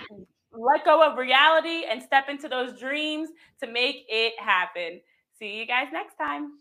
Let 0.51 0.85
go 0.85 1.03
of 1.03 1.17
reality 1.17 1.83
and 1.89 2.01
step 2.01 2.29
into 2.29 2.47
those 2.47 2.79
dreams 2.79 3.29
to 3.61 3.71
make 3.71 4.05
it 4.07 4.33
happen. 4.39 5.01
See 5.39 5.57
you 5.57 5.67
guys 5.67 5.87
next 5.91 6.15
time. 6.15 6.53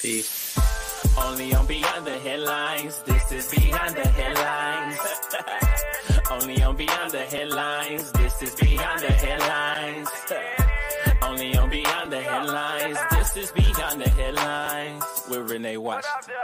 Peace. 0.00 0.58
Only 1.18 1.52
on 1.54 1.66
Beyond 1.66 2.06
the 2.06 2.18
Headlines. 2.18 3.02
This 3.02 3.32
is 3.32 3.50
Beyond 3.50 3.94
the 3.94 4.08
Headlines. 4.08 4.98
Only 6.30 6.62
on 6.62 6.76
Beyond 6.76 7.10
the 7.12 7.24
Headlines. 7.24 8.12
This 8.12 8.42
is 8.42 8.54
Beyond 8.54 9.00
the 9.00 9.12
Headlines. 9.12 10.08
Only 11.22 11.56
on 11.56 11.70
Beyond 11.70 12.12
the 12.12 12.20
Headlines. 12.20 12.98
This 13.10 13.36
is 13.36 13.52
Beyond 13.52 14.00
the 14.00 14.08
Headlines 14.08 15.04
with 15.28 15.50
Renee 15.50 15.76
Washington. 15.76 16.34